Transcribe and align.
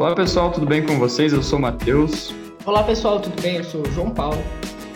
Olá 0.00 0.14
pessoal, 0.14 0.50
tudo 0.50 0.64
bem 0.64 0.82
com 0.82 0.98
vocês? 0.98 1.30
Eu 1.30 1.42
sou 1.42 1.58
o 1.58 1.62
Matheus. 1.62 2.32
Olá 2.64 2.82
pessoal, 2.82 3.20
tudo 3.20 3.38
bem? 3.42 3.56
Eu 3.56 3.64
sou 3.64 3.82
o 3.82 3.90
João 3.90 4.10
Paulo. 4.10 4.42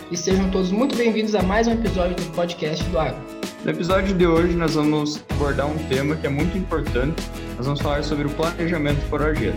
E 0.09 0.17
sejam 0.17 0.49
todos 0.49 0.71
muito 0.71 0.97
bem-vindos 0.97 1.35
a 1.35 1.43
mais 1.43 1.67
um 1.67 1.73
episódio 1.73 2.15
do 2.15 2.35
podcast 2.35 2.83
do 2.89 2.97
Agro. 2.97 3.21
No 3.63 3.69
episódio 3.69 4.17
de 4.17 4.25
hoje 4.25 4.55
nós 4.55 4.73
vamos 4.73 5.23
abordar 5.29 5.67
um 5.67 5.77
tema 5.89 6.15
que 6.15 6.25
é 6.25 6.29
muito 6.31 6.57
importante. 6.57 7.21
Nós 7.55 7.67
vamos 7.67 7.81
falar 7.81 8.03
sobre 8.03 8.25
o 8.25 8.31
planejamento 8.31 8.99
forageiro. 9.01 9.55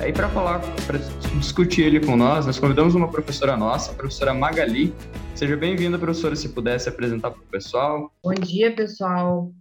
Aí 0.00 0.12
para 0.12 0.28
falar, 0.28 0.58
para 0.88 0.98
discutir 1.38 1.82
ele 1.82 2.04
com 2.04 2.16
nós, 2.16 2.46
nós 2.46 2.58
convidamos 2.58 2.96
uma 2.96 3.06
professora 3.06 3.56
nossa, 3.56 3.92
a 3.92 3.94
professora 3.94 4.34
Magali. 4.34 4.92
Seja 5.36 5.56
bem-vinda, 5.56 6.00
professora, 6.00 6.34
se 6.34 6.48
pudesse 6.48 6.88
apresentar 6.88 7.30
para 7.30 7.40
o 7.40 7.46
pessoal. 7.46 8.12
Bom 8.24 8.34
dia, 8.34 8.74
pessoal. 8.74 9.52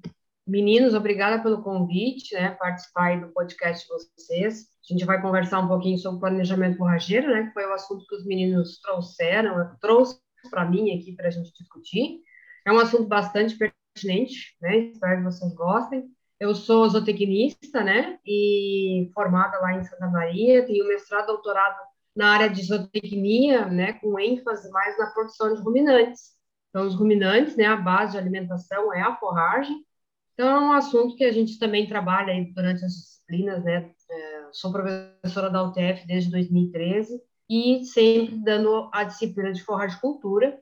Meninos, 0.47 0.95
obrigada 0.95 1.43
pelo 1.43 1.61
convite, 1.61 2.33
né, 2.33 2.57
participar 2.59 3.21
do 3.21 3.27
podcast 3.27 3.85
de 3.85 3.93
vocês. 3.93 4.78
A 4.89 4.93
gente 4.93 5.05
vai 5.05 5.21
conversar 5.21 5.59
um 5.59 5.67
pouquinho 5.67 5.97
sobre 5.97 6.19
planejamento 6.19 6.77
forrageiro, 6.77 7.27
né, 7.27 7.47
que 7.47 7.53
foi 7.53 7.65
o 7.65 7.73
assunto 7.73 8.05
que 8.07 8.15
os 8.15 8.25
meninos 8.25 8.79
trouxeram, 8.81 9.75
trouxe 9.79 10.19
para 10.49 10.65
mim 10.65 10.97
aqui 10.97 11.13
para 11.15 11.27
a 11.27 11.31
gente 11.31 11.53
discutir. 11.53 12.21
É 12.65 12.71
um 12.71 12.79
assunto 12.79 13.05
bastante 13.05 13.55
pertinente, 13.57 14.57
né, 14.61 14.77
espero 14.77 15.17
que 15.17 15.23
vocês 15.23 15.53
gostem. 15.53 16.05
Eu 16.39 16.55
sou 16.55 16.89
zootecnista, 16.89 17.83
né, 17.83 18.17
e 18.25 19.11
formada 19.13 19.59
lá 19.59 19.73
em 19.73 19.83
Santa 19.83 20.07
Maria, 20.07 20.65
tenho 20.65 20.87
mestrado, 20.87 21.27
doutorado 21.27 21.77
na 22.15 22.33
área 22.33 22.49
de 22.49 22.63
zootecnia, 22.63 23.65
né, 23.65 23.93
com 23.93 24.19
ênfase 24.19 24.71
mais 24.71 24.97
na 24.97 25.07
produção 25.11 25.53
de 25.53 25.61
ruminantes. 25.61 26.37
Então, 26.69 26.87
os 26.87 26.95
ruminantes, 26.95 27.55
né, 27.55 27.65
a 27.65 27.75
base 27.75 28.13
de 28.13 28.17
alimentação 28.17 28.93
é 28.93 29.01
a 29.01 29.15
forragem, 29.15 29.85
então, 30.39 30.47
é 30.47 30.59
um 30.61 30.71
assunto 30.71 31.17
que 31.17 31.25
a 31.25 31.33
gente 31.33 31.59
também 31.59 31.85
trabalha 31.85 32.33
durante 32.55 32.85
as 32.85 32.93
disciplinas, 32.93 33.61
né? 33.61 33.91
Sou 34.51 34.71
professora 34.71 35.49
da 35.49 35.63
UTF 35.63 36.05
desde 36.05 36.31
2013 36.31 37.21
e 37.49 37.83
sempre 37.85 38.37
dando 38.37 38.89
a 38.93 39.03
disciplina 39.03 39.51
de 39.51 39.63
forragicultura, 39.63 40.59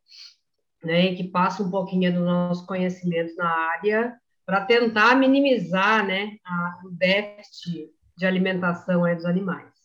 né? 0.84 1.16
Que 1.16 1.26
passa 1.26 1.64
um 1.64 1.70
pouquinho 1.70 2.14
do 2.14 2.22
nosso 2.22 2.66
conhecimento 2.66 3.36
na 3.36 3.50
área 3.50 4.16
para 4.46 4.66
tentar 4.66 5.16
minimizar, 5.16 6.06
né? 6.06 6.38
A, 6.46 6.80
o 6.86 6.90
déficit 6.92 7.90
de 8.18 8.26
alimentação 8.26 9.04
aí 9.04 9.16
dos 9.16 9.26
animais. 9.26 9.78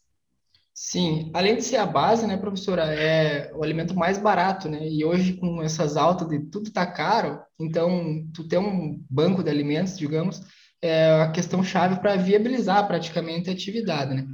Sim, 0.74 1.30
além 1.34 1.56
de 1.56 1.62
ser 1.62 1.76
a 1.76 1.86
base, 1.86 2.26
né, 2.26 2.36
professora, 2.36 2.82
é 2.94 3.52
o 3.54 3.62
alimento 3.62 3.94
mais 3.94 4.16
barato, 4.16 4.68
né? 4.70 4.88
E 4.88 5.04
hoje 5.04 5.34
com 5.34 5.62
essas 5.62 5.96
altas 5.98 6.26
de 6.28 6.40
tudo 6.40 6.72
tá 6.72 6.86
caro, 6.86 7.40
então 7.60 8.26
tu 8.34 8.48
ter 8.48 8.58
um 8.58 9.04
banco 9.08 9.42
de 9.42 9.50
alimentos, 9.50 9.98
digamos, 9.98 10.40
é 10.82 11.22
a 11.22 11.30
questão 11.30 11.62
chave 11.62 12.00
para 12.00 12.16
viabilizar 12.16 12.86
praticamente 12.88 13.48
a 13.48 13.52
atividade, 13.52 14.14
né? 14.14 14.26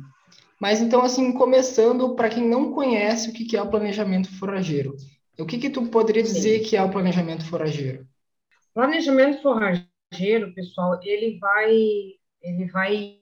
Mas 0.59 0.81
então 0.81 1.03
assim, 1.03 1.33
começando 1.33 2.17
para 2.17 2.31
quem 2.31 2.49
não 2.49 2.73
conhece 2.73 3.29
o 3.29 3.33
que 3.33 3.57
é 3.57 3.63
o 3.63 3.71
planejamento 3.71 4.29
forageiro, 4.39 4.97
o 5.39 5.47
que 5.47 5.59
que 5.59 5.71
tu 5.71 5.87
poderia 5.87 6.23
dizer 6.23 6.59
Sim. 6.59 6.65
que 6.65 6.77
é 6.77 6.83
o 6.83 6.91
planejamento 6.91 7.45
forageiro? 7.45 8.07
Planejamento 8.75 9.43
forageiro, 9.43 10.53
pessoal, 10.55 10.99
ele 11.03 11.39
vai 11.39 12.19
ele 12.43 12.67
vai 12.71 13.19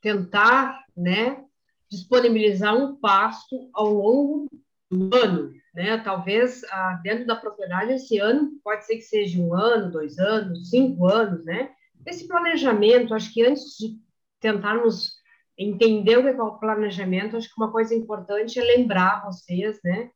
tentar, 0.00 0.84
né, 0.96 1.44
disponibilizar 1.90 2.76
um 2.76 2.96
pasto 2.96 3.68
ao 3.72 3.92
longo 3.92 4.48
do 4.90 5.14
ano, 5.14 5.52
né? 5.74 5.98
Talvez 5.98 6.62
ah, 6.70 7.00
dentro 7.02 7.26
da 7.26 7.36
propriedade 7.36 7.92
esse 7.92 8.18
ano 8.18 8.50
pode 8.62 8.86
ser 8.86 8.96
que 8.96 9.02
seja 9.02 9.40
um 9.40 9.54
ano, 9.54 9.90
dois 9.90 10.18
anos, 10.18 10.70
cinco 10.70 11.06
anos, 11.06 11.44
né? 11.44 11.70
Esse 12.06 12.28
planejamento, 12.28 13.14
acho 13.14 13.32
que 13.32 13.44
antes 13.44 13.76
de 13.76 13.98
tentarmos 14.40 15.16
entender 15.58 16.18
o 16.18 16.22
que 16.22 16.28
é 16.28 16.42
o 16.42 16.58
planejamento, 16.58 17.36
acho 17.36 17.48
que 17.48 17.60
uma 17.60 17.72
coisa 17.72 17.94
importante 17.94 18.58
é 18.58 18.62
lembrar 18.62 19.24
vocês, 19.24 19.80
né? 19.82 20.10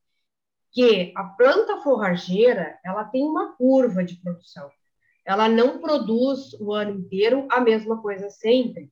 Que 0.72 1.12
a 1.16 1.24
planta 1.24 1.78
forrageira 1.78 2.78
ela 2.84 3.04
tem 3.04 3.24
uma 3.24 3.56
curva 3.56 4.04
de 4.04 4.16
produção. 4.16 4.70
Ela 5.26 5.48
não 5.48 5.80
produz 5.80 6.52
o 6.60 6.72
ano 6.72 7.00
inteiro 7.00 7.48
a 7.50 7.60
mesma 7.60 8.00
coisa 8.00 8.30
sempre, 8.30 8.90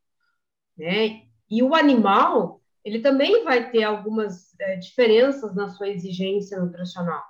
né? 0.76 1.22
E 1.50 1.62
o 1.62 1.74
animal 1.74 2.60
ele 2.84 3.00
também 3.00 3.44
vai 3.44 3.70
ter 3.70 3.84
algumas 3.84 4.58
é, 4.58 4.76
diferenças 4.76 5.54
na 5.54 5.68
sua 5.68 5.88
exigência 5.88 6.58
nutricional. 6.58 7.22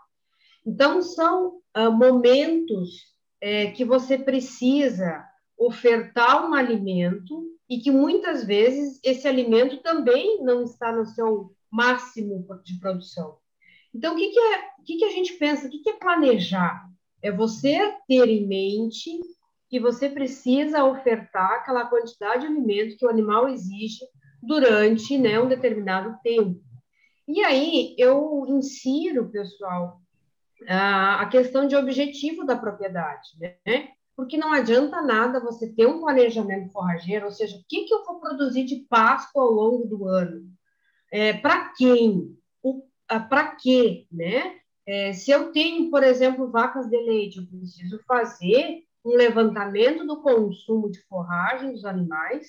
Então, 0.64 1.02
são 1.02 1.60
uh, 1.76 1.90
momentos 1.90 3.14
é, 3.40 3.70
que 3.70 3.84
você 3.84 4.18
precisa 4.18 5.27
ofertar 5.58 6.48
um 6.48 6.54
alimento 6.54 7.44
e 7.68 7.78
que 7.78 7.90
muitas 7.90 8.44
vezes 8.44 9.00
esse 9.02 9.26
alimento 9.26 9.78
também 9.82 10.42
não 10.42 10.62
está 10.62 10.92
no 10.92 11.04
seu 11.04 11.52
máximo 11.70 12.46
de 12.64 12.78
produção. 12.78 13.36
Então, 13.94 14.14
o 14.14 14.16
que, 14.16 14.30
que, 14.30 14.38
é, 14.38 14.58
o 14.78 14.84
que, 14.84 14.96
que 14.96 15.04
a 15.04 15.10
gente 15.10 15.34
pensa? 15.34 15.66
O 15.66 15.70
que, 15.70 15.80
que 15.80 15.90
é 15.90 15.98
planejar? 15.98 16.88
É 17.20 17.32
você 17.32 17.94
ter 18.06 18.28
em 18.28 18.46
mente 18.46 19.18
que 19.68 19.80
você 19.80 20.08
precisa 20.08 20.84
ofertar 20.84 21.50
aquela 21.54 21.86
quantidade 21.86 22.42
de 22.42 22.46
alimento 22.46 22.96
que 22.96 23.04
o 23.04 23.10
animal 23.10 23.48
exige 23.48 24.04
durante 24.42 25.18
né, 25.18 25.38
um 25.40 25.48
determinado 25.48 26.16
tempo. 26.22 26.62
E 27.26 27.42
aí 27.44 27.94
eu 27.98 28.46
insiro, 28.48 29.28
pessoal, 29.30 30.00
a 30.66 31.26
questão 31.26 31.66
de 31.66 31.76
objetivo 31.76 32.46
da 32.46 32.56
propriedade, 32.56 33.28
né? 33.38 33.90
Porque 34.18 34.36
não 34.36 34.52
adianta 34.52 35.00
nada 35.00 35.38
você 35.38 35.72
ter 35.72 35.86
um 35.86 36.00
planejamento 36.00 36.72
forrageiro, 36.72 37.26
ou 37.26 37.30
seja, 37.30 37.56
o 37.56 37.62
que, 37.68 37.84
que 37.84 37.94
eu 37.94 38.04
vou 38.04 38.18
produzir 38.18 38.64
de 38.64 38.84
pasto 38.90 39.38
ao 39.38 39.48
longo 39.48 39.86
do 39.86 40.08
ano? 40.08 40.44
É, 41.12 41.34
Para 41.34 41.72
quem? 41.76 42.36
Para 43.06 43.54
quê? 43.54 44.08
Né? 44.10 44.56
É, 44.84 45.12
se 45.12 45.30
eu 45.30 45.52
tenho, 45.52 45.88
por 45.88 46.02
exemplo, 46.02 46.50
vacas 46.50 46.90
de 46.90 46.96
leite, 46.96 47.38
eu 47.38 47.46
preciso 47.46 48.00
fazer 48.08 48.82
um 49.04 49.10
levantamento 49.10 50.04
do 50.04 50.20
consumo 50.20 50.90
de 50.90 51.00
forragem 51.02 51.70
dos 51.70 51.84
animais, 51.84 52.48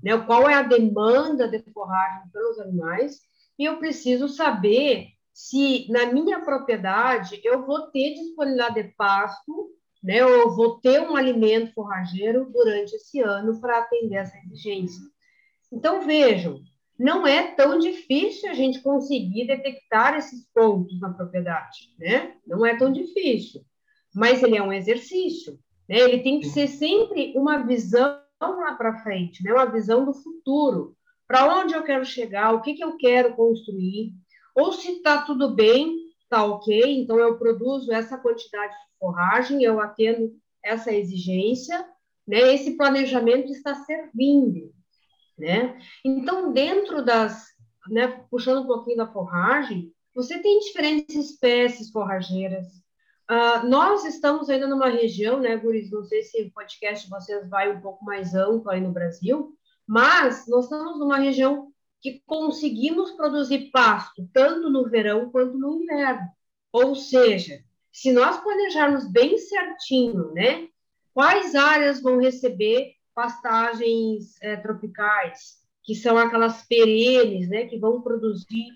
né? 0.00 0.16
Qual 0.18 0.48
é 0.48 0.54
a 0.54 0.62
demanda 0.62 1.48
de 1.48 1.58
forragem 1.72 2.30
pelos 2.30 2.60
animais? 2.60 3.18
E 3.58 3.64
eu 3.64 3.78
preciso 3.78 4.28
saber 4.28 5.08
se 5.32 5.90
na 5.90 6.12
minha 6.12 6.40
propriedade 6.42 7.40
eu 7.42 7.66
vou 7.66 7.88
ter 7.88 8.14
disponibilidade 8.14 8.84
de 8.84 8.94
pasto, 8.94 9.72
né? 10.02 10.20
Eu 10.20 10.54
vou 10.54 10.80
ter 10.80 11.00
um 11.00 11.16
alimento 11.16 11.72
forrageiro 11.72 12.50
durante 12.50 12.94
esse 12.94 13.20
ano 13.20 13.60
para 13.60 13.78
atender 13.78 14.16
essa 14.16 14.36
exigência. 14.38 15.02
Então 15.72 16.06
vejam, 16.06 16.60
não 16.98 17.26
é 17.26 17.54
tão 17.54 17.78
difícil 17.78 18.50
a 18.50 18.54
gente 18.54 18.80
conseguir 18.80 19.46
detectar 19.46 20.16
esses 20.16 20.46
pontos 20.52 21.00
na 21.00 21.12
propriedade, 21.12 21.94
né? 21.98 22.34
Não 22.46 22.64
é 22.64 22.76
tão 22.76 22.92
difícil, 22.92 23.62
mas 24.14 24.42
ele 24.42 24.56
é 24.56 24.62
um 24.62 24.72
exercício, 24.72 25.58
né? 25.88 25.98
Ele 25.98 26.20
tem 26.20 26.40
que 26.40 26.46
ser 26.46 26.66
sempre 26.68 27.32
uma 27.36 27.58
visão 27.58 28.20
lá 28.40 28.74
para 28.74 29.02
frente, 29.02 29.42
né? 29.42 29.52
uma 29.52 29.66
visão 29.66 30.04
do 30.04 30.14
futuro. 30.14 30.96
Para 31.26 31.60
onde 31.60 31.74
eu 31.74 31.82
quero 31.82 32.04
chegar, 32.04 32.54
o 32.54 32.62
que, 32.62 32.74
que 32.74 32.82
eu 32.82 32.96
quero 32.96 33.34
construir, 33.34 34.12
ou 34.54 34.72
se 34.72 34.92
está 34.92 35.22
tudo 35.22 35.54
bem, 35.54 36.07
está 36.28 36.44
ok, 36.44 37.00
então 37.00 37.18
eu 37.18 37.38
produzo 37.38 37.90
essa 37.90 38.18
quantidade 38.18 38.72
de 38.72 38.98
forragem, 38.98 39.62
eu 39.62 39.80
atendo 39.80 40.30
essa 40.62 40.92
exigência, 40.92 41.78
né? 42.26 42.54
esse 42.54 42.76
planejamento 42.76 43.50
está 43.50 43.74
servindo. 43.74 44.72
Né? 45.38 45.78
Então, 46.04 46.52
dentro 46.52 47.02
das, 47.02 47.46
né, 47.88 48.24
puxando 48.30 48.64
um 48.64 48.66
pouquinho 48.66 48.98
da 48.98 49.06
forragem, 49.06 49.92
você 50.14 50.38
tem 50.38 50.58
diferentes 50.58 51.16
espécies 51.16 51.90
forrageiras, 51.90 52.66
Uh, 53.30 53.68
nós 53.68 54.06
estamos 54.06 54.48
ainda 54.48 54.66
numa 54.66 54.88
região, 54.88 55.38
né, 55.38 55.54
Guris? 55.54 55.90
Não 55.90 56.02
sei 56.02 56.22
se 56.22 56.44
o 56.44 56.50
podcast 56.50 57.04
de 57.04 57.10
vocês 57.10 57.46
vai 57.46 57.70
um 57.70 57.78
pouco 57.78 58.02
mais 58.02 58.34
amplo 58.34 58.70
aí 58.70 58.80
no 58.80 58.90
Brasil, 58.90 59.54
mas 59.86 60.46
nós 60.48 60.64
estamos 60.64 60.98
numa 60.98 61.18
região 61.18 61.70
que 62.00 62.22
conseguimos 62.26 63.12
produzir 63.12 63.70
pasto 63.70 64.28
tanto 64.32 64.70
no 64.70 64.88
verão 64.88 65.30
quanto 65.30 65.58
no 65.58 65.82
inverno. 65.82 66.28
Ou 66.72 66.94
seja, 66.94 67.60
se 67.92 68.12
nós 68.12 68.38
planejarmos 68.40 69.10
bem 69.10 69.38
certinho, 69.38 70.32
né, 70.32 70.68
quais 71.12 71.54
áreas 71.54 72.00
vão 72.00 72.20
receber 72.20 72.92
pastagens 73.14 74.40
é, 74.40 74.56
tropicais, 74.56 75.58
que 75.82 75.94
são 75.94 76.16
aquelas 76.16 76.66
perenes, 76.66 77.48
né, 77.48 77.66
que 77.66 77.78
vão 77.78 78.00
produzir 78.00 78.68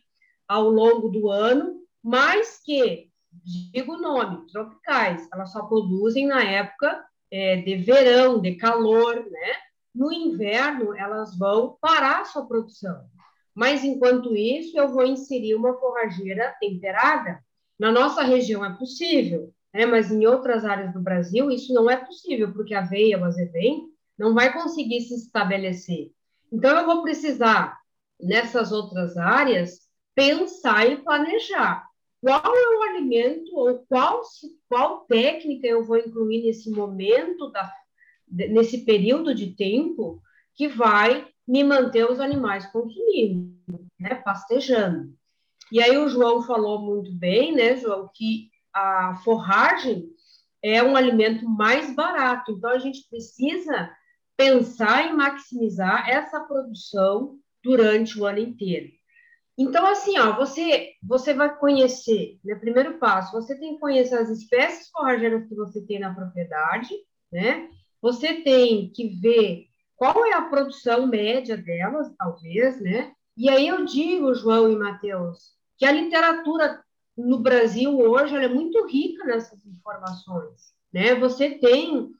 ao 0.48 0.68
longo 0.68 1.08
do 1.08 1.30
ano, 1.30 1.82
mas 2.02 2.60
que 2.64 3.12
digo 3.32 3.94
o 3.94 4.00
nome, 4.00 4.46
tropicais, 4.50 5.28
elas 5.32 5.52
só 5.52 5.64
produzem 5.64 6.26
na 6.26 6.42
época 6.42 7.04
é, 7.30 7.56
de 7.56 7.76
verão, 7.76 8.40
de 8.40 8.56
calor, 8.56 9.14
né? 9.16 9.54
No 9.94 10.12
inverno, 10.12 10.94
elas 10.96 11.36
vão 11.36 11.76
parar 11.80 12.20
a 12.20 12.24
sua 12.24 12.46
produção. 12.46 13.08
Mas, 13.54 13.84
enquanto 13.84 14.36
isso, 14.36 14.78
eu 14.78 14.88
vou 14.88 15.04
inserir 15.04 15.54
uma 15.54 15.74
forrageira 15.74 16.54
temperada. 16.60 17.42
Na 17.78 17.92
nossa 17.92 18.22
região 18.22 18.64
é 18.64 18.72
possível, 18.74 19.52
né? 19.72 19.84
mas 19.86 20.10
em 20.10 20.26
outras 20.26 20.64
áreas 20.64 20.92
do 20.92 21.00
Brasil 21.00 21.50
isso 21.50 21.72
não 21.74 21.90
é 21.90 21.96
possível, 21.96 22.52
porque 22.52 22.74
a 22.74 22.80
aveia, 22.80 23.18
o 23.18 23.24
azevém, 23.24 23.88
não 24.18 24.34
vai 24.34 24.52
conseguir 24.52 25.00
se 25.02 25.14
estabelecer. 25.14 26.10
Então, 26.50 26.78
eu 26.78 26.86
vou 26.86 27.02
precisar 27.02 27.78
nessas 28.20 28.72
outras 28.72 29.16
áreas, 29.16 29.80
pensar 30.14 30.88
e 30.88 30.96
planejar. 30.96 31.84
Qual 32.20 32.40
é 32.40 32.76
o 32.76 32.82
alimento 32.82 33.56
ou 33.56 33.78
qual, 33.88 34.22
qual 34.68 35.00
técnica 35.06 35.66
eu 35.66 35.84
vou 35.84 35.98
incluir 35.98 36.44
nesse 36.44 36.70
momento, 36.70 37.50
da, 37.50 37.72
nesse 38.28 38.84
período 38.84 39.34
de 39.34 39.56
tempo, 39.56 40.22
que 40.54 40.68
vai 40.68 41.26
me 41.46 41.64
manter 41.64 42.10
os 42.10 42.20
animais 42.20 42.66
consumindo, 42.66 43.56
né, 43.98 44.14
pastejando. 44.16 45.12
E 45.70 45.82
aí 45.82 45.96
o 45.96 46.08
João 46.08 46.42
falou 46.42 46.80
muito 46.80 47.12
bem, 47.12 47.54
né, 47.54 47.76
João, 47.76 48.10
que 48.14 48.50
a 48.74 49.16
forragem 49.24 50.08
é 50.62 50.82
um 50.82 50.96
alimento 50.96 51.48
mais 51.48 51.94
barato, 51.94 52.52
então 52.52 52.70
a 52.70 52.78
gente 52.78 53.06
precisa 53.08 53.90
pensar 54.36 55.06
em 55.06 55.16
maximizar 55.16 56.08
essa 56.08 56.40
produção 56.40 57.38
durante 57.62 58.18
o 58.18 58.24
ano 58.24 58.38
inteiro. 58.38 58.90
Então, 59.58 59.86
assim, 59.86 60.18
ó, 60.18 60.34
você, 60.34 60.92
você 61.02 61.34
vai 61.34 61.54
conhecer, 61.56 62.38
né, 62.44 62.54
primeiro 62.54 62.98
passo, 62.98 63.32
você 63.32 63.58
tem 63.58 63.74
que 63.74 63.80
conhecer 63.80 64.16
as 64.16 64.30
espécies 64.30 64.88
forrageiras 64.88 65.46
que 65.46 65.54
você 65.54 65.80
tem 65.82 66.00
na 66.00 66.14
propriedade, 66.14 66.88
né? 67.30 67.68
Você 68.00 68.42
tem 68.42 68.90
que 68.90 69.08
ver 69.20 69.66
qual 70.02 70.26
é 70.26 70.32
a 70.32 70.42
produção 70.42 71.06
média 71.06 71.56
delas, 71.56 72.12
talvez, 72.18 72.80
né? 72.80 73.12
E 73.36 73.48
aí 73.48 73.68
eu 73.68 73.84
digo, 73.84 74.34
João 74.34 74.68
e 74.68 74.74
Matheus, 74.74 75.52
que 75.78 75.86
a 75.86 75.92
literatura 75.92 76.82
no 77.16 77.38
Brasil 77.38 77.96
hoje 77.96 78.34
é 78.34 78.48
muito 78.48 78.84
rica 78.88 79.24
nessas 79.24 79.64
informações, 79.64 80.74
né? 80.92 81.14
Você 81.14 81.50
tem 81.50 82.10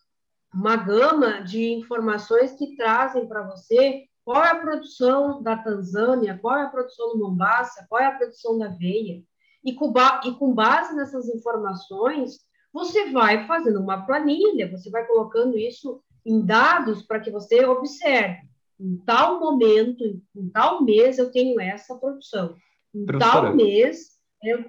uma 0.55 0.77
gama 0.77 1.41
de 1.41 1.73
informações 1.73 2.53
que 2.53 2.77
trazem 2.77 3.27
para 3.27 3.43
você 3.51 4.05
qual 4.25 4.45
é 4.45 4.51
a 4.51 4.61
produção 4.61 5.43
da 5.43 5.57
Tanzânia, 5.57 6.39
qual 6.41 6.57
é 6.59 6.63
a 6.63 6.71
produção 6.71 7.09
do 7.09 7.19
Mombasa, 7.19 7.85
qual 7.89 8.01
é 8.01 8.07
a 8.07 8.17
produção 8.17 8.59
da 8.59 8.67
aveia. 8.67 9.25
E 9.65 9.75
com, 9.75 9.93
e 10.25 10.35
com 10.37 10.55
base 10.55 10.95
nessas 10.95 11.29
informações, 11.29 12.39
você 12.73 13.11
vai 13.11 13.45
fazendo 13.49 13.81
uma 13.81 14.07
planilha, 14.07 14.71
você 14.71 14.89
vai 14.89 15.05
colocando 15.05 15.59
isso 15.59 16.01
em 16.25 16.45
dados 16.45 17.03
para 17.03 17.21
que 17.21 17.31
você 17.31 17.65
observe. 17.65 18.39
Em 18.79 18.97
tal 19.05 19.39
momento, 19.39 20.05
em 20.37 20.49
tal 20.51 20.83
mês, 20.83 21.19
eu 21.19 21.31
tenho 21.31 21.61
essa 21.61 21.97
produção. 21.97 22.57
Em 22.95 23.07
tal 23.07 23.55
mês, 23.55 24.19
eu... 24.43 24.65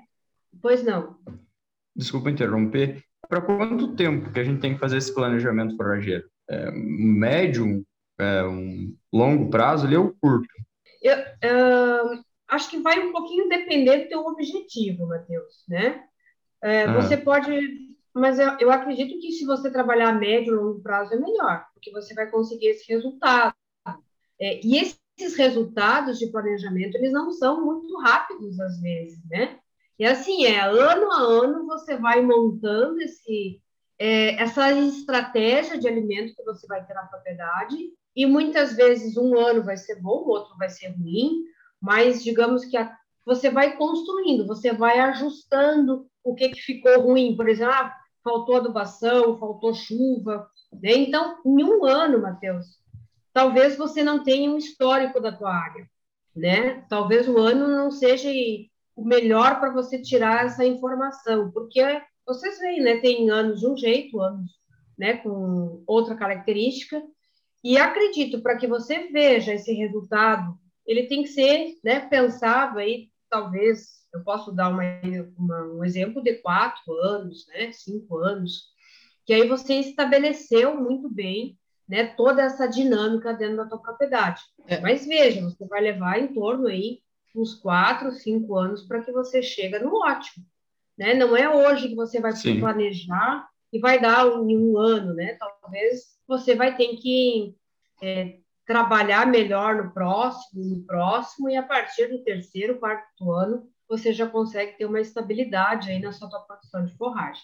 pois 0.62 0.84
não. 0.84 1.18
Desculpa 1.96 2.30
interromper. 2.30 3.04
Para 3.28 3.42
quanto 3.42 3.96
tempo 3.96 4.32
que 4.32 4.40
a 4.40 4.44
gente 4.44 4.60
tem 4.60 4.74
que 4.74 4.80
fazer 4.80 4.98
esse 4.98 5.14
planejamento 5.14 5.76
forageiro? 5.76 6.30
É, 6.50 6.72
médio, 6.72 7.84
é, 8.20 8.44
um 8.44 8.96
longo 9.12 9.50
prazo 9.50 9.88
ali 9.88 9.96
ou 9.96 10.14
curto? 10.22 10.48
Eu, 11.02 11.18
uh, 11.18 12.24
acho 12.50 12.70
que 12.70 12.80
vai 12.80 13.00
um 13.00 13.12
pouquinho 13.12 13.50
depender 13.50 14.04
do 14.04 14.10
teu 14.10 14.20
objetivo, 14.26 15.08
Matheus, 15.08 15.64
né? 15.68 16.04
É, 16.62 16.84
ah. 16.84 16.94
Você 16.94 17.18
pode, 17.18 17.52
mas 18.13 18.38
eu, 18.38 18.57
eu 18.60 18.71
acredito 18.71 19.19
que 19.19 19.31
se 19.31 19.45
você 19.45 19.71
trabalhar 19.71 20.10
a 20.10 20.13
médio 20.13 20.54
e 20.54 20.57
longo 20.57 20.81
prazo 20.81 21.13
é 21.13 21.18
melhor, 21.18 21.65
porque 21.74 21.92
você 21.92 22.13
vai 22.13 22.30
conseguir 22.30 22.68
esse 22.68 22.92
resultado. 22.92 23.56
É, 24.39 24.60
e 24.63 24.77
esses 24.77 25.36
resultados 25.36 26.19
de 26.19 26.27
planejamento, 26.27 26.95
eles 26.95 27.12
não 27.12 27.31
são 27.31 27.63
muito 27.65 27.98
rápidos 28.00 28.60
às 28.60 28.80
vezes, 28.80 29.19
né? 29.30 29.60
E 29.98 30.06
assim, 30.06 30.45
é 30.45 30.60
ano 30.60 31.12
a 31.12 31.21
ano 31.21 31.65
você 31.65 31.95
vai 31.98 32.21
montando 32.21 33.00
esse, 33.01 33.62
é, 33.98 34.42
essa 34.42 34.71
estratégia 34.71 35.77
de 35.77 35.88
alimento 35.88 36.36
que 36.36 36.44
você 36.44 36.65
vai 36.68 36.86
ter 36.86 36.94
na 36.94 37.04
propriedade 37.04 37.77
e 38.15 38.25
muitas 38.25 38.75
vezes 38.75 39.18
um 39.18 39.38
ano 39.38 39.63
vai 39.63 39.77
ser 39.77 40.01
bom, 40.01 40.24
o 40.24 40.30
outro 40.30 40.57
vai 40.57 40.69
ser 40.69 40.89
ruim, 40.89 41.44
mas 41.80 42.24
digamos 42.24 42.65
que 42.65 42.77
a, 42.77 42.95
você 43.25 43.50
vai 43.50 43.77
construindo, 43.77 44.48
você 44.48 44.74
vai 44.74 45.00
ajustando 45.00 46.07
o 46.24 46.36
que, 46.36 46.50
que 46.50 46.62
ficou 46.62 47.01
ruim. 47.01 47.36
Por 47.36 47.48
exemplo, 47.48 47.74
ah, 47.74 47.94
faltou 48.24 48.56
adubação, 48.56 49.38
faltou 49.38 49.74
chuva. 49.74 50.48
Né? 50.72 50.94
Então, 50.94 51.38
em 51.46 51.64
um 51.64 51.86
ano, 51.86 52.22
Matheus, 52.22 52.80
talvez 53.34 53.78
você 53.78 54.04
não 54.04 54.24
tenha 54.24 54.52
um 54.52 54.58
histórico 54.58 55.20
da 55.20 55.31
tua 55.31 55.54
área. 55.54 55.88
Né? 56.36 56.86
Talvez 56.90 57.28
o 57.28 57.38
ano 57.38 57.68
não 57.68 57.92
seja 57.92 58.30
o 58.96 59.04
melhor 59.04 59.60
para 59.60 59.72
você 59.72 60.02
tirar 60.02 60.46
essa 60.46 60.66
informação, 60.66 61.52
porque 61.52 61.81
vocês 62.25 62.60
veem, 62.60 62.81
né? 62.81 62.98
Tem 62.98 63.30
anos 63.30 63.60
de 63.60 63.68
um 63.68 63.75
jeito, 63.75 64.20
anos 64.20 64.52
né, 64.98 65.18
com 65.18 65.84
outra 65.88 66.16
característica, 66.16 67.02
e 67.64 67.78
acredito, 67.78 68.42
para 68.42 68.58
que 68.58 68.68
você 68.68 69.08
veja 69.08 69.54
esse 69.54 69.74
resultado, 69.74 70.58
ele 70.86 71.08
tem 71.08 71.24
que 71.24 71.30
ser 71.30 71.78
né, 71.84 72.02
pensado 72.02 72.78
aí, 72.78 73.10
talvez, 73.30 74.03
eu 74.13 74.24
posso 74.24 74.51
dar 74.51 74.69
uma, 74.69 74.83
uma, 75.38 75.63
um 75.74 75.83
exemplo 75.83 76.21
de 76.21 76.36
quatro 76.36 76.94
anos, 77.01 77.48
né, 77.48 77.71
cinco 77.71 78.18
anos, 78.18 78.71
que 79.25 79.33
aí 79.33 79.48
você 79.48 79.75
estabeleceu 79.75 80.80
muito 80.80 81.10
bem 81.10 81.57
né, 81.88 82.06
toda 82.06 82.44
essa 82.44 82.68
dinâmica 82.68 83.33
dentro 83.33 83.57
da 83.57 83.65
tua 83.65 83.81
propriedade. 83.81 84.42
É. 84.68 84.80
Mas 84.80 85.06
veja, 85.06 85.42
você 85.42 85.65
vai 85.65 85.81
levar 85.81 86.19
em 86.19 86.33
torno 86.33 86.68
aí 86.68 87.00
uns 87.36 87.56
quatro, 87.56 88.12
cinco 88.12 88.56
anos 88.56 88.83
para 88.83 89.01
que 89.01 89.12
você 89.12 89.42
chegue 89.42 89.80
no 89.80 89.95
ótimo. 89.95 90.45
Né? 90.98 91.13
Não 91.15 91.36
é 91.36 91.50
hoje 91.50 91.89
que 91.89 91.95
você 91.95 92.21
vai 92.21 92.33
Sim. 92.33 92.60
planejar 92.60 93.48
e 93.71 93.80
vai 93.80 94.00
dar 94.00 94.27
um, 94.27 94.48
um 94.48 94.77
ano, 94.77 95.15
né? 95.15 95.36
Talvez 95.62 96.13
você 96.27 96.54
vai 96.54 96.77
ter 96.77 96.95
que 96.98 97.56
é, 98.01 98.38
trabalhar 98.68 99.25
melhor 99.25 99.75
no 99.75 99.92
próximo, 99.92 100.63
no 100.63 100.83
próximo, 100.83 101.50
e 101.50 101.56
a 101.56 101.63
partir 101.63 102.07
do 102.07 102.24
terceiro, 102.24 102.77
quarto 102.77 103.31
ano, 103.31 103.68
você 103.98 104.12
já 104.12 104.28
consegue 104.28 104.78
ter 104.78 104.86
uma 104.86 105.00
estabilidade 105.00 105.92
aí 105.92 106.00
na 106.00 106.12
sua 106.12 106.30
produção 106.30 106.84
de 106.84 106.95
forragem. 106.95 107.44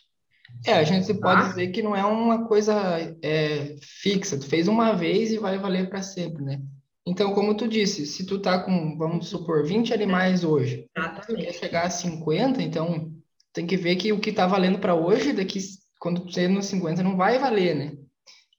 É, 0.65 0.73
a 0.73 0.83
gente 0.83 1.13
pode 1.13 1.41
ah. 1.41 1.47
dizer 1.47 1.67
que 1.67 1.81
não 1.81 1.95
é 1.95 2.03
uma 2.03 2.47
coisa 2.47 2.75
é, 3.21 3.75
fixa, 3.81 4.37
tu 4.37 4.47
fez 4.47 4.67
uma 4.67 4.93
vez 4.93 5.31
e 5.31 5.37
vai 5.37 5.59
valer 5.59 5.89
para 5.89 6.01
sempre, 6.01 6.43
né? 6.43 6.59
Então, 7.05 7.33
como 7.33 7.55
tu 7.55 7.67
disse, 7.67 8.05
se 8.05 8.25
tu 8.25 8.39
tá 8.39 8.59
com, 8.59 8.97
vamos 8.97 9.29
supor, 9.29 9.65
20 9.65 9.93
animais 9.93 10.43
hoje, 10.43 10.87
tu 11.25 11.35
quer 11.35 11.53
chegar 11.53 11.85
a 11.85 11.89
50, 11.89 12.61
então 12.61 13.11
tem 13.53 13.65
que 13.65 13.77
ver 13.77 13.95
que 13.95 14.11
o 14.11 14.19
que 14.19 14.31
tá 14.31 14.45
valendo 14.45 14.79
para 14.79 14.95
hoje, 14.95 15.33
daqui 15.33 15.59
quando 15.99 16.21
tu 16.21 16.33
chegar 16.33 16.49
nos 16.49 16.65
50 16.65 17.03
não 17.03 17.15
vai 17.15 17.37
valer, 17.37 17.75
né? 17.75 17.93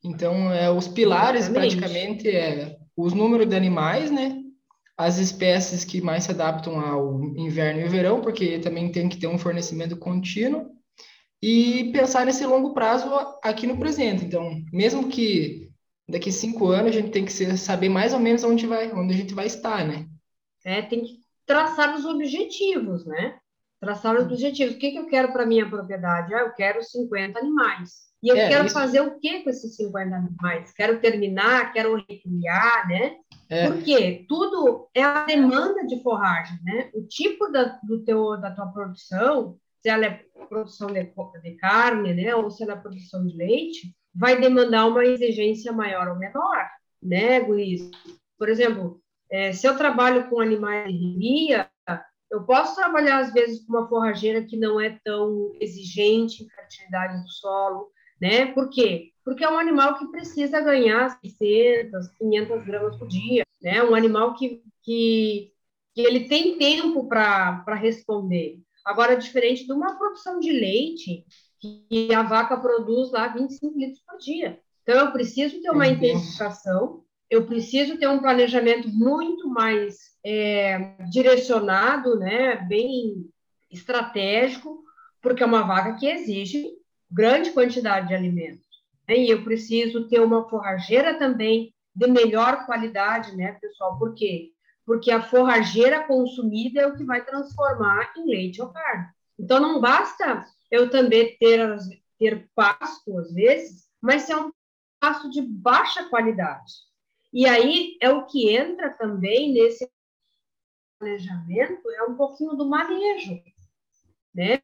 Então, 0.02 0.52
é, 0.52 0.70
os 0.70 0.88
pilares 0.88 1.46
Exatamente. 1.46 1.76
praticamente 1.76 2.28
é 2.28 2.76
os 2.96 3.12
números 3.12 3.48
de 3.48 3.56
animais, 3.56 4.10
né? 4.10 4.39
As 5.00 5.16
espécies 5.16 5.82
que 5.82 5.98
mais 6.02 6.24
se 6.24 6.30
adaptam 6.30 6.78
ao 6.78 7.22
inverno 7.34 7.80
e 7.80 7.88
verão, 7.88 8.20
porque 8.20 8.58
também 8.58 8.92
tem 8.92 9.08
que 9.08 9.16
ter 9.16 9.28
um 9.28 9.38
fornecimento 9.38 9.96
contínuo 9.96 10.72
e 11.42 11.90
pensar 11.90 12.26
nesse 12.26 12.44
longo 12.44 12.74
prazo 12.74 13.08
aqui 13.42 13.66
no 13.66 13.78
presente. 13.78 14.26
Então, 14.26 14.62
mesmo 14.70 15.08
que 15.08 15.70
daqui 16.06 16.30
cinco 16.30 16.66
anos 16.66 16.90
a 16.90 17.00
gente 17.00 17.12
tem 17.12 17.24
que 17.24 17.32
saber 17.56 17.88
mais 17.88 18.12
ou 18.12 18.20
menos 18.20 18.44
onde 18.44 18.66
vai, 18.66 18.92
onde 18.92 19.14
a 19.14 19.16
gente 19.16 19.32
vai 19.32 19.46
estar, 19.46 19.88
né? 19.88 20.06
É, 20.66 20.82
tem 20.82 21.02
que 21.02 21.20
traçar 21.46 21.96
os 21.96 22.04
objetivos, 22.04 23.06
né? 23.06 23.38
Traçar 23.80 24.14
os 24.16 24.24
objetivos. 24.24 24.74
O 24.74 24.78
que, 24.78 24.90
que 24.90 24.98
eu 24.98 25.06
quero 25.06 25.32
para 25.32 25.46
minha 25.46 25.68
propriedade? 25.68 26.34
Ah, 26.34 26.40
eu 26.40 26.52
quero 26.52 26.82
50 26.82 27.38
animais. 27.38 28.10
E 28.22 28.28
eu 28.28 28.36
é, 28.36 28.48
quero 28.48 28.66
isso... 28.66 28.74
fazer 28.74 29.00
o 29.00 29.18
que 29.18 29.42
com 29.42 29.50
esses 29.50 29.74
50 29.76 30.14
animais? 30.14 30.72
Quero 30.72 31.00
terminar, 31.00 31.72
quero 31.72 31.96
recriar, 31.96 32.86
né? 32.86 33.16
É. 33.48 33.66
Porque 33.66 34.26
tudo 34.28 34.88
é 34.94 35.02
a 35.02 35.24
demanda 35.24 35.86
de 35.86 36.02
forragem, 36.02 36.58
né? 36.62 36.90
O 36.94 37.02
tipo 37.06 37.48
da, 37.48 37.78
do 37.82 38.04
teu, 38.04 38.38
da 38.38 38.50
tua 38.50 38.66
produção, 38.66 39.56
se 39.80 39.88
ela 39.88 40.04
é 40.04 40.20
produção 40.48 40.88
de, 40.88 41.02
de 41.42 41.56
carne, 41.56 42.12
né? 42.12 42.34
Ou 42.34 42.50
se 42.50 42.62
ela 42.62 42.74
é 42.74 42.76
produção 42.76 43.26
de 43.26 43.34
leite, 43.34 43.94
vai 44.14 44.38
demandar 44.38 44.86
uma 44.86 45.04
exigência 45.04 45.72
maior 45.72 46.08
ou 46.08 46.16
menor, 46.16 46.68
né, 47.02 47.38
Luiz? 47.38 47.88
Por 48.38 48.48
exemplo, 48.48 49.00
é, 49.30 49.52
se 49.52 49.66
eu 49.66 49.76
trabalho 49.76 50.28
com 50.28 50.40
animais 50.40 50.92
de 50.92 51.16
ria, 51.16 51.69
eu 52.30 52.44
posso 52.44 52.76
trabalhar, 52.76 53.18
às 53.18 53.32
vezes, 53.32 53.64
com 53.64 53.72
uma 53.72 53.88
forrageira 53.88 54.44
que 54.44 54.56
não 54.56 54.80
é 54.80 54.98
tão 55.04 55.52
exigente 55.60 56.44
em 56.44 56.48
fertilidade 56.48 57.22
do 57.22 57.28
solo, 57.28 57.90
né? 58.20 58.46
Por 58.52 58.70
quê? 58.70 59.10
Porque 59.24 59.44
é 59.44 59.50
um 59.50 59.58
animal 59.58 59.98
que 59.98 60.06
precisa 60.08 60.60
ganhar 60.60 61.18
600, 61.20 62.08
500 62.18 62.64
gramas 62.64 62.96
por 62.96 63.08
dia, 63.08 63.44
né? 63.60 63.82
Um 63.82 63.94
animal 63.94 64.34
que, 64.34 64.62
que, 64.82 65.52
que 65.94 66.00
ele 66.00 66.28
tem 66.28 66.56
tempo 66.56 67.08
para 67.08 67.74
responder. 67.74 68.60
Agora, 68.84 69.16
diferente 69.16 69.66
de 69.66 69.72
uma 69.72 69.98
produção 69.98 70.38
de 70.38 70.52
leite, 70.52 71.24
que 71.60 72.14
a 72.14 72.22
vaca 72.22 72.56
produz 72.56 73.10
lá 73.10 73.28
25 73.28 73.78
litros 73.78 74.02
por 74.06 74.18
dia. 74.18 74.58
Então, 74.82 75.06
eu 75.06 75.12
preciso 75.12 75.60
ter 75.60 75.70
uma 75.70 75.86
intensificação, 75.86 77.04
eu 77.30 77.46
preciso 77.46 77.96
ter 77.96 78.08
um 78.08 78.18
planejamento 78.18 78.88
muito 78.88 79.48
mais 79.48 80.10
é, 80.26 80.96
direcionado, 81.08 82.18
né, 82.18 82.56
bem 82.68 83.30
estratégico, 83.70 84.82
porque 85.22 85.42
é 85.42 85.46
uma 85.46 85.62
vaca 85.62 85.94
que 85.94 86.06
exige 86.06 86.68
grande 87.08 87.52
quantidade 87.52 88.08
de 88.08 88.14
alimentos. 88.14 88.66
Né? 89.08 89.18
E 89.18 89.30
eu 89.30 89.44
preciso 89.44 90.08
ter 90.08 90.20
uma 90.20 90.48
forrageira 90.48 91.18
também 91.18 91.72
de 91.94 92.06
melhor 92.08 92.66
qualidade, 92.66 93.36
né, 93.36 93.52
pessoal? 93.60 93.96
Por 93.98 94.14
quê? 94.14 94.50
Porque 94.84 95.12
a 95.12 95.22
forrageira 95.22 96.04
consumida 96.04 96.80
é 96.80 96.86
o 96.86 96.96
que 96.96 97.04
vai 97.04 97.24
transformar 97.24 98.12
em 98.16 98.26
leite 98.26 98.60
ou 98.60 98.68
carne. 98.68 99.06
Então, 99.38 99.60
não 99.60 99.80
basta 99.80 100.44
eu 100.70 100.90
também 100.90 101.36
ter, 101.38 101.76
ter 102.18 102.48
pasto, 102.54 103.18
às 103.18 103.32
vezes, 103.32 103.88
mas 104.00 104.22
ser 104.22 104.36
um 104.36 104.50
pasto 104.98 105.30
de 105.30 105.40
baixa 105.42 106.08
qualidade. 106.08 106.89
E 107.32 107.46
aí 107.46 107.96
é 108.00 108.10
o 108.10 108.26
que 108.26 108.54
entra 108.54 108.90
também 108.90 109.52
nesse 109.52 109.88
planejamento, 110.98 111.90
é 111.90 112.02
um 112.04 112.14
pouquinho 112.14 112.54
do 112.54 112.68
manejo, 112.68 113.40
né? 114.34 114.60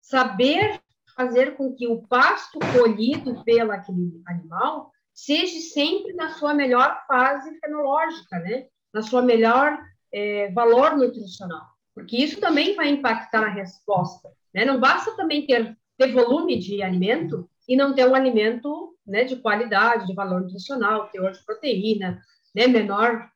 Saber 0.00 0.80
fazer 1.14 1.56
com 1.56 1.74
que 1.74 1.86
o 1.88 2.02
pasto 2.06 2.58
colhido 2.78 3.42
pelo 3.44 3.72
aquele 3.72 4.22
animal 4.26 4.92
seja 5.12 5.58
sempre 5.72 6.12
na 6.12 6.30
sua 6.30 6.54
melhor 6.54 7.04
fase 7.08 7.58
fenológica, 7.58 8.38
né? 8.38 8.68
Na 8.94 9.02
sua 9.02 9.20
melhor 9.20 9.78
é, 10.12 10.50
valor 10.52 10.96
nutricional, 10.96 11.66
porque 11.94 12.16
isso 12.16 12.40
também 12.40 12.74
vai 12.74 12.88
impactar 12.88 13.40
na 13.40 13.48
resposta, 13.48 14.30
né? 14.54 14.64
Não 14.64 14.78
basta 14.78 15.14
também 15.16 15.46
ter, 15.46 15.76
ter 15.98 16.12
volume 16.12 16.58
de 16.58 16.82
alimento 16.82 17.50
e 17.68 17.76
não 17.76 17.94
ter 17.94 18.08
um 18.08 18.14
alimento 18.14 18.96
né, 19.08 19.24
de 19.24 19.36
qualidade, 19.36 20.06
de 20.06 20.14
valor 20.14 20.42
nutricional, 20.42 21.08
teor 21.08 21.32
de 21.32 21.44
proteína, 21.44 22.22
né, 22.54 22.66
menor 22.66 23.28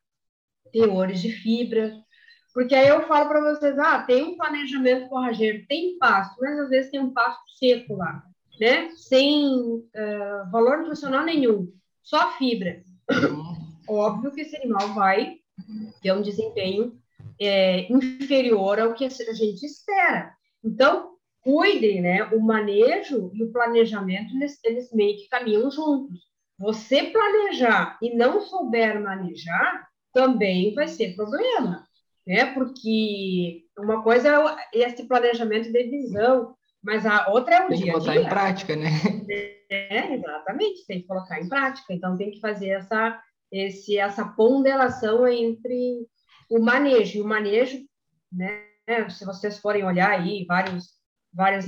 teores 0.71 1.21
de 1.21 1.31
fibra. 1.31 1.93
Porque 2.53 2.75
aí 2.75 2.87
eu 2.87 3.07
falo 3.07 3.27
para 3.27 3.41
vocês, 3.41 3.77
ah, 3.79 4.03
tem 4.03 4.23
um 4.23 4.37
planejamento 4.37 5.09
forrageiro, 5.09 5.65
tem 5.67 5.97
pasto, 5.97 6.35
mas 6.39 6.59
às 6.59 6.69
vezes 6.69 6.91
tem 6.91 6.99
um 6.99 7.11
pasto 7.11 7.41
seco 7.57 7.95
lá, 7.95 8.23
né? 8.59 8.91
Sem 8.91 9.47
uh, 9.47 10.51
valor 10.51 10.77
nutricional 10.77 11.25
nenhum, 11.25 11.73
só 12.03 12.31
fibra. 12.33 12.83
Óbvio 13.89 14.31
que 14.31 14.41
esse 14.41 14.55
animal 14.55 14.93
vai 14.93 15.37
ter 16.01 16.13
um 16.13 16.21
desempenho 16.21 16.95
é, 17.41 17.91
inferior 17.91 18.79
ao 18.79 18.93
que 18.93 19.05
a 19.05 19.09
gente 19.09 19.65
espera. 19.65 20.35
Então, 20.63 21.12
cuidem, 21.43 22.01
né? 22.01 22.23
O 22.25 22.39
manejo 22.39 23.31
e 23.33 23.43
o 23.43 23.51
planejamento, 23.51 24.35
eles, 24.35 24.59
eles 24.63 24.91
meio 24.93 25.17
que 25.17 25.27
caminham 25.27 25.69
juntos. 25.69 26.19
Você 26.57 27.03
planejar 27.03 27.97
e 28.01 28.15
não 28.15 28.41
souber 28.41 29.01
manejar, 29.01 29.87
também 30.13 30.73
vai 30.73 30.87
ser 30.87 31.15
problema, 31.15 31.85
né? 32.25 32.53
Porque 32.53 33.63
uma 33.77 34.01
coisa 34.03 34.29
é 34.73 34.79
esse 34.79 35.07
planejamento 35.07 35.71
de 35.71 35.83
visão, 35.83 36.55
mas 36.81 37.05
a 37.05 37.29
outra 37.29 37.55
é 37.55 37.65
o 37.65 37.69
tem 37.69 37.77
dia 37.79 37.95
a 37.95 37.99
dia. 37.99 38.11
Tem 38.11 38.13
que 38.13 38.19
botar 38.21 38.27
em 38.27 38.29
prática, 38.29 38.75
né? 38.75 38.89
É, 39.69 40.13
exatamente, 40.13 40.85
tem 40.85 41.01
que 41.01 41.07
colocar 41.07 41.41
em 41.41 41.49
prática. 41.49 41.93
Então, 41.93 42.15
tem 42.15 42.29
que 42.29 42.39
fazer 42.39 42.69
essa, 42.69 43.19
esse, 43.51 43.97
essa 43.97 44.23
ponderação 44.23 45.27
entre 45.27 46.07
o 46.49 46.59
manejo. 46.59 47.17
E 47.17 47.21
o 47.21 47.27
manejo, 47.27 47.79
né? 48.31 48.65
Se 49.09 49.25
vocês 49.25 49.57
forem 49.57 49.83
olhar 49.83 50.11
aí 50.11 50.45
vários 50.45 51.02
várias 51.33 51.65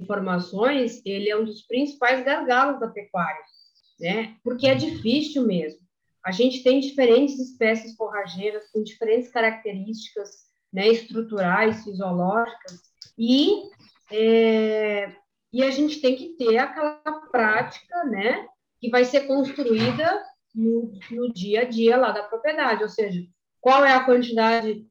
informações, 0.00 1.02
ele 1.04 1.28
é 1.28 1.36
um 1.36 1.44
dos 1.44 1.62
principais 1.62 2.24
gargalos 2.24 2.80
da 2.80 2.88
pecuária, 2.88 3.42
né? 4.00 4.36
Porque 4.44 4.66
é 4.66 4.74
difícil 4.74 5.46
mesmo. 5.46 5.80
A 6.24 6.30
gente 6.30 6.62
tem 6.62 6.80
diferentes 6.80 7.38
espécies 7.38 7.96
forrageiras 7.96 8.70
com 8.70 8.82
diferentes 8.82 9.30
características, 9.30 10.48
né, 10.72 10.88
estruturais, 10.88 11.82
fisiológicas, 11.84 12.80
e 13.16 13.62
é, 14.10 15.14
e 15.52 15.62
a 15.62 15.70
gente 15.70 16.00
tem 16.00 16.14
que 16.14 16.36
ter 16.36 16.58
aquela 16.58 17.00
prática, 17.30 18.04
né, 18.04 18.46
que 18.80 18.90
vai 18.90 19.04
ser 19.04 19.22
construída 19.22 20.22
no, 20.54 20.92
no 21.10 21.32
dia 21.32 21.62
a 21.62 21.64
dia 21.64 21.96
lá 21.96 22.10
da 22.12 22.22
propriedade, 22.22 22.82
ou 22.82 22.88
seja, 22.88 23.20
qual 23.60 23.84
é 23.84 23.92
a 23.92 24.04
quantidade, 24.04 24.86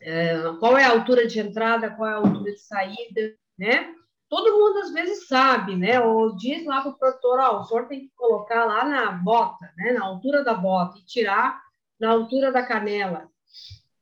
é, 0.00 0.34
qual 0.60 0.76
é 0.76 0.84
a 0.84 0.90
altura 0.90 1.26
de 1.26 1.40
entrada, 1.40 1.90
qual 1.90 2.08
é 2.08 2.12
a 2.12 2.16
altura 2.16 2.52
de 2.52 2.60
saída, 2.60 3.34
né? 3.62 3.94
Todo 4.28 4.58
mundo 4.58 4.80
às 4.80 4.92
vezes 4.92 5.28
sabe, 5.28 5.76
né? 5.76 6.00
Ou 6.00 6.34
diz 6.34 6.64
lá 6.66 6.80
para 6.80 6.90
o 6.90 6.98
produtor, 6.98 7.38
ó, 7.38 7.60
o 7.60 7.64
senhor 7.64 7.86
tem 7.86 8.00
que 8.00 8.10
colocar 8.16 8.64
lá 8.64 8.84
na 8.84 9.12
bota, 9.12 9.72
né? 9.76 9.92
Na 9.92 10.04
altura 10.04 10.42
da 10.42 10.52
bota 10.52 10.98
e 10.98 11.04
tirar 11.04 11.60
na 12.00 12.10
altura 12.10 12.50
da 12.50 12.66
canela, 12.66 13.28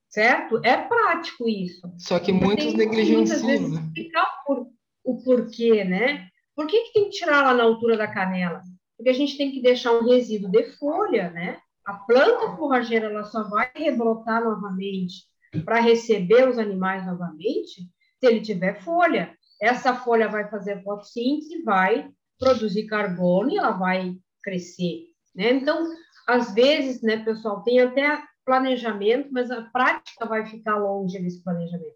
certo? 0.08 0.58
É 0.64 0.78
prático 0.78 1.46
isso. 1.46 1.92
Só 1.98 2.18
que 2.18 2.32
muitos 2.32 2.72
negligenciam, 2.72 3.46
vezes 3.46 3.70
né? 3.70 3.80
explicar 3.80 4.26
por, 4.46 4.66
o 5.04 5.22
porquê, 5.22 5.84
né? 5.84 6.28
Por 6.56 6.66
que, 6.66 6.84
que 6.84 6.92
tem 6.94 7.04
que 7.10 7.18
tirar 7.18 7.42
lá 7.42 7.52
na 7.52 7.64
altura 7.64 7.98
da 7.98 8.06
canela? 8.06 8.62
Porque 8.96 9.10
a 9.10 9.14
gente 9.14 9.36
tem 9.36 9.50
que 9.50 9.60
deixar 9.60 9.92
um 9.92 10.08
resíduo 10.08 10.50
de 10.50 10.64
folha, 10.78 11.30
né? 11.30 11.58
A 11.84 11.92
planta 11.94 12.56
forrageira 12.56 13.06
ela 13.06 13.24
só 13.24 13.42
vai 13.42 13.70
rebrotar 13.74 14.42
novamente 14.42 15.24
para 15.66 15.80
receber 15.80 16.48
os 16.48 16.56
animais 16.56 17.04
novamente 17.04 17.82
se 18.20 18.26
ele 18.26 18.40
tiver 18.40 18.82
folha. 18.82 19.34
Essa 19.60 19.94
folha 19.94 20.28
vai 20.28 20.48
fazer 20.48 20.82
fotossíntese, 20.82 21.62
vai 21.62 22.10
produzir 22.38 22.86
carbono 22.86 23.50
e 23.50 23.58
ela 23.58 23.72
vai 23.72 24.14
crescer, 24.42 25.04
né? 25.34 25.50
Então, 25.52 25.86
às 26.26 26.54
vezes, 26.54 27.02
né, 27.02 27.18
pessoal, 27.24 27.62
tem 27.62 27.80
até 27.80 28.22
planejamento, 28.44 29.28
mas 29.30 29.50
a 29.50 29.62
prática 29.62 30.24
vai 30.26 30.46
ficar 30.46 30.76
longe 30.76 31.18
desse 31.18 31.42
planejamento. 31.42 31.94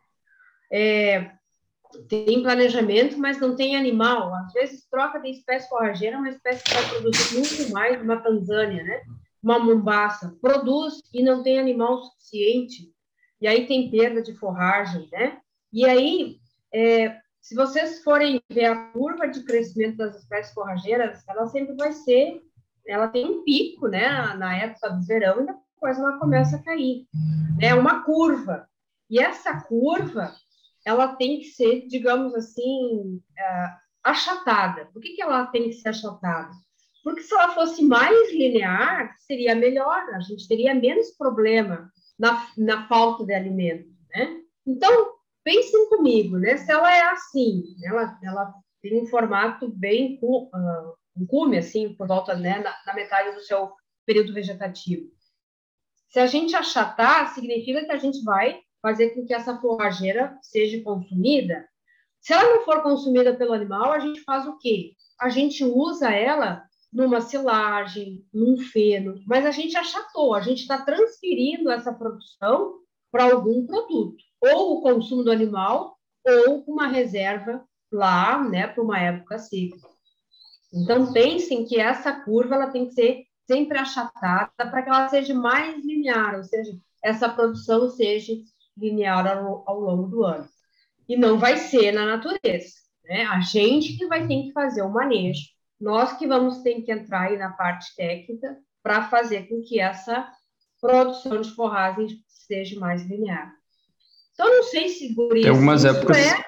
É, 0.70 1.30
tem 2.08 2.42
planejamento, 2.42 3.18
mas 3.18 3.40
não 3.40 3.54
tem 3.54 3.76
animal. 3.76 4.34
Às 4.34 4.52
vezes, 4.52 4.86
troca 4.90 5.20
de 5.20 5.30
espécie 5.30 5.68
forrageira, 5.68 6.18
uma 6.18 6.28
espécie 6.28 6.64
que 6.64 6.74
vai 6.74 6.88
produzir 6.88 7.34
muito 7.34 7.72
mais, 7.72 8.02
uma 8.02 8.16
Tanzânia, 8.16 8.82
né? 8.82 9.02
Uma 9.42 9.58
Mombasa. 9.58 10.36
Produz 10.40 11.02
e 11.12 11.22
não 11.22 11.42
tem 11.42 11.58
animal 11.58 12.02
suficiente. 12.02 12.92
E 13.40 13.46
aí 13.46 13.66
tem 13.66 13.90
perda 13.90 14.22
de 14.22 14.34
forragem, 14.34 15.08
né? 15.12 15.38
E 15.72 15.84
aí, 15.84 16.38
é, 16.72 17.20
se 17.44 17.54
vocês 17.54 18.02
forem 18.02 18.40
ver 18.50 18.64
a 18.64 18.86
curva 18.86 19.28
de 19.28 19.44
crescimento 19.44 19.98
das 19.98 20.16
espécies 20.16 20.54
forrageiras, 20.54 21.22
ela 21.28 21.46
sempre 21.46 21.74
vai 21.76 21.92
ser, 21.92 22.40
ela 22.86 23.06
tem 23.06 23.26
um 23.26 23.44
pico, 23.44 23.86
né, 23.86 24.08
na 24.38 24.56
época 24.56 24.88
do 24.88 25.04
verão 25.04 25.42
e 25.42 25.46
depois 25.46 25.98
ela 25.98 26.18
começa 26.18 26.56
a 26.56 26.62
cair. 26.62 27.06
É 27.60 27.74
uma 27.74 28.02
curva. 28.02 28.66
E 29.10 29.20
essa 29.20 29.60
curva, 29.60 30.32
ela 30.86 31.16
tem 31.16 31.40
que 31.40 31.48
ser, 31.48 31.86
digamos 31.86 32.34
assim, 32.34 33.20
é, 33.38 33.74
achatada. 34.02 34.86
Por 34.86 35.02
que, 35.02 35.10
que 35.12 35.20
ela 35.20 35.44
tem 35.48 35.64
que 35.64 35.74
ser 35.74 35.90
achatada? 35.90 36.50
Porque 37.02 37.20
se 37.20 37.34
ela 37.34 37.50
fosse 37.50 37.84
mais 37.84 38.32
linear, 38.32 39.14
seria 39.18 39.54
melhor, 39.54 40.02
a 40.14 40.20
gente 40.20 40.48
teria 40.48 40.74
menos 40.74 41.10
problema 41.10 41.92
na, 42.18 42.48
na 42.56 42.88
falta 42.88 43.26
de 43.26 43.34
alimento, 43.34 43.90
né? 44.14 44.40
Então, 44.66 45.13
pensem 45.44 45.88
comigo, 45.90 46.38
né? 46.38 46.56
Se 46.56 46.72
ela 46.72 46.92
é 46.92 47.02
assim, 47.02 47.76
ela, 47.84 48.18
ela 48.22 48.54
tem 48.82 49.00
um 49.00 49.06
formato 49.06 49.68
bem 49.68 50.18
uh, 50.22 50.94
um 51.16 51.26
cume, 51.26 51.58
assim, 51.58 51.94
por 51.94 52.08
volta, 52.08 52.34
né, 52.34 52.58
na, 52.58 52.74
na, 52.86 52.94
metade 52.94 53.34
do 53.34 53.42
seu 53.42 53.72
período 54.04 54.32
vegetativo. 54.32 55.08
Se 56.08 56.18
a 56.18 56.26
gente 56.26 56.56
achatar, 56.56 57.32
significa 57.34 57.84
que 57.84 57.92
a 57.92 57.98
gente 57.98 58.22
vai 58.24 58.60
fazer 58.82 59.10
com 59.10 59.24
que 59.24 59.32
essa 59.32 59.58
forrageira 59.60 60.36
seja 60.42 60.82
consumida. 60.82 61.66
Se 62.20 62.32
ela 62.32 62.44
não 62.56 62.64
for 62.64 62.82
consumida 62.82 63.34
pelo 63.34 63.52
animal, 63.52 63.92
a 63.92 63.98
gente 63.98 64.20
faz 64.20 64.46
o 64.46 64.58
quê? 64.58 64.92
A 65.20 65.28
gente 65.28 65.64
usa 65.64 66.10
ela 66.10 66.64
numa 66.92 67.20
silagem, 67.20 68.24
num 68.32 68.56
feno, 68.56 69.20
mas 69.26 69.44
a 69.44 69.50
gente 69.50 69.76
achatou, 69.76 70.34
a 70.34 70.40
gente 70.40 70.60
está 70.60 70.78
transferindo 70.82 71.70
essa 71.70 71.92
produção 71.92 72.83
para 73.14 73.32
algum 73.32 73.64
produto 73.64 74.16
ou 74.40 74.78
o 74.78 74.82
consumo 74.82 75.22
do 75.22 75.30
animal 75.30 75.96
ou 76.26 76.64
uma 76.66 76.88
reserva 76.88 77.64
lá, 77.92 78.42
né, 78.42 78.66
para 78.66 78.82
uma 78.82 78.98
época 78.98 79.38
seca. 79.38 79.76
Então 80.72 81.12
pensem 81.12 81.64
que 81.64 81.78
essa 81.78 82.12
curva 82.12 82.56
ela 82.56 82.72
tem 82.72 82.86
que 82.86 82.94
ser 82.94 83.22
sempre 83.46 83.78
achatada 83.78 84.50
para 84.56 84.82
que 84.82 84.88
ela 84.88 85.08
seja 85.08 85.32
mais 85.32 85.76
linear, 85.84 86.34
ou 86.34 86.42
seja, 86.42 86.76
essa 87.04 87.28
produção 87.28 87.88
seja 87.88 88.32
linear 88.76 89.24
ao, 89.28 89.62
ao 89.64 89.78
longo 89.78 90.08
do 90.08 90.24
ano. 90.24 90.48
E 91.08 91.16
não 91.16 91.38
vai 91.38 91.56
ser 91.56 91.92
na 91.92 92.04
natureza, 92.04 92.74
né? 93.04 93.26
A 93.26 93.38
gente 93.38 93.96
que 93.96 94.06
vai 94.06 94.26
ter 94.26 94.42
que 94.42 94.52
fazer 94.52 94.82
o 94.82 94.92
manejo, 94.92 95.44
nós 95.80 96.14
que 96.18 96.26
vamos 96.26 96.62
ter 96.62 96.82
que 96.82 96.90
entrar 96.90 97.28
aí 97.28 97.38
na 97.38 97.50
parte 97.50 97.94
técnica 97.94 98.58
para 98.82 99.08
fazer 99.08 99.48
com 99.48 99.62
que 99.62 99.78
essa 99.78 100.28
produção 100.84 101.40
de 101.40 101.50
forragem 101.52 102.08
seja 102.28 102.78
mais 102.78 103.02
linear. 103.08 103.54
Então, 104.32 104.46
não 104.54 104.62
sei 104.64 104.90
se 104.90 105.14
por 105.14 105.34
isso, 105.34 105.48
algumas 105.48 105.82
isso, 105.82 105.96
épocas... 105.96 106.16
é, 106.18 106.44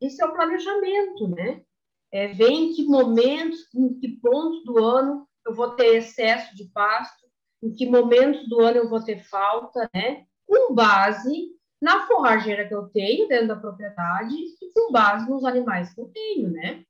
isso 0.00 0.22
é 0.22 0.26
o 0.26 0.32
planejamento, 0.32 1.28
né? 1.28 1.60
É 2.10 2.28
ver 2.28 2.50
em 2.50 2.72
que 2.72 2.84
momentos, 2.84 3.58
em 3.74 3.98
que 3.98 4.08
pontos 4.20 4.64
do 4.64 4.82
ano 4.82 5.28
eu 5.46 5.52
vou 5.52 5.72
ter 5.72 5.96
excesso 5.96 6.56
de 6.56 6.64
pasto, 6.72 7.26
em 7.62 7.70
que 7.70 7.86
momentos 7.86 8.48
do 8.48 8.60
ano 8.60 8.78
eu 8.78 8.88
vou 8.88 9.02
ter 9.02 9.22
falta, 9.24 9.90
né? 9.92 10.24
Com 10.46 10.74
base 10.74 11.50
na 11.82 12.06
forrageira 12.06 12.66
que 12.66 12.74
eu 12.74 12.88
tenho 12.88 13.28
dentro 13.28 13.48
da 13.48 13.56
propriedade 13.56 14.34
e 14.34 14.72
com 14.72 14.90
base 14.90 15.28
nos 15.28 15.44
animais 15.44 15.92
que 15.92 16.00
eu 16.00 16.06
tenho, 16.06 16.50
né? 16.50 16.82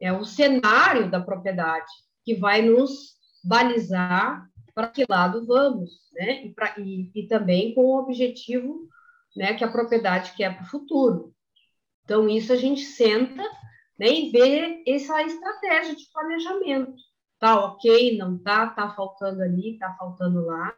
É 0.00 0.12
o 0.12 0.24
cenário 0.24 1.08
da 1.08 1.20
propriedade 1.20 1.92
que 2.24 2.34
vai 2.34 2.62
nos 2.62 3.20
balizar 3.44 4.49
para 4.80 4.88
que 4.88 5.04
lado 5.06 5.44
vamos, 5.46 5.90
né? 6.14 6.46
E, 6.46 6.54
pra, 6.54 6.74
e, 6.78 7.10
e 7.14 7.26
também 7.26 7.74
com 7.74 7.82
o 7.82 7.98
objetivo 7.98 8.88
né, 9.36 9.52
que 9.52 9.62
a 9.62 9.70
propriedade 9.70 10.32
quer 10.34 10.56
para 10.56 10.64
o 10.64 10.68
futuro. 10.68 11.34
Então, 12.02 12.26
isso 12.28 12.50
a 12.50 12.56
gente 12.56 12.80
senta 12.80 13.42
né, 13.98 14.08
e 14.08 14.30
vê 14.30 14.82
essa 14.86 15.22
estratégia 15.22 15.94
de 15.94 16.10
planejamento. 16.10 16.94
Tá 17.38 17.62
ok, 17.62 18.16
não 18.16 18.38
tá, 18.38 18.68
tá 18.68 18.90
faltando 18.90 19.42
ali, 19.42 19.78
tá 19.78 19.94
faltando 19.98 20.46
lá. 20.46 20.74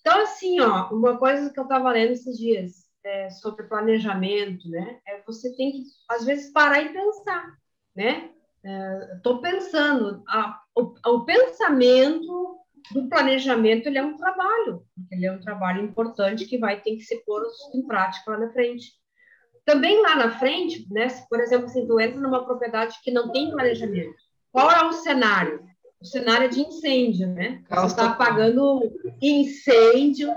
Então, 0.00 0.20
assim, 0.20 0.60
ó, 0.60 0.90
uma 0.90 1.18
coisa 1.18 1.50
que 1.50 1.58
eu 1.58 1.64
estava 1.64 1.90
lendo 1.90 2.12
esses 2.12 2.36
dias 2.36 2.84
é, 3.02 3.30
sobre 3.30 3.64
planejamento, 3.64 4.68
né, 4.68 5.00
é 5.08 5.22
você 5.22 5.56
tem 5.56 5.72
que, 5.72 5.84
às 6.10 6.24
vezes, 6.24 6.52
parar 6.52 6.82
e 6.82 6.92
pensar, 6.92 7.58
né? 7.96 8.30
Estou 9.16 9.38
é, 9.38 9.50
pensando, 9.50 10.22
a, 10.28 10.62
o, 10.74 10.94
o 11.06 11.24
pensamento 11.24 12.63
do 12.92 13.08
planejamento 13.08 13.86
ele 13.86 13.98
é 13.98 14.04
um 14.04 14.16
trabalho, 14.16 14.84
ele 15.10 15.26
é 15.26 15.32
um 15.32 15.40
trabalho 15.40 15.82
importante 15.82 16.44
que 16.44 16.58
vai 16.58 16.80
ter 16.80 16.96
que 16.96 17.02
ser 17.02 17.22
posto 17.24 17.76
em 17.76 17.86
prática 17.86 18.32
lá 18.32 18.38
na 18.38 18.52
frente. 18.52 18.92
Também 19.64 20.02
lá 20.02 20.14
na 20.14 20.30
frente, 20.38 20.86
né, 20.90 21.08
se, 21.08 21.26
por 21.28 21.40
exemplo, 21.40 21.68
se 21.68 21.86
tu 21.86 21.98
entra 21.98 22.20
numa 22.20 22.44
propriedade 22.44 22.96
que 23.02 23.10
não 23.10 23.32
tem 23.32 23.50
planejamento, 23.50 24.14
qual 24.52 24.70
é 24.70 24.84
o 24.84 24.92
cenário? 24.92 25.64
O 26.00 26.04
cenário 26.04 26.44
é 26.44 26.48
de 26.48 26.60
incêndio, 26.60 27.28
né? 27.28 27.62
Você 27.70 27.86
está 27.86 28.10
apagando 28.10 28.82
incêndio 29.22 30.30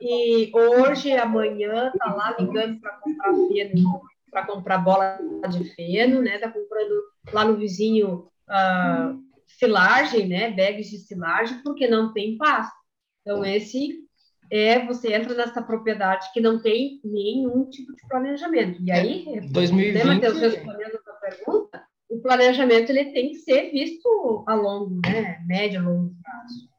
e 0.00 0.52
hoje, 0.54 1.12
amanhã, 1.12 1.90
tá 1.98 2.12
lá 2.12 2.36
ligando 2.38 2.78
para 2.78 2.92
comprar 2.98 3.32
feno, 3.48 4.02
para 4.30 4.46
comprar 4.46 4.78
bola 4.78 5.18
de 5.48 5.64
feno, 5.74 6.20
né? 6.20 6.38
Tá 6.38 6.50
comprando 6.50 7.02
lá 7.32 7.44
no 7.46 7.56
vizinho 7.56 8.28
uh, 8.48 9.18
silagem, 9.64 10.28
né? 10.28 10.50
Bags 10.50 10.90
de 10.90 10.98
silagem, 10.98 11.58
porque 11.62 11.88
não 11.88 12.12
tem 12.12 12.36
pasto. 12.36 12.74
Então, 13.20 13.44
esse 13.44 14.04
é 14.50 14.84
você 14.84 15.14
entra 15.14 15.34
nessa 15.34 15.62
propriedade 15.62 16.30
que 16.32 16.40
não 16.40 16.60
tem 16.60 17.00
nenhum 17.04 17.68
tipo 17.70 17.94
de 17.94 18.06
planejamento. 18.08 18.82
E 18.82 18.90
aí, 18.92 19.24
é, 19.28 19.40
2020, 19.40 19.94
né, 19.94 20.04
Matheus, 20.04 20.38
respondendo 20.38 20.96
a 20.96 21.02
sua 21.02 21.14
pergunta, 21.14 21.82
o 22.08 22.20
planejamento 22.20 22.90
ele 22.90 23.06
tem 23.06 23.30
que 23.30 23.36
ser 23.36 23.70
visto 23.70 24.44
a 24.46 24.54
longo, 24.54 25.00
né? 25.06 25.42
Médio, 25.46 25.82
longo 25.82 26.14
prazo. 26.22 26.74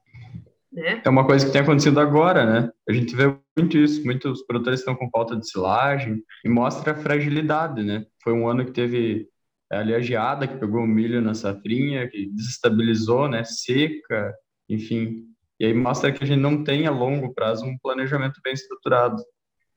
Né? 0.72 1.02
É 1.04 1.08
uma 1.08 1.26
coisa 1.26 1.44
que 1.44 1.52
tem 1.52 1.62
acontecido 1.62 1.98
agora, 1.98 2.44
né? 2.44 2.70
A 2.88 2.92
gente 2.92 3.16
vê 3.16 3.34
muito 3.58 3.78
isso, 3.78 4.04
muitos 4.04 4.42
produtores 4.42 4.80
estão 4.80 4.94
com 4.94 5.10
falta 5.10 5.34
de 5.34 5.48
silagem 5.48 6.22
e 6.44 6.48
mostra 6.48 6.92
a 6.92 6.96
fragilidade, 6.96 7.82
né? 7.82 8.04
Foi 8.22 8.32
um 8.32 8.46
ano 8.46 8.64
que 8.64 8.72
teve 8.72 9.28
ali 9.70 9.94
a 9.94 10.00
geada 10.00 10.46
que 10.46 10.58
pegou 10.58 10.82
o 10.82 10.86
milho 10.86 11.20
na 11.20 11.34
safrinha, 11.34 12.08
que 12.08 12.30
desestabilizou, 12.30 13.28
né? 13.28 13.44
Seca, 13.44 14.34
enfim. 14.68 15.24
E 15.58 15.66
aí 15.66 15.74
mostra 15.74 16.12
que 16.12 16.22
a 16.22 16.26
gente 16.26 16.40
não 16.40 16.62
tem 16.62 16.86
a 16.86 16.90
longo 16.90 17.32
prazo 17.34 17.64
um 17.64 17.78
planejamento 17.78 18.40
bem 18.44 18.52
estruturado. 18.52 19.16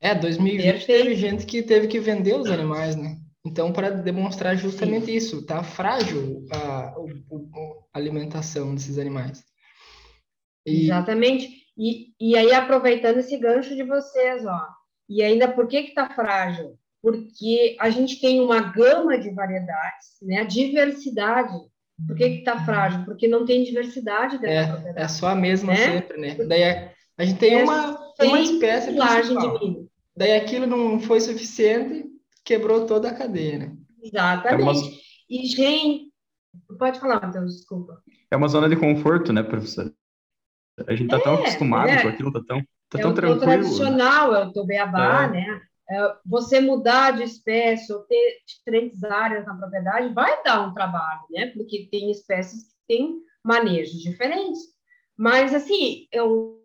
É, 0.01 0.15
2020 0.15 0.85
teve 0.85 1.15
gente 1.15 1.45
que 1.45 1.61
teve 1.61 1.87
que 1.87 1.99
vender 1.99 2.35
os 2.35 2.49
animais, 2.49 2.95
né? 2.95 3.17
Então, 3.45 3.71
para 3.71 3.89
demonstrar 3.89 4.55
justamente 4.55 5.05
Sim. 5.05 5.13
isso, 5.13 5.45
tá 5.45 5.63
frágil 5.63 6.45
a, 6.51 6.57
a, 6.57 6.89
a, 6.89 7.97
alimentação 7.97 8.75
desses 8.75 8.97
animais. 8.97 9.43
E... 10.65 10.85
Exatamente. 10.85 11.49
E, 11.77 12.13
e 12.19 12.37
aí, 12.37 12.53
aproveitando 12.53 13.17
esse 13.17 13.37
gancho 13.37 13.75
de 13.75 13.83
vocês, 13.83 14.45
ó, 14.45 14.67
e 15.07 15.23
ainda 15.23 15.49
por 15.49 15.67
que 15.67 15.83
que 15.83 15.93
tá 15.93 16.09
frágil? 16.09 16.77
Porque 17.01 17.77
a 17.79 17.89
gente 17.89 18.19
tem 18.19 18.41
uma 18.41 18.59
gama 18.59 19.17
de 19.17 19.29
variedades, 19.31 20.17
né? 20.21 20.41
A 20.41 20.43
diversidade. 20.43 21.57
Por 22.07 22.15
que 22.15 22.29
que 22.29 22.43
tá 22.43 22.63
frágil? 22.63 23.03
Porque 23.05 23.27
não 23.27 23.45
tem 23.45 23.63
diversidade 23.63 24.37
dessa 24.37 24.69
é, 24.69 24.71
propriedade. 24.71 25.05
É 25.05 25.07
só 25.07 25.27
a 25.27 25.35
mesma 25.35 25.73
né? 25.73 25.77
sempre, 25.77 26.17
né? 26.17 26.35
Daí 26.45 26.63
a, 26.63 26.91
a 27.17 27.25
gente 27.25 27.39
tem 27.39 27.59
é 27.59 27.63
uma, 27.63 28.13
uma 28.21 28.39
espécie 28.39 28.93
de 28.93 28.99
milho. 29.59 29.89
Daí 30.15 30.35
aquilo 30.35 30.67
não 30.67 30.99
foi 30.99 31.21
suficiente, 31.21 32.05
quebrou 32.43 32.85
toda 32.85 33.09
a 33.09 33.13
cadeia, 33.13 33.59
né? 33.59 33.77
Exatamente. 34.01 34.61
É 34.61 34.63
uma... 34.63 34.73
E, 35.29 35.45
gente, 35.45 36.11
pode 36.77 36.99
falar, 36.99 37.21
Matheus, 37.21 37.57
desculpa. 37.57 38.01
É 38.31 38.35
uma 38.35 38.47
zona 38.47 38.67
de 38.67 38.75
conforto, 38.75 39.31
né, 39.31 39.43
professor? 39.43 39.93
A 40.87 40.95
gente 40.95 41.09
tá 41.09 41.17
é, 41.17 41.21
tão 41.21 41.33
acostumado 41.35 41.89
é. 41.89 42.01
com 42.01 42.07
aquilo, 42.07 42.31
tá 42.31 42.41
tão, 42.47 42.61
tá 42.89 42.99
é 42.99 43.01
tão 43.01 43.11
o 43.11 43.13
tranquilo. 43.13 43.39
tradicional, 43.39 44.35
é 44.35 44.51
o 44.53 44.65
beabá, 44.65 45.25
é. 45.25 45.31
né? 45.31 45.61
É, 45.89 46.15
você 46.25 46.61
mudar 46.61 47.11
de 47.11 47.23
espécie 47.23 47.91
ou 47.91 48.01
ter 48.01 48.41
diferentes 48.45 49.03
áreas 49.03 49.45
na 49.45 49.55
propriedade 49.55 50.13
vai 50.13 50.43
dar 50.43 50.67
um 50.67 50.73
trabalho, 50.73 51.21
né? 51.31 51.47
Porque 51.47 51.87
tem 51.91 52.11
espécies 52.11 52.63
que 52.63 52.75
têm 52.87 53.19
manejos 53.43 53.99
diferentes. 54.01 54.59
Mas, 55.17 55.53
assim, 55.53 56.07
eu 56.11 56.61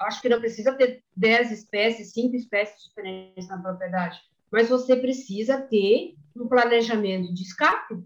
acho 0.00 0.20
que 0.20 0.28
não 0.28 0.40
precisa 0.40 0.74
ter 0.74 1.02
10 1.16 1.52
espécies, 1.52 2.12
5 2.12 2.34
espécies 2.34 2.84
diferentes 2.84 3.48
na 3.48 3.58
propriedade 3.58 4.20
mas 4.54 4.68
você 4.68 4.94
precisa 4.94 5.60
ter 5.60 6.14
um 6.36 6.46
planejamento 6.46 7.34
de 7.34 7.42
escape. 7.42 7.96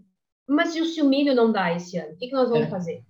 Mas 0.47 0.69
se 0.73 0.99
o 0.99 1.07
milho 1.07 1.35
não 1.35 1.51
dá 1.51 1.75
esse 1.75 1.95
ano, 1.95 2.13
o 2.13 2.17
que, 2.17 2.25
que 2.25 2.33
nós 2.33 2.49
vamos 2.49 2.65
é. 2.65 2.69
fazer? 2.71 3.03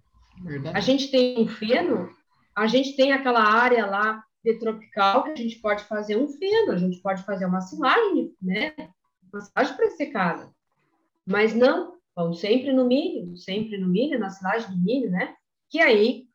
Verdade. 0.43 0.77
A 0.77 0.81
gente 0.81 1.09
tem 1.09 1.39
um 1.39 1.47
feno, 1.47 2.09
a 2.53 2.67
gente 2.67 2.97
tem 2.97 3.13
aquela 3.13 3.41
área 3.41 3.85
lá 3.85 4.21
tropical 4.57 5.23
que 5.23 5.31
a 5.31 5.35
gente 5.35 5.59
pode 5.59 5.83
fazer 5.83 6.17
um 6.17 6.27
feno, 6.27 6.71
a 6.71 6.77
gente 6.77 7.01
pode 7.01 7.23
fazer 7.23 7.45
uma 7.45 7.61
silagem, 7.61 8.33
né? 8.41 8.73
Uma 9.31 9.41
silagem 9.41 9.75
pré-secada. 9.75 10.49
Mas 11.25 11.53
não, 11.53 11.97
vão 12.15 12.33
sempre 12.33 12.73
no 12.73 12.85
milho, 12.85 13.37
sempre 13.37 13.77
no 13.77 13.87
milho, 13.87 14.19
na 14.19 14.29
silagem 14.29 14.71
do 14.71 14.83
milho, 14.83 15.11
né? 15.11 15.35
Que 15.69 15.79
aí, 15.79 16.25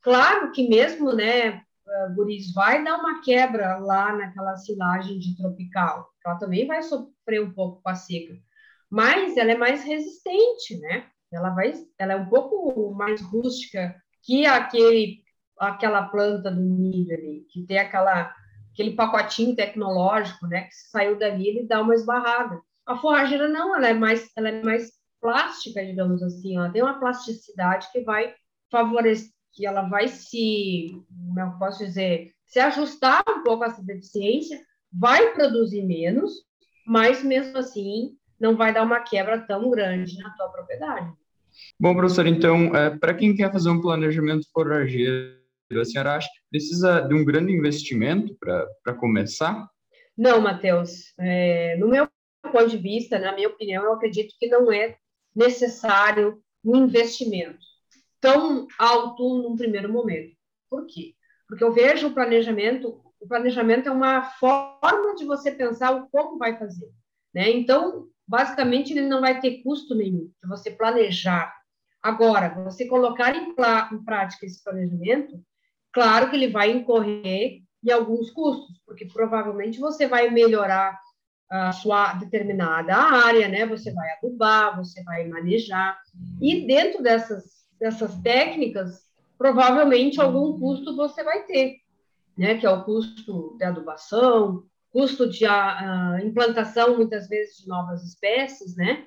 claro 0.00 0.52
que 0.52 0.68
mesmo, 0.68 1.12
né, 1.12 1.62
uh, 1.86 2.14
guris, 2.14 2.52
vai 2.52 2.84
dar 2.84 2.98
uma 2.98 3.22
quebra 3.22 3.78
lá 3.78 4.12
naquela 4.12 4.56
silagem 4.56 5.18
de 5.18 5.36
tropical. 5.36 6.10
Ela 6.24 6.36
também 6.36 6.66
vai 6.66 6.82
sofrer 6.82 7.42
um 7.42 7.52
pouco 7.52 7.80
com 7.82 7.88
a 7.88 7.94
seca, 7.94 8.36
mas 8.90 9.36
ela 9.36 9.52
é 9.52 9.56
mais 9.56 9.82
resistente, 9.82 10.78
né? 10.78 11.06
Ela 11.32 11.50
vai, 11.50 11.72
ela 11.98 12.12
é 12.12 12.16
um 12.16 12.28
pouco 12.28 12.92
mais 12.92 13.22
rústica 13.22 13.96
que 14.22 14.46
aquele, 14.46 15.21
aquela 15.68 16.02
planta 16.08 16.50
do 16.50 16.60
milho 16.60 17.14
ali, 17.14 17.46
que 17.50 17.62
tem 17.64 17.78
aquela 17.78 18.34
aquele 18.72 18.92
pacotinho 18.92 19.54
tecnológico, 19.54 20.46
né? 20.46 20.62
Que 20.62 20.74
saiu 20.74 21.18
dali 21.18 21.46
ele 21.46 21.66
dá 21.66 21.82
uma 21.82 21.94
esbarrada. 21.94 22.60
A 22.86 22.96
forrageira 22.96 23.46
não, 23.48 23.76
ela 23.76 23.88
é 23.88 23.94
mais, 23.94 24.30
ela 24.36 24.48
é 24.48 24.62
mais 24.62 24.90
plástica, 25.20 25.84
digamos 25.84 26.22
assim, 26.22 26.56
ela 26.56 26.70
tem 26.70 26.82
uma 26.82 26.98
plasticidade 26.98 27.92
que 27.92 28.00
vai 28.00 28.34
favorecer 28.70 29.30
que 29.52 29.66
ela 29.66 29.82
vai 29.82 30.08
se, 30.08 30.86
como 31.08 31.40
eu 31.40 31.58
posso 31.58 31.84
dizer, 31.84 32.32
se 32.46 32.58
ajustar 32.58 33.22
um 33.28 33.42
pouco 33.42 33.64
a 33.64 33.66
essa 33.66 33.82
deficiência, 33.82 34.58
vai 34.92 35.32
produzir 35.34 35.82
menos, 35.82 36.32
mas 36.86 37.22
mesmo 37.22 37.58
assim 37.58 38.16
não 38.40 38.56
vai 38.56 38.72
dar 38.72 38.82
uma 38.82 39.00
quebra 39.00 39.38
tão 39.38 39.70
grande 39.70 40.18
na 40.18 40.30
tua 40.30 40.48
propriedade. 40.48 41.12
Bom, 41.78 41.94
professor, 41.94 42.26
então, 42.26 42.74
é, 42.74 42.96
para 42.96 43.14
quem 43.14 43.36
quer 43.36 43.52
fazer 43.52 43.68
um 43.70 43.80
planejamento 43.80 44.46
forrageiro, 44.52 45.41
a 45.80 45.84
senhora 45.84 46.16
acha 46.16 46.28
que 46.28 46.50
precisa 46.50 47.00
de 47.00 47.14
um 47.14 47.24
grande 47.24 47.52
investimento 47.52 48.36
para 48.38 48.94
começar? 48.94 49.68
Não, 50.16 50.40
Matheus. 50.40 51.14
É, 51.18 51.76
no 51.76 51.88
meu 51.88 52.08
ponto 52.42 52.68
de 52.68 52.76
vista, 52.76 53.18
na 53.18 53.34
minha 53.34 53.48
opinião, 53.48 53.84
eu 53.84 53.92
acredito 53.92 54.34
que 54.38 54.46
não 54.48 54.70
é 54.70 54.96
necessário 55.34 56.42
um 56.64 56.76
investimento 56.76 57.64
tão 58.20 58.66
alto 58.78 59.42
num 59.42 59.56
primeiro 59.56 59.92
momento. 59.92 60.36
Por 60.70 60.86
quê? 60.86 61.14
Porque 61.48 61.64
eu 61.64 61.72
vejo 61.72 62.08
o 62.08 62.14
planejamento, 62.14 63.02
o 63.20 63.26
planejamento 63.26 63.88
é 63.88 63.92
uma 63.92 64.22
forma 64.22 65.14
de 65.16 65.24
você 65.24 65.50
pensar 65.50 65.90
o 65.90 66.08
como 66.08 66.38
vai 66.38 66.56
fazer, 66.58 66.88
né? 67.34 67.50
Então, 67.50 68.08
basicamente, 68.26 68.92
ele 68.92 69.08
não 69.08 69.20
vai 69.20 69.40
ter 69.40 69.62
custo 69.62 69.94
nenhum 69.94 70.30
de 70.42 70.48
você 70.48 70.70
planejar. 70.70 71.52
Agora, 72.00 72.48
você 72.64 72.86
colocar 72.86 73.34
em, 73.34 73.54
em 73.92 74.04
prática 74.04 74.46
esse 74.46 74.62
planejamento, 74.62 75.42
claro 75.92 76.30
que 76.30 76.36
ele 76.36 76.48
vai 76.48 76.70
incorrer 76.70 77.62
em 77.84 77.90
alguns 77.90 78.30
custos, 78.30 78.80
porque 78.86 79.06
provavelmente 79.06 79.78
você 79.78 80.06
vai 80.06 80.30
melhorar 80.30 80.98
a 81.50 81.72
sua 81.72 82.14
determinada 82.14 82.96
área, 82.96 83.48
né? 83.48 83.66
Você 83.66 83.92
vai 83.92 84.08
adubar, 84.12 84.76
você 84.76 85.02
vai 85.02 85.28
manejar. 85.28 85.98
E 86.40 86.66
dentro 86.66 87.02
dessas 87.02 87.62
dessas 87.78 88.14
técnicas, 88.20 89.00
provavelmente 89.36 90.20
algum 90.20 90.58
custo 90.58 90.94
você 90.94 91.24
vai 91.24 91.44
ter, 91.44 91.78
né? 92.38 92.56
Que 92.56 92.64
é 92.64 92.70
o 92.70 92.84
custo 92.84 93.56
de 93.58 93.64
adubação, 93.64 94.62
custo 94.90 95.28
de 95.28 95.44
a, 95.44 96.14
a 96.14 96.24
implantação, 96.24 96.96
muitas 96.96 97.28
vezes, 97.28 97.56
de 97.56 97.68
novas 97.68 98.04
espécies, 98.04 98.76
né? 98.76 99.06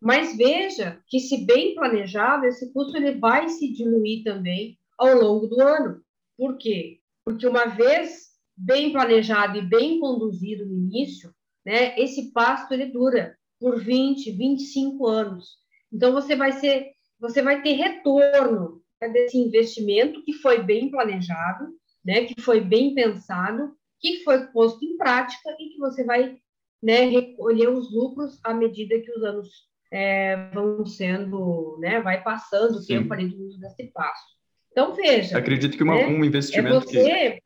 Mas 0.00 0.36
veja 0.36 1.00
que, 1.06 1.20
se 1.20 1.44
bem 1.44 1.74
planejado, 1.74 2.46
esse 2.46 2.72
custo 2.72 2.96
ele 2.96 3.18
vai 3.18 3.48
se 3.48 3.72
diluir 3.72 4.24
também 4.24 4.78
ao 4.98 5.14
longo 5.14 5.46
do 5.46 5.60
ano. 5.60 6.00
Por 6.36 6.56
quê? 6.58 7.00
Porque 7.24 7.46
uma 7.46 7.66
vez 7.66 8.34
bem 8.56 8.92
planejado 8.92 9.58
e 9.58 9.62
bem 9.62 9.98
conduzido 9.98 10.66
no 10.66 10.74
início, 10.74 11.34
né, 11.64 11.98
esse 11.98 12.32
pasto 12.32 12.72
ele 12.72 12.86
dura 12.86 13.36
por 13.58 13.82
20, 13.82 14.30
25 14.32 15.06
anos. 15.06 15.56
Então 15.92 16.12
você 16.12 16.36
vai 16.36 16.52
ser 16.52 16.92
você 17.18 17.40
vai 17.40 17.62
ter 17.62 17.72
retorno 17.72 18.82
desse 19.12 19.38
investimento 19.38 20.22
que 20.24 20.32
foi 20.34 20.62
bem 20.62 20.90
planejado, 20.90 21.68
né, 22.04 22.24
que 22.24 22.40
foi 22.40 22.60
bem 22.60 22.94
pensado, 22.94 23.74
que 24.00 24.22
foi 24.24 24.46
posto 24.48 24.84
em 24.84 24.96
prática 24.96 25.56
e 25.58 25.70
que 25.70 25.78
você 25.78 26.04
vai 26.04 26.36
né, 26.82 27.06
recolher 27.06 27.68
os 27.68 27.90
lucros 27.92 28.38
à 28.44 28.52
medida 28.52 29.00
que 29.00 29.10
os 29.10 29.22
anos 29.22 29.48
é, 29.90 30.50
vão 30.50 30.84
sendo, 30.84 31.78
né, 31.80 32.00
vai 32.00 32.22
passando 32.22 32.76
o 32.76 32.86
tempo 32.86 33.12
ali 33.12 33.28
do 33.28 33.46
uso 33.46 33.58
desse 33.58 33.84
passo. 33.92 34.34
Então, 34.74 34.92
veja. 34.92 35.38
Acredito 35.38 35.76
que 35.76 35.84
uma, 35.84 35.94
né, 35.94 36.06
um 36.08 36.24
investimento 36.24 36.76
é 36.76 36.80
você... 36.80 37.30
que, 37.30 37.42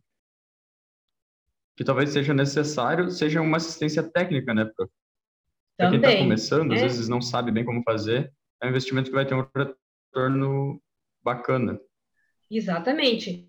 que 1.77 1.85
talvez 1.85 2.09
seja 2.09 2.33
necessário 2.33 3.11
seja 3.11 3.43
uma 3.43 3.59
assistência 3.59 4.03
técnica, 4.03 4.55
né, 4.55 4.65
prof? 4.65 4.91
Para 5.77 5.91
quem 5.91 5.99
está 5.99 6.17
começando, 6.17 6.73
às 6.73 6.81
né? 6.81 6.89
vezes 6.89 7.07
não 7.07 7.21
sabe 7.21 7.53
bem 7.53 7.67
como 7.67 7.83
fazer, 7.83 8.33
é 8.63 8.67
um 8.67 8.71
investimento 8.71 9.11
que 9.11 9.15
vai 9.15 9.27
ter 9.27 9.35
um 9.35 9.47
retorno 9.55 10.83
bacana. 11.23 11.79
Exatamente. 12.51 13.47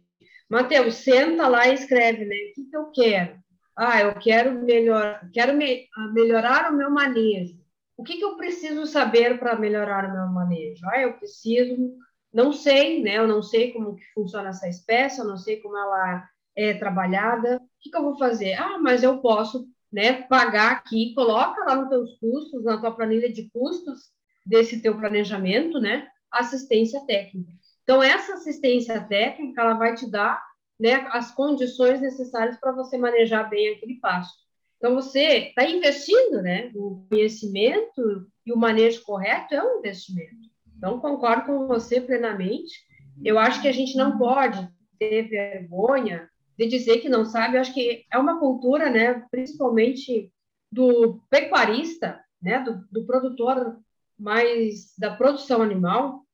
Mateus, 0.50 0.96
senta 0.96 1.48
lá 1.48 1.70
e 1.70 1.74
escreve, 1.74 2.26
né? 2.26 2.36
O 2.36 2.54
que, 2.54 2.70
que 2.70 2.76
eu 2.76 2.92
quero? 2.92 3.40
Ah, 3.78 4.02
eu 4.02 4.14
quero, 4.16 4.62
melhor, 4.62 5.22
quero 5.34 5.56
me, 5.56 5.88
ah, 5.96 6.12
melhorar 6.12 6.70
o 6.70 6.76
meu 6.76 6.92
manejo. 6.92 7.58
O 7.96 8.04
que, 8.04 8.18
que 8.18 8.26
eu 8.26 8.36
preciso 8.36 8.86
saber 8.86 9.40
para 9.40 9.58
melhorar 9.58 10.10
o 10.10 10.14
meu 10.14 10.28
manejo? 10.28 10.86
Ah, 10.88 11.02
eu 11.02 11.14
preciso, 11.14 11.96
não 12.34 12.54
sei, 12.54 13.02
né? 13.02 13.18
Eu 13.18 13.28
não 13.28 13.42
sei 13.42 13.72
como 13.74 13.96
que 13.96 14.04
funciona 14.14 14.50
essa 14.50 14.68
espécie, 14.68 15.20
eu 15.20 15.26
não 15.26 15.38
sei 15.38 15.58
como 15.62 15.78
ela 15.78 16.28
é 16.56 16.74
trabalhada. 16.74 17.58
O 17.58 17.62
que, 17.80 17.90
que 17.90 17.98
eu 17.98 18.04
vou 18.04 18.18
fazer? 18.18 18.54
Ah, 18.54 18.78
mas 18.80 19.04
eu 19.04 19.20
posso 19.20 19.68
né, 19.92 20.22
pagar 20.24 20.72
aqui, 20.72 21.14
coloca 21.16 21.64
lá 21.66 21.76
nos 21.76 21.90
teus 21.90 22.18
custos, 22.20 22.64
na 22.64 22.80
tua 22.80 22.96
planilha 22.96 23.32
de 23.32 23.50
custos 23.50 24.12
desse 24.46 24.82
teu 24.82 24.98
planejamento, 24.98 25.80
né, 25.80 26.08
assistência 26.32 27.04
técnica. 27.06 27.52
Então, 27.84 28.04
essa 28.04 28.34
assistência 28.34 29.02
técnica, 29.02 29.62
ela 29.62 29.74
vai 29.74 29.96
te 29.96 30.10
dar 30.10 30.44
né, 30.80 31.08
as 31.12 31.32
condições 31.34 32.00
necessárias 32.00 32.60
para 32.60 32.72
você 32.72 32.98
manejar 32.98 33.50
bem 33.50 33.70
aquele 33.70 33.96
passo. 33.96 34.32
Então, 34.78 34.96
você 34.96 35.50
está 35.50 35.66
investindo, 35.66 36.42
né, 36.42 36.72
o 36.76 37.06
conhecimento 37.10 38.28
e 38.46 38.54
o 38.54 38.58
manejo 38.58 39.04
correto 39.04 39.54
é 39.54 39.64
um 39.64 39.80
investimento. 39.80 40.36
Então, 40.80 40.98
concordo 41.02 41.46
com 41.46 41.68
você 41.68 42.00
plenamente. 42.00 42.86
Eu 43.22 43.38
acho 43.38 43.62
que 43.62 43.68
a 43.68 43.72
gente 43.74 43.98
não 43.98 44.18
pode 44.18 44.66
ter 44.98 45.28
vergonha 45.28 46.30
de 46.58 46.68
dizer 46.68 47.00
que 47.00 47.10
não 47.10 47.26
sabe, 47.26 47.56
eu 47.58 47.62
acho 47.62 47.74
que 47.74 48.06
é 48.12 48.18
uma 48.18 48.40
cultura, 48.40 48.90
né, 48.90 49.26
principalmente 49.30 50.32
do 50.72 51.22
pecuarista, 51.30 52.24
né, 52.42 52.60
do, 52.60 52.86
do 52.90 53.06
produtor 53.06 53.78
mais 54.18 54.94
da 54.98 55.16
produção 55.16 55.62
animal, 55.62 56.26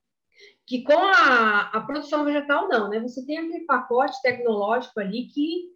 que 0.66 0.84
com 0.84 0.98
a, 0.98 1.70
a 1.74 1.82
produção 1.82 2.24
vegetal 2.24 2.68
não, 2.68 2.90
né? 2.90 3.00
Você 3.00 3.24
tem 3.26 3.38
aquele 3.38 3.66
pacote 3.66 4.20
tecnológico 4.24 5.00
ali 5.00 5.28
que 5.28 5.70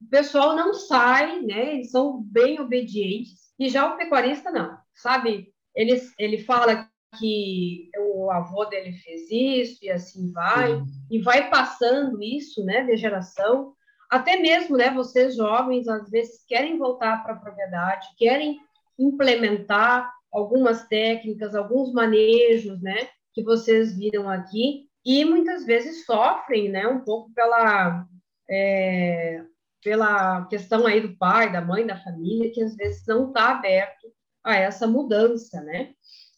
o 0.00 0.08
pessoal 0.08 0.54
não 0.54 0.72
sai, 0.72 1.40
né? 1.42 1.74
Eles 1.74 1.90
são 1.90 2.22
bem 2.22 2.60
obedientes. 2.60 3.52
E 3.58 3.68
já 3.68 3.92
o 3.92 3.96
pecuarista 3.96 4.52
não, 4.52 4.78
sabe? 4.94 5.52
Ele, 5.74 6.00
ele 6.18 6.38
fala 6.38 6.88
que 7.18 7.90
o 7.98 8.30
avô 8.30 8.64
dele 8.66 8.92
fez 8.92 9.30
isso 9.30 9.84
e 9.84 9.90
assim 9.90 10.32
vai, 10.32 10.74
Sim. 10.74 10.86
e 11.10 11.20
vai 11.20 11.50
passando 11.50 12.22
isso, 12.22 12.64
né, 12.64 12.84
de 12.84 12.96
geração 12.96 13.74
até 14.10 14.36
mesmo, 14.36 14.76
né, 14.76 14.90
vocês 14.90 15.36
jovens, 15.36 15.88
às 15.88 16.08
vezes 16.08 16.44
querem 16.46 16.78
voltar 16.78 17.22
para 17.22 17.34
a 17.34 17.38
propriedade, 17.38 18.06
querem 18.16 18.58
implementar 18.98 20.12
algumas 20.32 20.86
técnicas, 20.86 21.54
alguns 21.54 21.92
manejos, 21.92 22.80
né, 22.80 23.08
que 23.32 23.42
vocês 23.42 23.96
viram 23.96 24.28
aqui, 24.28 24.86
e 25.04 25.24
muitas 25.24 25.64
vezes 25.64 26.04
sofrem, 26.04 26.68
né, 26.68 26.86
um 26.86 27.00
pouco 27.00 27.32
pela, 27.34 28.06
é, 28.48 29.42
pela 29.82 30.46
questão 30.46 30.86
aí 30.86 31.00
do 31.00 31.16
pai, 31.16 31.50
da 31.50 31.60
mãe, 31.60 31.86
da 31.86 31.96
família, 31.96 32.52
que 32.52 32.62
às 32.62 32.76
vezes 32.76 33.04
não 33.06 33.28
está 33.28 33.50
aberto 33.50 34.06
a 34.44 34.54
essa 34.54 34.86
mudança, 34.86 35.60
né? 35.62 35.92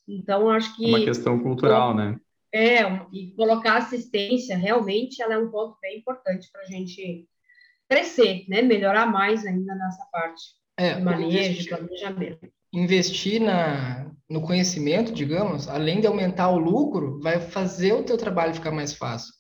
Então, 0.09 0.49
acho 0.49 0.75
que... 0.77 0.87
Uma 0.87 1.05
questão 1.05 1.39
cultural, 1.39 1.95
né? 1.95 2.19
É, 2.53 2.83
e 3.13 3.33
colocar 3.37 3.77
assistência, 3.77 4.57
realmente, 4.57 5.21
ela 5.21 5.35
é 5.35 5.39
um 5.39 5.51
ponto 5.51 5.77
bem 5.83 5.99
importante 5.99 6.49
para 6.51 6.63
a 6.63 6.65
gente 6.65 7.29
crescer, 7.89 8.47
né? 8.49 8.63
Melhorar 8.63 9.07
mais 9.07 9.45
ainda 9.45 9.75
nessa 9.75 10.07
parte 10.11 10.43
é, 10.79 10.95
de 10.95 11.03
manejo, 11.03 11.63
de 11.63 11.69
planejamento. 11.69 12.49
Investir 12.73 13.41
na, 13.41 14.11
no 14.29 14.41
conhecimento, 14.41 15.13
digamos, 15.13 15.69
além 15.69 16.01
de 16.01 16.07
aumentar 16.07 16.51
o 16.51 16.59
lucro, 16.59 17.21
vai 17.21 17.39
fazer 17.39 17.93
o 17.93 18.03
teu 18.03 18.17
trabalho 18.17 18.55
ficar 18.55 18.71
mais 18.71 18.95
fácil. 18.95 19.33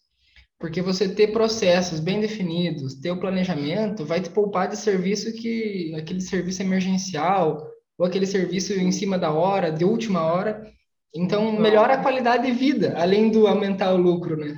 Porque 0.58 0.82
você 0.82 1.08
ter 1.08 1.28
processos 1.28 2.00
bem 2.00 2.20
definidos, 2.20 2.96
ter 2.96 3.10
o 3.10 3.20
planejamento, 3.20 4.04
vai 4.04 4.20
te 4.20 4.28
poupar 4.28 4.68
de 4.68 4.76
serviço 4.76 5.32
que 5.32 5.94
aquele 5.94 6.20
serviço 6.20 6.60
emergencial 6.60 7.64
ou 7.98 8.06
aquele 8.06 8.26
serviço 8.26 8.72
em 8.72 8.92
cima 8.92 9.18
da 9.18 9.32
hora, 9.32 9.72
de 9.72 9.84
última 9.84 10.22
hora. 10.22 10.72
Então, 11.14 11.52
melhora 11.52 11.94
a 11.94 12.02
qualidade 12.02 12.46
de 12.46 12.52
vida, 12.52 12.94
além 12.96 13.30
do 13.30 13.46
aumentar 13.46 13.92
o 13.92 13.96
lucro, 13.96 14.36
né? 14.36 14.56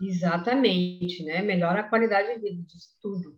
Exatamente, 0.00 1.24
né? 1.24 1.42
Melhora 1.42 1.80
a 1.80 1.88
qualidade 1.88 2.34
de 2.34 2.40
vida 2.40 2.62
disso 2.62 2.90
tudo. 3.02 3.36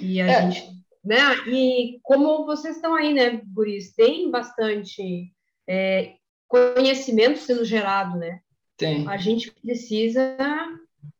E 0.00 0.20
a 0.20 0.26
é. 0.26 0.50
gente, 0.50 0.64
né? 1.04 1.20
E 1.48 1.98
como 2.02 2.46
vocês 2.46 2.76
estão 2.76 2.94
aí, 2.94 3.12
né, 3.12 3.40
Guris, 3.52 3.94
tem 3.94 4.30
bastante 4.30 5.30
é, 5.68 6.14
conhecimento 6.48 7.38
sendo 7.38 7.64
gerado, 7.64 8.16
né? 8.16 8.40
Tem. 8.76 9.06
A 9.08 9.16
gente 9.16 9.52
precisa 9.52 10.36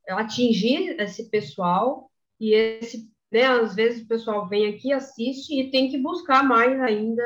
atingir 0.09 1.01
esse 1.01 1.29
pessoal 1.29 2.11
e 2.38 2.55
esse, 2.55 3.11
né? 3.37 3.44
Às 3.44 3.75
vezes 3.75 4.03
o 4.03 4.09
pessoal 4.09 4.49
vem 4.49 4.66
aqui, 4.66 4.94
assiste 4.94 5.61
e 5.61 5.70
tem 5.70 5.90
que 5.90 5.99
buscar 5.99 6.42
mais 6.42 6.81
ainda 6.81 7.22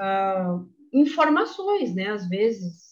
uh, 0.00 0.68
informações, 0.92 1.94
né? 1.94 2.08
Às 2.08 2.28
vezes 2.28 2.88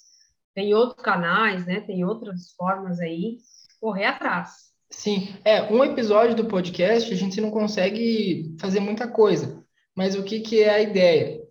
tem 0.54 0.72
outros 0.72 1.02
canais, 1.02 1.66
né? 1.66 1.80
Tem 1.80 2.04
outras 2.04 2.52
formas 2.56 3.00
aí 3.00 3.38
correr 3.80 4.04
atrás. 4.04 4.66
Sim, 4.88 5.34
é, 5.44 5.60
um 5.72 5.82
episódio 5.82 6.36
do 6.36 6.46
podcast 6.46 7.12
a 7.12 7.16
gente 7.16 7.40
não 7.40 7.50
consegue 7.50 8.54
fazer 8.60 8.78
muita 8.78 9.08
coisa, 9.08 9.64
mas 9.96 10.14
o 10.14 10.22
que, 10.22 10.38
que 10.38 10.62
é 10.62 10.70
a 10.70 10.80
ideia? 10.80 11.42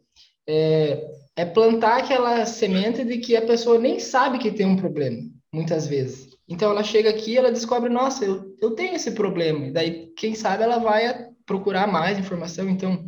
É, 0.47 1.11
é 1.35 1.45
plantar 1.45 1.97
aquela 1.97 2.45
semente 2.45 3.03
de 3.03 3.17
que 3.17 3.35
a 3.35 3.45
pessoa 3.45 3.77
nem 3.77 3.99
sabe 3.99 4.39
que 4.39 4.49
tem 4.49 4.65
um 4.65 4.77
problema, 4.77 5.21
muitas 5.53 5.85
vezes. 5.87 6.34
Então 6.47 6.71
ela 6.71 6.83
chega 6.83 7.09
aqui 7.09 7.37
ela 7.37 7.51
descobre, 7.51 7.89
nossa, 7.89 8.23
eu, 8.23 8.55
eu 8.61 8.71
tenho 8.71 8.95
esse 8.95 9.11
problema. 9.11 9.65
E 9.65 9.71
daí, 9.71 10.13
quem 10.15 10.35
sabe, 10.35 10.63
ela 10.63 10.77
vai 10.77 11.27
procurar 11.45 11.87
mais 11.87 12.19
informação. 12.19 12.69
Então, 12.69 13.07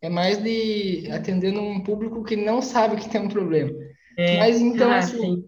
é 0.00 0.08
mais 0.08 0.42
de 0.42 1.08
atendendo 1.12 1.60
um 1.60 1.82
público 1.82 2.24
que 2.24 2.36
não 2.36 2.60
sabe 2.60 2.96
que 2.96 3.08
tem 3.08 3.20
um 3.20 3.28
problema. 3.28 3.72
É, 4.18 4.38
Mas 4.38 4.60
então, 4.60 4.90
ah, 4.90 4.98
assim, 4.98 5.44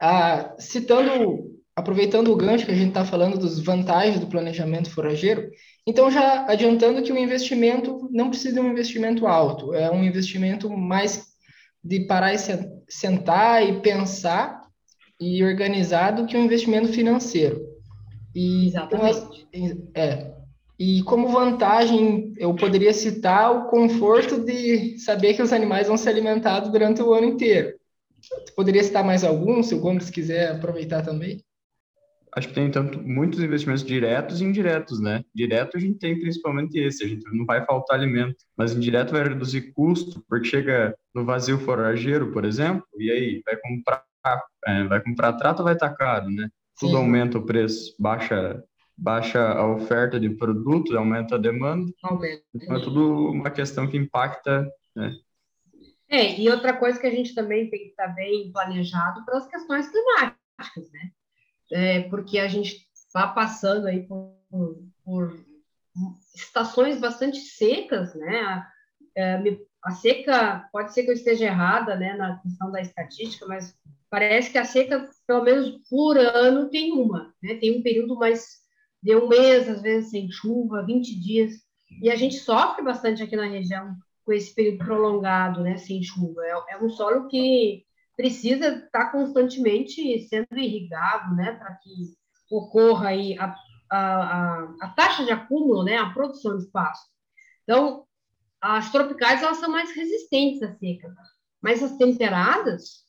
ah, 0.00 0.54
citando 0.58 1.50
aproveitando 1.74 2.30
o 2.30 2.36
gancho 2.36 2.66
que 2.66 2.72
a 2.72 2.74
gente 2.74 2.88
está 2.88 3.04
falando 3.04 3.38
dos 3.38 3.60
vantagens 3.60 4.20
do 4.20 4.26
planejamento 4.26 4.90
forageiro, 4.90 5.50
então 5.86 6.10
já 6.10 6.44
adiantando 6.46 7.02
que 7.02 7.12
o 7.12 7.16
investimento 7.16 8.08
não 8.12 8.28
precisa 8.28 8.54
de 8.54 8.60
um 8.60 8.70
investimento 8.70 9.26
alto, 9.26 9.72
é 9.72 9.90
um 9.90 10.04
investimento 10.04 10.68
mais 10.68 11.30
de 11.82 12.00
parar 12.06 12.34
e 12.34 12.38
sentar 12.88 13.66
e 13.66 13.80
pensar 13.80 14.59
e 15.20 15.44
organizar 15.44 16.12
do 16.12 16.26
que 16.26 16.36
um 16.36 16.44
investimento 16.44 16.88
financeiro. 16.88 17.60
E, 18.34 18.68
Exatamente. 18.68 19.46
é, 19.94 20.32
e 20.78 21.02
como 21.02 21.28
vantagem, 21.28 22.32
eu 22.38 22.54
poderia 22.54 22.92
citar 22.94 23.54
o 23.54 23.68
conforto 23.68 24.42
de 24.42 24.98
saber 24.98 25.34
que 25.34 25.42
os 25.42 25.52
animais 25.52 25.88
vão 25.88 25.96
ser 25.96 26.10
alimentados 26.10 26.70
durante 26.70 27.02
o 27.02 27.12
ano 27.12 27.26
inteiro. 27.26 27.74
Poderia 28.56 28.82
citar 28.82 29.04
mais 29.04 29.24
algum, 29.24 29.62
se 29.62 29.74
o 29.74 29.80
Gomes 29.80 30.10
quiser 30.10 30.52
aproveitar 30.52 31.02
também? 31.02 31.42
acho 32.34 32.48
que 32.48 32.54
tem 32.54 32.70
tanto 32.70 33.00
muitos 33.02 33.40
investimentos 33.40 33.84
diretos 33.84 34.40
e 34.40 34.44
indiretos, 34.44 35.00
né? 35.00 35.24
Direto 35.34 35.76
a 35.76 35.80
gente 35.80 35.98
tem 35.98 36.18
principalmente 36.18 36.78
esse, 36.78 37.04
a 37.04 37.08
gente 37.08 37.24
não 37.32 37.44
vai 37.44 37.64
faltar 37.64 37.98
alimento, 37.98 38.36
mas 38.56 38.72
indireto 38.72 39.12
vai 39.12 39.24
reduzir 39.24 39.72
custo, 39.72 40.24
porque 40.28 40.48
chega 40.48 40.94
no 41.14 41.24
vazio 41.24 41.58
forageiro, 41.58 42.32
por 42.32 42.44
exemplo, 42.44 42.86
e 42.98 43.10
aí 43.10 43.42
vai 43.44 43.56
comprar, 43.56 44.04
é, 44.66 44.84
vai 44.84 45.02
comprar 45.02 45.32
trato, 45.34 45.62
vai 45.62 45.74
estar 45.74 45.90
caro, 45.94 46.30
né? 46.30 46.48
Tudo 46.78 46.92
Sim. 46.92 46.96
aumenta 46.96 47.38
o 47.38 47.46
preço, 47.46 47.94
baixa 47.98 48.62
baixa 48.96 49.40
a 49.40 49.66
oferta 49.66 50.20
de 50.20 50.28
produtos, 50.28 50.94
aumenta 50.94 51.36
a 51.36 51.38
demanda. 51.38 51.90
Aumenta. 52.02 52.42
Então 52.54 52.76
é 52.76 52.80
tudo 52.82 53.30
uma 53.30 53.50
questão 53.50 53.88
que 53.88 53.96
impacta, 53.96 54.70
né? 54.94 55.16
É, 56.06 56.38
e 56.38 56.50
outra 56.50 56.76
coisa 56.76 56.98
que 56.98 57.06
a 57.06 57.10
gente 57.10 57.34
também 57.34 57.70
tem 57.70 57.80
que 57.80 57.88
estar 57.90 58.08
bem 58.08 58.52
planejado 58.52 59.24
para 59.24 59.38
as 59.38 59.46
questões 59.46 59.88
climáticas, 59.88 60.90
né? 60.92 61.12
é, 61.70 62.00
porque 62.02 62.38
a 62.38 62.48
gente 62.48 62.88
está 62.92 63.26
passando 63.28 63.86
aí 63.86 64.02
por, 64.02 64.34
por, 65.04 65.44
estações 66.34 66.98
bastante 66.98 67.38
secas, 67.38 68.14
né? 68.14 68.66
É, 69.16 69.42
a 69.82 69.90
seca, 69.92 70.68
pode 70.72 70.92
ser 70.92 71.04
que 71.04 71.10
eu 71.10 71.14
esteja 71.14 71.46
errada, 71.46 71.96
né, 71.96 72.14
na 72.14 72.38
questão 72.38 72.70
da 72.70 72.80
estatística, 72.80 73.46
mas 73.46 73.74
parece 74.10 74.50
que 74.50 74.58
a 74.58 74.64
seca, 74.64 75.08
pelo 75.26 75.44
menos 75.44 75.70
por 75.88 76.18
ano, 76.18 76.68
tem 76.68 76.92
uma, 76.92 77.32
né? 77.42 77.54
Tem 77.54 77.78
um 77.78 77.82
período 77.82 78.16
mais 78.16 78.60
de 79.02 79.16
um 79.16 79.28
mês, 79.28 79.68
às 79.68 79.80
vezes 79.80 80.10
sem 80.10 80.30
chuva, 80.30 80.84
20 80.84 81.18
dias. 81.18 81.52
E 82.02 82.10
a 82.10 82.16
gente 82.16 82.36
sofre 82.36 82.82
bastante 82.82 83.22
aqui 83.22 83.36
na 83.36 83.46
região 83.46 83.96
com 84.24 84.32
esse 84.32 84.54
período 84.54 84.78
prolongado, 84.84 85.62
né, 85.62 85.76
sem 85.76 86.02
chuva. 86.02 86.42
É, 86.44 86.74
é 86.74 86.82
um 86.82 86.90
solo 86.90 87.26
que 87.28 87.84
precisa 88.16 88.84
estar 88.84 89.10
constantemente 89.10 90.20
sendo 90.28 90.58
irrigado, 90.58 91.34
né, 91.34 91.52
para 91.52 91.74
que 91.76 92.14
ocorra 92.50 93.08
aí 93.08 93.38
a, 93.38 93.54
a, 93.90 93.98
a, 93.98 94.74
a, 94.82 94.88
taxa 94.90 95.24
de 95.24 95.32
acúmulo, 95.32 95.82
né, 95.82 95.96
a 95.96 96.10
produção 96.10 96.58
de 96.58 96.66
pasto. 96.66 97.08
Então, 97.62 98.04
as 98.60 98.92
tropicais 98.92 99.42
elas 99.42 99.56
são 99.56 99.70
mais 99.70 99.94
resistentes 99.94 100.62
à 100.62 100.72
seca, 100.74 101.14
mas 101.62 101.82
as 101.82 101.96
temperadas, 101.96 103.04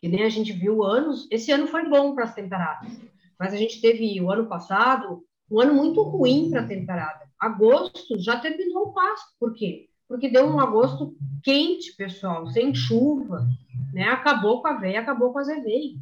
que 0.00 0.08
nem 0.08 0.22
a 0.24 0.28
gente 0.28 0.52
viu 0.52 0.82
anos, 0.82 1.28
esse 1.30 1.52
ano 1.52 1.66
foi 1.66 1.88
bom 1.88 2.14
para 2.14 2.24
as 2.24 2.34
temperadas, 2.34 2.98
mas 3.38 3.52
a 3.52 3.56
gente 3.56 3.80
teve 3.80 4.20
o 4.20 4.30
ano 4.30 4.46
passado 4.46 5.22
um 5.50 5.60
ano 5.60 5.74
muito 5.74 6.02
ruim 6.02 6.50
para 6.50 6.62
a 6.62 6.66
temperada. 6.66 7.28
Agosto 7.38 8.18
já 8.18 8.38
terminou 8.38 8.88
o 8.88 8.92
pasto, 8.92 9.34
por 9.38 9.52
quê? 9.52 9.88
Porque 10.08 10.28
deu 10.28 10.46
um 10.46 10.60
agosto 10.60 11.16
quente, 11.42 11.94
pessoal, 11.96 12.46
sem 12.48 12.74
chuva, 12.74 13.46
né? 13.92 14.04
Acabou 14.04 14.62
com 14.62 14.68
a 14.68 14.74
veia, 14.74 15.00
acabou 15.00 15.32
com 15.32 15.38
a 15.38 15.44
zeveia. 15.44 15.94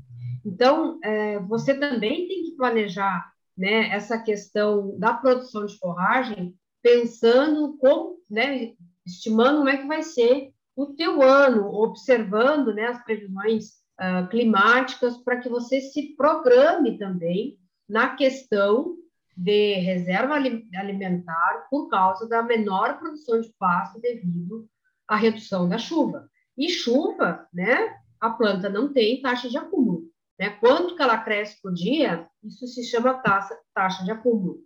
Então, 0.45 0.99
é, 1.03 1.39
você 1.41 1.75
também 1.75 2.27
tem 2.27 2.45
que 2.45 2.57
planejar 2.57 3.31
né, 3.57 3.91
essa 3.91 4.19
questão 4.19 4.97
da 4.99 5.13
produção 5.13 5.67
de 5.67 5.77
forragem, 5.79 6.55
pensando 6.83 7.77
como, 7.79 8.19
né, 8.31 8.73
estimando 9.05 9.59
como 9.59 9.69
é 9.69 9.77
que 9.77 9.87
vai 9.87 10.03
ser 10.03 10.53
o 10.77 10.87
teu 10.87 11.21
ano, 11.23 11.67
observando 11.75 12.73
né, 12.73 12.87
as 12.87 13.03
previsões 13.03 13.73
uh, 14.01 14.29
climáticas 14.29 15.17
para 15.19 15.39
que 15.39 15.49
você 15.49 15.81
se 15.81 16.15
programe 16.17 16.99
também 16.99 17.59
na 17.89 18.15
questão 18.17 18.97
de 19.37 19.75
reserva 19.75 20.35
alimentar 20.35 21.67
por 21.71 21.89
causa 21.89 22.29
da 22.29 22.43
menor 22.43 22.99
produção 22.99 23.41
de 23.41 23.53
pasto 23.59 24.01
devido 24.01 24.69
à 25.07 25.17
redução 25.17 25.69
da 25.69 25.79
chuva. 25.79 26.29
E 26.57 26.69
chuva, 26.69 27.47
né, 27.53 27.97
a 28.21 28.31
planta 28.31 28.69
não 28.69 28.93
tem 28.93 29.23
taxa 29.23 29.49
de 29.49 29.57
acúmulo. 29.57 30.11
Né? 30.39 30.51
Quanto 30.51 30.97
que 30.97 31.03
ela 31.03 31.19
cresce 31.19 31.61
por 31.63 31.73
dia, 31.73 32.29
isso 32.43 32.67
se 32.67 32.85
chama 32.85 33.15
taxa, 33.15 33.57
taxa 33.73 34.05
de 34.05 34.11
acúmulo. 34.11 34.59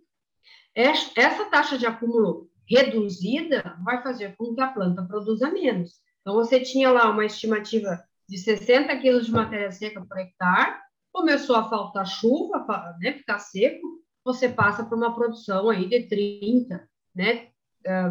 Essa 0.75 1.45
taxa 1.51 1.77
de 1.77 1.85
acúmulo 1.85 2.49
reduzida 2.67 3.77
vai 3.83 4.01
fazer 4.01 4.35
com 4.35 4.55
que 4.55 4.61
a 4.61 4.67
planta 4.67 5.03
produza 5.03 5.51
menos. 5.51 6.01
Então, 6.21 6.33
você 6.33 6.59
tinha 6.59 6.89
lá 6.89 7.09
uma 7.11 7.25
estimativa 7.25 8.03
de 8.27 8.37
60 8.37 8.95
quilos 8.97 9.25
de 9.25 9.31
matéria 9.31 9.71
seca 9.71 10.03
por 10.05 10.17
hectare, 10.17 10.75
começou 11.11 11.55
a 11.55 11.69
faltar 11.69 12.05
chuva, 12.05 12.65
né, 12.99 13.13
ficar 13.13 13.39
seco, 13.39 14.01
você 14.23 14.49
passa 14.49 14.83
para 14.83 14.97
uma 14.97 15.13
produção 15.13 15.69
aí 15.69 15.87
de 15.87 16.07
30, 16.07 16.89
né, 17.15 17.49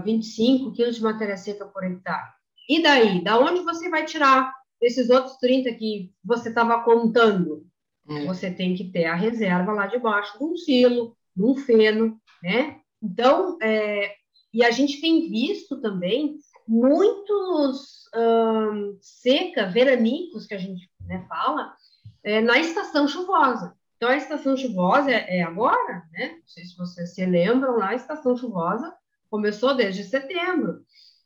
25 0.05 0.69
ah, 0.69 0.73
quilos 0.75 0.97
de 0.97 1.03
matéria 1.03 1.37
seca 1.37 1.67
por 1.67 1.83
hectare. 1.83 2.31
E 2.69 2.83
daí, 2.83 3.23
da 3.25 3.39
onde 3.39 3.63
você 3.63 3.89
vai 3.89 4.05
tirar 4.05 4.53
esses 4.81 5.11
outros 5.11 5.37
30 5.39 5.73
que 5.75 6.13
você 6.25 6.51
estava 6.51 6.83
contando? 6.83 7.67
Hum. 8.07 8.27
Você 8.27 8.51
tem 8.51 8.75
que 8.75 8.91
ter 8.91 9.07
a 9.07 9.15
reserva 9.15 9.73
lá 9.73 9.87
debaixo 9.87 10.39
de 10.39 10.45
um 10.45 10.57
silo, 10.57 11.17
de 11.35 11.43
um 11.43 11.57
feno, 11.57 12.21
né? 12.43 12.81
Então, 13.03 13.57
é, 13.63 14.15
e 14.53 14.65
a 14.65 14.71
gente 14.71 15.01
tem 15.01 15.29
visto 15.29 15.81
também 15.81 16.37
muitos 16.67 18.09
hum, 18.15 18.99
seca, 19.01 19.67
veranicos, 19.67 20.47
que 20.47 20.55
a 20.55 20.59
gente 20.59 20.91
né, 21.07 21.25
fala, 21.29 21.75
é, 22.23 22.41
na 22.41 22.59
estação 22.59 23.09
chuvosa. 23.09 23.77
Então, 23.97 24.11
a 24.11 24.17
estação 24.17 24.57
chuvosa 24.57 25.11
é, 25.11 25.39
é 25.39 25.43
agora, 25.43 26.03
né? 26.13 26.37
Não 26.41 26.47
sei 26.47 26.65
se 26.65 26.77
vocês 26.77 27.15
se 27.15 27.25
lembram 27.25 27.79
lá, 27.79 27.91
a 27.91 27.95
estação 27.95 28.37
chuvosa 28.37 28.93
começou 29.31 29.75
desde 29.75 30.05
setembro. 30.05 30.85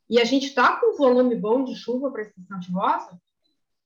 E 0.09 0.19
a 0.19 0.23
gente 0.23 0.45
está 0.45 0.79
com 0.79 0.93
um 0.93 0.97
volume 0.97 1.35
bom 1.35 1.63
de 1.63 1.75
chuva 1.75 2.11
para 2.11 2.21
a 2.21 2.25
estação 2.25 2.61
chuvosa? 2.61 3.21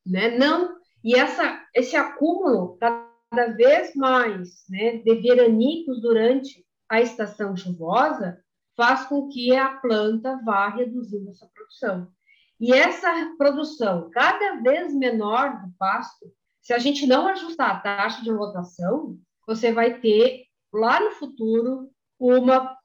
Né? 0.05 0.37
Não. 0.37 0.77
E 1.03 1.15
essa, 1.15 1.65
esse 1.73 1.95
acúmulo 1.95 2.77
cada 2.79 3.47
vez 3.55 3.95
mais 3.95 4.63
né, 4.69 4.97
de 4.97 5.15
veranicos 5.15 6.01
durante 6.01 6.65
a 6.87 7.01
estação 7.01 7.55
chuvosa 7.55 8.43
faz 8.81 9.05
com 9.05 9.29
que 9.29 9.55
a 9.55 9.75
planta 9.75 10.41
vá 10.43 10.67
reduzindo 10.67 11.29
essa 11.29 11.47
produção. 11.53 12.11
E 12.59 12.73
essa 12.73 13.11
produção 13.37 14.09
cada 14.09 14.55
vez 14.55 14.91
menor 14.91 15.61
do 15.61 15.71
pasto, 15.77 16.33
se 16.63 16.73
a 16.73 16.79
gente 16.79 17.05
não 17.05 17.27
ajustar 17.27 17.69
a 17.69 17.79
taxa 17.79 18.23
de 18.23 18.31
lotação, 18.31 19.19
você 19.45 19.71
vai 19.71 19.99
ter 19.99 20.45
lá 20.73 20.99
no 20.99 21.11
futuro 21.11 21.91
uma, 22.19 22.75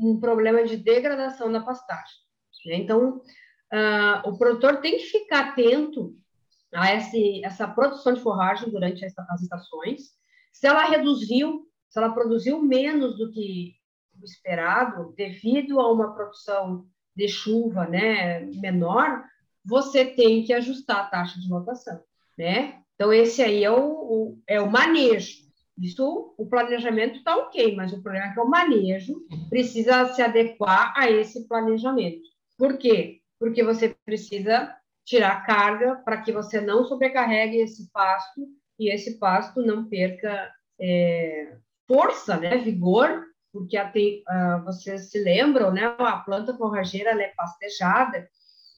um 0.00 0.18
problema 0.18 0.64
de 0.64 0.78
degradação 0.78 1.52
da 1.52 1.60
pastagem. 1.60 2.16
Né? 2.64 2.76
Então, 2.76 3.18
uh, 3.18 4.26
o 4.26 4.38
produtor 4.38 4.80
tem 4.80 4.96
que 4.96 5.04
ficar 5.04 5.50
atento 5.50 6.16
a 6.72 6.94
esse, 6.94 7.44
essa 7.44 7.68
produção 7.68 8.14
de 8.14 8.20
forragem 8.22 8.70
durante 8.70 9.04
as 9.04 9.42
estações. 9.42 10.04
Se 10.54 10.66
ela 10.66 10.84
reduziu, 10.84 11.68
se 11.90 11.98
ela 11.98 12.14
produziu 12.14 12.62
menos 12.62 13.18
do 13.18 13.30
que 13.30 13.74
esperado, 14.24 15.12
devido 15.16 15.80
a 15.80 15.92
uma 15.92 16.14
produção 16.14 16.86
de 17.14 17.28
chuva 17.28 17.86
né, 17.86 18.40
menor, 18.56 19.22
você 19.64 20.04
tem 20.04 20.44
que 20.44 20.52
ajustar 20.52 20.98
a 20.98 21.06
taxa 21.06 21.40
de 21.40 21.48
lotação, 21.48 22.00
né? 22.36 22.80
Então, 22.94 23.12
esse 23.12 23.42
aí 23.42 23.64
é 23.64 23.70
o, 23.70 23.76
o 23.76 24.42
é 24.46 24.60
o 24.60 24.70
manejo. 24.70 25.44
Isso, 25.78 26.34
o 26.38 26.46
planejamento 26.46 27.18
está 27.18 27.36
ok, 27.36 27.74
mas 27.74 27.92
o 27.92 28.00
problema 28.00 28.26
é 28.26 28.32
que 28.32 28.40
o 28.40 28.48
manejo 28.48 29.14
precisa 29.48 30.06
se 30.12 30.22
adequar 30.22 30.92
a 30.96 31.10
esse 31.10 31.48
planejamento. 31.48 32.22
Por 32.56 32.78
quê? 32.78 33.20
Porque 33.40 33.64
você 33.64 33.96
precisa 34.04 34.72
tirar 35.04 35.44
carga 35.44 35.96
para 36.04 36.20
que 36.22 36.32
você 36.32 36.60
não 36.60 36.84
sobrecarregue 36.84 37.58
esse 37.58 37.90
pasto 37.90 38.46
e 38.78 38.92
esse 38.92 39.18
pasto 39.18 39.60
não 39.62 39.88
perca 39.88 40.50
é, 40.80 41.56
força, 41.86 42.36
né, 42.36 42.56
vigor 42.58 43.24
porque 43.54 43.76
a, 43.76 43.86
uh, 43.86 44.64
vocês 44.64 45.12
se 45.12 45.22
lembram, 45.22 45.72
né? 45.72 45.94
A 45.96 46.16
planta 46.18 46.52
forrageira 46.56 47.10
é 47.10 47.32
pastejada, 47.36 48.28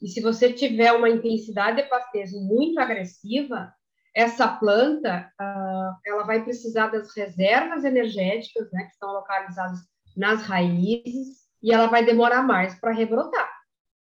e 0.03 0.07
se 0.07 0.21
você 0.21 0.53
tiver 0.53 0.93
uma 0.93 1.09
intensidade 1.09 1.83
de 1.83 1.89
pastejo 1.89 2.39
muito 2.41 2.79
agressiva, 2.79 3.73
essa 4.15 4.47
planta 4.47 5.33
uh, 5.41 5.97
ela 6.07 6.25
vai 6.25 6.45
precisar 6.45 6.89
das 6.89 7.17
reservas 7.17 7.85
energéticas, 7.85 8.71
né, 8.71 8.85
que 8.85 8.93
estão 8.93 9.13
localizadas 9.13 9.79
nas 10.15 10.43
raízes, 10.43 11.47
e 11.63 11.73
ela 11.73 11.87
vai 11.87 12.05
demorar 12.05 12.43
mais 12.43 12.75
para 12.79 12.93
rebrotar. 12.93 13.51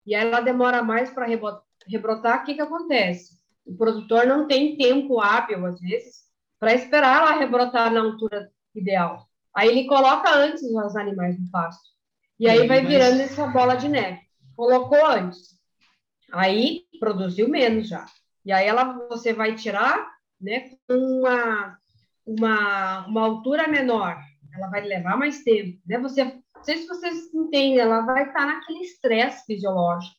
E 0.06 0.14
aí 0.14 0.26
ela 0.26 0.40
demora 0.40 0.82
mais 0.82 1.10
para 1.10 1.26
rebrotar, 1.26 2.42
o 2.42 2.44
que, 2.44 2.54
que 2.54 2.60
acontece? 2.60 3.34
O 3.64 3.74
produtor 3.74 4.26
não 4.26 4.46
tem 4.46 4.76
tempo 4.76 5.20
hábil, 5.20 5.64
às 5.64 5.80
vezes, 5.80 6.26
para 6.60 6.74
esperar 6.74 7.22
ela 7.22 7.38
rebrotar 7.38 7.90
na 7.90 8.00
altura 8.00 8.50
ideal. 8.74 9.25
Aí 9.56 9.68
ele 9.68 9.86
coloca 9.86 10.30
antes 10.30 10.62
os 10.62 10.96
animais 10.96 11.40
no 11.40 11.50
pasto. 11.50 11.82
E 12.38 12.46
aí 12.46 12.68
vai 12.68 12.84
virando 12.84 13.22
essa 13.22 13.46
bola 13.46 13.74
de 13.74 13.88
neve. 13.88 14.20
Colocou 14.54 15.06
antes. 15.06 15.56
Aí 16.30 16.82
produziu 17.00 17.48
menos 17.48 17.88
já. 17.88 18.04
E 18.44 18.52
aí 18.52 18.66
ela, 18.66 18.92
você 19.08 19.32
vai 19.32 19.54
tirar 19.54 20.06
né, 20.38 20.72
uma, 20.88 21.78
uma, 22.26 23.06
uma 23.06 23.22
altura 23.22 23.66
menor. 23.66 24.20
Ela 24.54 24.68
vai 24.68 24.82
levar 24.82 25.16
mais 25.16 25.42
tempo. 25.42 25.80
Né? 25.86 25.98
Você, 26.00 26.24
não 26.24 26.62
sei 26.62 26.76
se 26.76 26.86
vocês 26.86 27.32
entendem, 27.34 27.78
ela 27.78 28.02
vai 28.02 28.28
estar 28.28 28.44
naquele 28.44 28.80
estresse 28.80 29.46
fisiológico. 29.46 30.14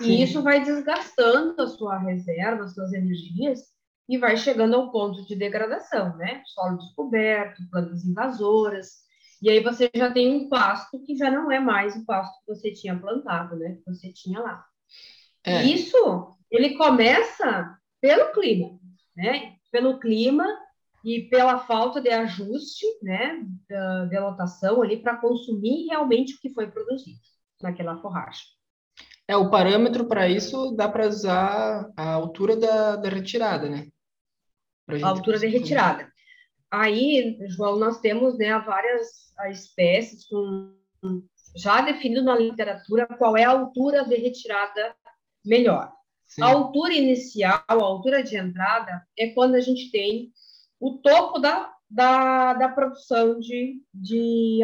Sim. 0.00 0.10
E 0.10 0.22
isso 0.22 0.42
vai 0.42 0.62
desgastando 0.62 1.60
a 1.62 1.68
sua 1.68 1.96
reserva, 1.96 2.64
as 2.64 2.74
suas 2.74 2.92
energias, 2.92 3.60
e 4.08 4.18
vai 4.18 4.36
chegando 4.36 4.74
ao 4.74 4.90
ponto 4.90 5.24
de 5.24 5.34
degradação, 5.34 6.16
né? 6.16 6.42
Solo 6.46 6.78
descoberto, 6.78 7.62
plantas 7.70 8.04
invasoras, 8.04 9.04
e 9.44 9.50
aí 9.50 9.60
você 9.60 9.90
já 9.94 10.10
tem 10.10 10.34
um 10.34 10.48
pasto 10.48 10.98
que 11.00 11.14
já 11.14 11.30
não 11.30 11.52
é 11.52 11.60
mais 11.60 11.94
o 11.94 12.04
pasto 12.06 12.32
que 12.40 12.54
você 12.54 12.72
tinha 12.72 12.98
plantado, 12.98 13.56
né? 13.56 13.76
Que 13.76 13.92
você 13.92 14.10
tinha 14.10 14.40
lá. 14.40 14.64
É. 15.44 15.62
Isso, 15.64 16.34
ele 16.50 16.78
começa 16.78 17.78
pelo 18.00 18.32
clima, 18.32 18.78
né? 19.14 19.56
Pelo 19.70 19.98
clima 20.00 20.46
e 21.04 21.28
pela 21.28 21.58
falta 21.58 22.00
de 22.00 22.08
ajuste, 22.08 22.86
né? 23.02 23.44
Da, 23.68 24.06
de 24.06 24.18
lotação 24.18 24.80
ali 24.80 25.02
para 25.02 25.18
consumir 25.18 25.88
realmente 25.88 26.36
o 26.36 26.40
que 26.40 26.48
foi 26.48 26.70
produzido 26.70 27.20
naquela 27.60 27.98
forragem. 27.98 28.46
É, 29.26 29.36
o 29.36 29.50
parâmetro 29.50 30.06
para 30.06 30.28
isso 30.28 30.72
dá 30.72 30.88
para 30.88 31.08
usar 31.08 31.90
a 31.96 32.12
altura 32.12 32.56
da, 32.56 32.96
da 32.96 33.08
retirada, 33.08 33.68
né? 33.68 33.88
a 35.02 35.08
altura 35.08 35.38
de 35.38 35.46
retirada. 35.46 36.12
Aí, 36.70 37.38
João, 37.48 37.78
nós 37.78 38.00
temos 38.00 38.36
né, 38.36 38.58
várias 38.58 39.32
espécies 39.50 40.26
com, 40.26 40.74
já 41.56 41.80
definido 41.80 42.22
na 42.22 42.36
literatura 42.36 43.06
qual 43.18 43.36
é 43.36 43.44
a 43.44 43.50
altura 43.50 44.04
de 44.04 44.16
retirada 44.16 44.94
melhor. 45.44 45.92
Sim. 46.26 46.42
A 46.42 46.46
altura 46.46 46.92
inicial, 46.92 47.62
a 47.68 47.74
altura 47.74 48.22
de 48.22 48.36
entrada, 48.36 49.06
é 49.18 49.28
quando 49.28 49.54
a 49.54 49.60
gente 49.60 49.90
tem 49.90 50.32
o 50.80 50.98
topo 50.98 51.38
da, 51.38 51.72
da, 51.88 52.54
da 52.54 52.68
produção 52.68 53.38
de, 53.38 53.80
de. 53.92 54.60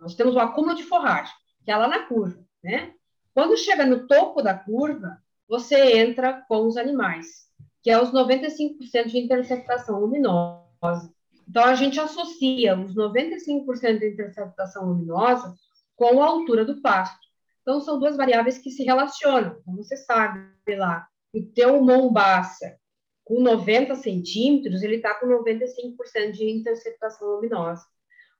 Nós 0.00 0.14
temos 0.14 0.34
o 0.34 0.40
acúmulo 0.40 0.74
de 0.74 0.84
forragem, 0.84 1.34
que 1.64 1.70
é 1.70 1.76
lá 1.76 1.88
na 1.88 2.06
curva, 2.06 2.42
né? 2.62 2.94
Quando 3.38 3.56
chega 3.56 3.86
no 3.86 4.04
topo 4.08 4.42
da 4.42 4.52
curva, 4.52 5.16
você 5.48 5.96
entra 5.96 6.44
com 6.48 6.66
os 6.66 6.76
animais, 6.76 7.46
que 7.84 7.88
é 7.88 8.02
os 8.02 8.10
95% 8.10 9.06
de 9.06 9.16
interceptação 9.16 10.00
luminosa. 10.00 11.14
Então, 11.48 11.62
a 11.62 11.76
gente 11.76 12.00
associa 12.00 12.76
os 12.76 12.96
95% 12.96 14.00
de 14.00 14.08
interceptação 14.08 14.86
luminosa 14.86 15.54
com 15.94 16.20
a 16.20 16.26
altura 16.26 16.64
do 16.64 16.82
pasto. 16.82 17.28
Então, 17.62 17.80
são 17.80 18.00
duas 18.00 18.16
variáveis 18.16 18.58
que 18.58 18.72
se 18.72 18.82
relacionam. 18.82 19.56
Então, 19.60 19.76
você 19.76 19.96
sabe 19.96 20.74
lá, 20.74 21.06
o 21.32 21.40
teu 21.40 21.80
Mombaça, 21.80 22.76
com 23.22 23.40
90 23.40 23.94
centímetros, 23.94 24.82
ele 24.82 24.96
está 24.96 25.14
com 25.14 25.28
95% 25.28 26.32
de 26.32 26.50
interceptação 26.50 27.28
luminosa. 27.36 27.86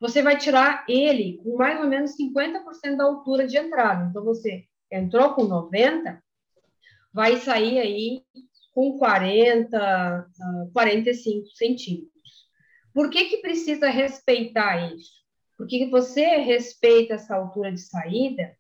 Você 0.01 0.23
vai 0.23 0.37
tirar 0.37 0.85
ele 0.89 1.41
com 1.45 1.57
mais 1.57 1.81
ou 1.81 1.87
menos 1.87 2.17
50% 2.17 2.97
da 2.97 3.05
altura 3.05 3.47
de 3.47 3.57
entrada. 3.57 4.09
Então, 4.11 4.25
você 4.25 4.67
entrou 4.91 5.35
com 5.35 5.45
90, 5.45 6.23
vai 7.13 7.37
sair 7.37 7.79
aí 7.79 8.25
com 8.73 8.99
40, 8.99 10.27
45 10.73 11.49
centímetros. 11.49 12.49
Por 12.95 13.11
que, 13.11 13.27
que 13.27 13.39
precisa 13.39 13.89
respeitar 13.89 14.93
isso? 14.95 15.19
Porque 15.57 15.89
você 15.89 16.25
respeita 16.37 17.15
essa 17.15 17.35
altura 17.35 17.73
de 17.73 17.81
saída 17.81 18.57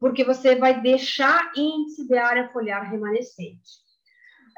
porque 0.00 0.24
você 0.24 0.56
vai 0.56 0.80
deixar 0.80 1.52
índice 1.54 2.08
de 2.08 2.16
área 2.16 2.48
foliar 2.48 2.90
remanescente. 2.90 3.78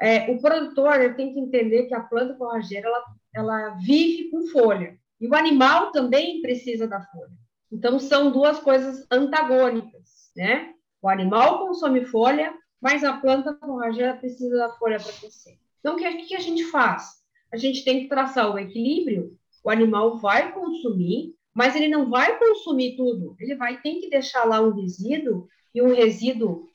É, 0.01 0.31
o 0.31 0.41
produtor 0.41 1.15
tem 1.15 1.33
que 1.33 1.39
entender 1.39 1.83
que 1.83 1.93
a 1.93 1.99
planta 1.99 2.35
forrageira 2.35 2.87
ela, 2.87 3.03
ela 3.35 3.69
vive 3.75 4.31
com 4.31 4.47
folha 4.47 4.97
e 5.19 5.27
o 5.27 5.35
animal 5.35 5.91
também 5.91 6.41
precisa 6.41 6.87
da 6.87 7.01
folha. 7.01 7.33
Então 7.71 7.99
são 7.99 8.31
duas 8.31 8.59
coisas 8.59 9.05
antagônicas, 9.11 10.31
né? 10.35 10.73
O 11.03 11.09
animal 11.09 11.59
consome 11.59 12.05
folha, 12.05 12.57
mas 12.81 13.03
a 13.03 13.17
planta 13.17 13.53
forrageira 13.57 14.15
precisa 14.15 14.55
da 14.57 14.69
folha 14.77 14.97
para 14.97 15.11
crescer. 15.11 15.59
Então 15.81 15.95
o 15.95 15.97
que, 15.97 16.23
que 16.23 16.35
a 16.35 16.39
gente 16.39 16.63
faz? 16.71 17.21
A 17.51 17.57
gente 17.57 17.83
tem 17.83 18.03
que 18.03 18.07
traçar 18.07 18.49
o 18.49 18.57
equilíbrio. 18.57 19.37
O 19.61 19.69
animal 19.69 20.17
vai 20.19 20.53
consumir, 20.53 21.35
mas 21.53 21.75
ele 21.75 21.89
não 21.89 22.09
vai 22.09 22.39
consumir 22.39 22.95
tudo, 22.95 23.35
ele 23.37 23.55
vai 23.55 23.81
ter 23.81 23.95
que 23.95 24.09
deixar 24.09 24.45
lá 24.45 24.61
um 24.61 24.71
resíduo, 24.71 25.47
e 25.75 25.81
um 25.81 25.93
resíduo 25.93 26.67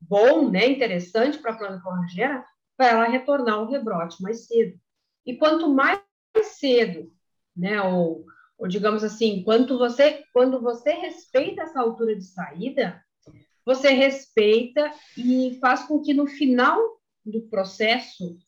bom, 0.00 0.50
né, 0.50 0.66
interessante 0.66 1.38
para 1.38 1.52
a 1.52 1.56
planta 1.56 1.80
forrageira, 1.80 2.44
para 2.76 2.88
ela 2.88 3.04
retornar 3.04 3.62
o 3.62 3.70
rebrote 3.70 4.20
mais 4.20 4.46
cedo. 4.46 4.76
E 5.24 5.36
quanto 5.36 5.72
mais 5.72 6.02
cedo, 6.42 7.12
né, 7.56 7.80
ou, 7.82 8.24
ou 8.58 8.66
digamos 8.66 9.04
assim, 9.04 9.44
quanto 9.44 9.78
você, 9.78 10.24
quando 10.32 10.60
você 10.60 10.92
respeita 10.92 11.62
essa 11.62 11.80
altura 11.80 12.16
de 12.16 12.24
saída, 12.24 13.00
você 13.64 13.90
respeita 13.90 14.92
e 15.16 15.58
faz 15.60 15.84
com 15.84 16.00
que 16.00 16.14
no 16.14 16.26
final 16.26 16.78
do 17.24 17.42
processo 17.42 18.38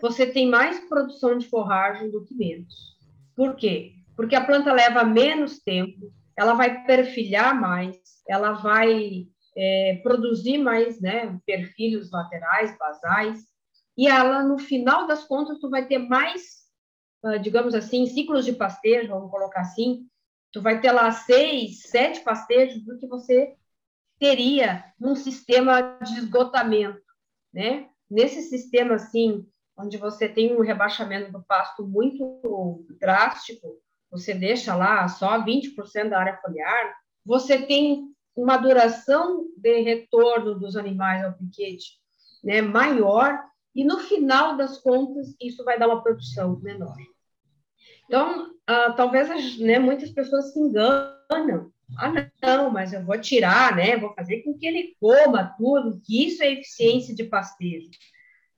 você 0.00 0.26
tenha 0.26 0.50
mais 0.50 0.80
produção 0.88 1.38
de 1.38 1.48
forragem 1.48 2.10
do 2.10 2.24
que 2.24 2.34
menos. 2.34 2.96
Por 3.34 3.56
quê? 3.56 3.94
porque 4.16 4.34
a 4.34 4.44
planta 4.44 4.72
leva 4.72 5.04
menos 5.04 5.58
tempo, 5.60 6.12
ela 6.36 6.54
vai 6.54 6.84
perfilhar 6.84 7.58
mais, 7.58 7.96
ela 8.28 8.52
vai 8.52 9.26
é, 9.56 10.00
produzir 10.02 10.58
mais 10.58 11.00
né, 11.00 11.38
perfilhos 11.46 12.10
laterais, 12.10 12.76
basais, 12.78 13.40
e 13.96 14.08
ela, 14.08 14.42
no 14.42 14.58
final 14.58 15.06
das 15.06 15.24
contas, 15.24 15.58
tu 15.58 15.68
vai 15.68 15.86
ter 15.86 15.98
mais, 15.98 16.62
ah, 17.22 17.36
digamos 17.36 17.74
assim, 17.74 18.06
ciclos 18.06 18.44
de 18.44 18.52
pastejo, 18.52 19.08
vamos 19.08 19.30
colocar 19.30 19.60
assim, 19.60 20.06
tu 20.50 20.62
vai 20.62 20.80
ter 20.80 20.92
lá 20.92 21.10
seis, 21.10 21.82
sete 21.82 22.20
pastejos 22.20 22.82
do 22.84 22.96
que 22.98 23.06
você 23.06 23.54
teria 24.22 24.84
num 25.00 25.16
sistema 25.16 25.98
de 26.00 26.20
esgotamento, 26.20 27.02
né? 27.52 27.88
Nesse 28.08 28.42
sistema, 28.42 28.94
assim, 28.94 29.44
onde 29.76 29.96
você 29.96 30.28
tem 30.28 30.56
um 30.56 30.60
rebaixamento 30.60 31.32
do 31.32 31.42
pasto 31.42 31.84
muito 31.84 32.86
drástico, 33.00 33.80
você 34.08 34.32
deixa 34.32 34.76
lá 34.76 35.08
só 35.08 35.44
20% 35.44 36.08
da 36.08 36.20
área 36.20 36.38
foliar, 36.40 36.94
você 37.26 37.62
tem 37.62 38.14
uma 38.36 38.56
duração 38.56 39.44
de 39.56 39.80
retorno 39.80 40.54
dos 40.56 40.76
animais 40.76 41.24
ao 41.24 41.32
piquete 41.32 41.98
né, 42.44 42.62
maior, 42.62 43.42
e 43.74 43.82
no 43.82 43.98
final 43.98 44.56
das 44.56 44.78
contas, 44.78 45.34
isso 45.40 45.64
vai 45.64 45.76
dar 45.80 45.88
uma 45.88 46.00
produção 46.00 46.60
menor. 46.60 46.94
Então, 48.04 48.50
uh, 48.52 48.94
talvez 48.94 49.58
né, 49.58 49.80
muitas 49.80 50.10
pessoas 50.10 50.52
se 50.52 50.60
enganam. 50.60 51.71
Ah, 51.98 52.12
não, 52.42 52.70
mas 52.70 52.92
eu 52.92 53.04
vou 53.04 53.18
tirar, 53.20 53.76
né? 53.76 53.96
Vou 53.96 54.12
fazer 54.14 54.42
com 54.42 54.54
que 54.54 54.66
ele 54.66 54.96
coma 55.00 55.54
tudo, 55.58 56.00
que 56.04 56.26
isso 56.26 56.42
é 56.42 56.52
eficiência 56.52 57.14
de 57.14 57.24
pastejo. 57.24 57.90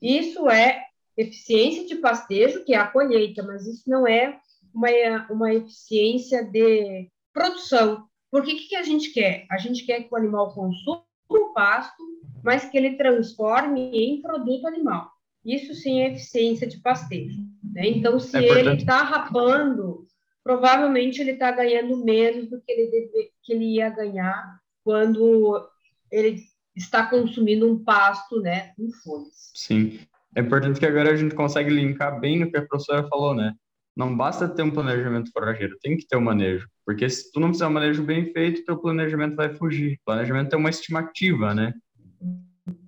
Isso 0.00 0.48
é 0.48 0.84
eficiência 1.16 1.86
de 1.86 1.96
pastejo, 1.96 2.64
que 2.64 2.74
é 2.74 2.78
a 2.78 2.86
colheita, 2.86 3.42
mas 3.42 3.66
isso 3.66 3.88
não 3.88 4.06
é 4.06 4.38
uma, 4.72 4.88
uma 5.30 5.54
eficiência 5.54 6.44
de 6.44 7.08
produção. 7.32 8.06
Porque 8.30 8.52
o 8.52 8.56
que, 8.56 8.68
que 8.68 8.76
a 8.76 8.82
gente 8.82 9.10
quer? 9.10 9.46
A 9.50 9.58
gente 9.58 9.84
quer 9.86 10.02
que 10.02 10.12
o 10.12 10.16
animal 10.16 10.52
consuma 10.52 11.04
o 11.28 11.52
pasto, 11.52 12.02
mas 12.42 12.64
que 12.64 12.76
ele 12.76 12.96
transforme 12.96 13.80
em 13.92 14.20
produto 14.20 14.66
animal. 14.66 15.10
Isso 15.44 15.74
sim 15.74 16.00
é 16.00 16.12
eficiência 16.12 16.66
de 16.66 16.78
pastejo. 16.78 17.40
Né? 17.62 17.88
Então, 17.88 18.18
se 18.18 18.36
é 18.36 18.42
ele 18.42 18.76
está 18.76 19.02
rapando, 19.02 20.06
provavelmente 20.44 21.20
ele 21.20 21.32
está 21.32 21.50
ganhando 21.50 21.96
menos 21.96 22.48
do 22.48 22.60
que 22.60 22.70
ele, 22.70 22.90
deve, 22.90 23.32
que 23.42 23.52
ele 23.52 23.76
ia 23.76 23.88
ganhar 23.88 24.60
quando 24.84 25.66
ele 26.12 26.40
está 26.76 27.06
consumindo 27.06 27.68
um 27.68 27.82
pasto 27.82 28.40
né, 28.40 28.72
em 28.78 28.92
folhas. 28.92 29.50
Sim. 29.54 30.00
É 30.36 30.40
importante 30.40 30.78
que 30.78 30.86
agora 30.86 31.12
a 31.12 31.16
gente 31.16 31.34
consegue 31.34 31.70
linkar 31.70 32.20
bem 32.20 32.38
no 32.38 32.50
que 32.50 32.56
a 32.56 32.66
professora 32.66 33.08
falou, 33.08 33.34
né? 33.34 33.54
não 33.96 34.16
basta 34.16 34.48
ter 34.48 34.62
um 34.62 34.70
planejamento 34.70 35.30
forageiro, 35.30 35.78
tem 35.80 35.96
que 35.96 36.06
ter 36.06 36.16
um 36.16 36.20
manejo. 36.20 36.68
Porque 36.84 37.08
se 37.08 37.30
tu 37.30 37.38
não 37.38 37.52
fizer 37.52 37.66
um 37.66 37.72
manejo 37.72 38.02
bem 38.02 38.32
feito, 38.32 38.64
teu 38.64 38.76
planejamento 38.76 39.36
vai 39.36 39.54
fugir. 39.54 39.94
O 39.94 40.04
planejamento 40.04 40.52
é 40.52 40.56
uma 40.56 40.70
estimativa, 40.70 41.54
né? 41.54 41.72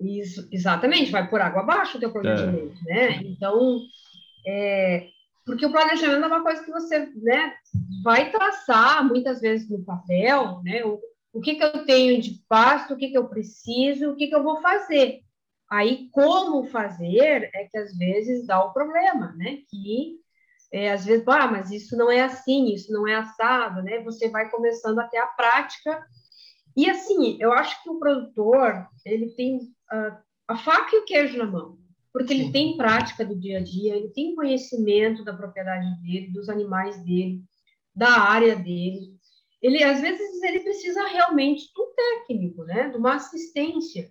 Isso, 0.01 0.49
exatamente, 0.51 1.11
vai 1.11 1.29
por 1.29 1.41
água 1.41 1.63
abaixo 1.63 1.97
o 1.97 2.01
teu 2.01 2.11
planejamento, 2.11 2.77
é. 2.89 2.95
né? 2.95 3.23
Então, 3.25 3.81
é, 4.47 5.09
porque 5.47 5.65
o 5.65 5.71
planejamento 5.71 6.25
é 6.25 6.27
uma 6.27 6.43
coisa 6.43 6.63
que 6.63 6.73
você 6.73 7.07
né, 7.15 7.55
vai 8.03 8.33
traçar 8.33 9.07
muitas 9.07 9.41
vezes 9.41 9.71
no 9.71 9.85
papel, 9.85 10.61
né? 10.65 10.85
O, 10.85 11.01
o 11.33 11.41
que, 11.41 11.55
que 11.55 11.63
eu 11.63 11.87
tenho 11.87 12.21
de 12.21 12.43
pasto, 12.49 12.95
o 12.95 12.97
que, 12.97 13.11
que 13.11 13.17
eu 13.17 13.29
preciso, 13.29 14.11
o 14.11 14.17
que, 14.17 14.27
que 14.27 14.35
eu 14.35 14.43
vou 14.43 14.61
fazer. 14.61 15.21
Aí, 15.71 16.09
como 16.11 16.65
fazer 16.65 17.49
é 17.55 17.69
que 17.71 17.79
às 17.79 17.97
vezes 17.97 18.45
dá 18.45 18.65
o 18.65 18.73
problema, 18.73 19.33
né? 19.37 19.59
Que 19.71 20.19
é, 20.73 20.93
às 20.93 21.05
vezes, 21.05 21.27
ah, 21.29 21.47
mas 21.47 21.71
isso 21.71 21.97
não 21.97 22.11
é 22.11 22.23
assim, 22.23 22.75
isso 22.75 22.93
não 22.93 23.07
é 23.07 23.15
assado, 23.15 23.83
né? 23.83 24.03
Você 24.03 24.29
vai 24.29 24.51
começando 24.51 24.99
a 24.99 25.07
ter 25.07 25.19
a 25.19 25.29
prática. 25.29 26.05
E 26.77 26.91
assim, 26.91 27.37
eu 27.41 27.53
acho 27.53 27.81
que 27.85 27.89
o 27.89 28.01
produtor, 28.01 28.89
ele 29.05 29.31
tem 29.37 29.59
uh, 29.59 30.17
a 30.49 30.57
faca 30.57 30.95
e 30.97 30.99
o 30.99 31.05
queijo 31.05 31.39
na 31.39 31.47
mão, 31.47 31.79
porque 32.17 32.33
ele 32.33 32.51
tem 32.51 32.79
prática 32.79 33.27
do 33.27 33.39
dia 33.39 33.59
a 33.59 33.63
dia, 33.63 33.95
ele 33.95 34.09
tem 34.09 34.35
conhecimento 34.35 35.23
da 35.23 35.35
propriedade 35.35 36.01
dele, 36.01 36.33
dos 36.33 36.49
animais 36.49 36.97
dele, 37.05 37.43
da 37.95 38.09
área 38.09 38.57
dele. 38.57 39.15
Ele, 39.61 39.85
às 39.85 40.01
vezes, 40.01 40.43
ele 40.43 40.61
precisa 40.61 41.07
realmente 41.09 41.71
de 41.75 41.79
um 41.79 41.95
técnico, 41.95 42.65
né? 42.65 42.89
De 42.89 42.97
uma 42.97 43.17
assistência, 43.17 44.11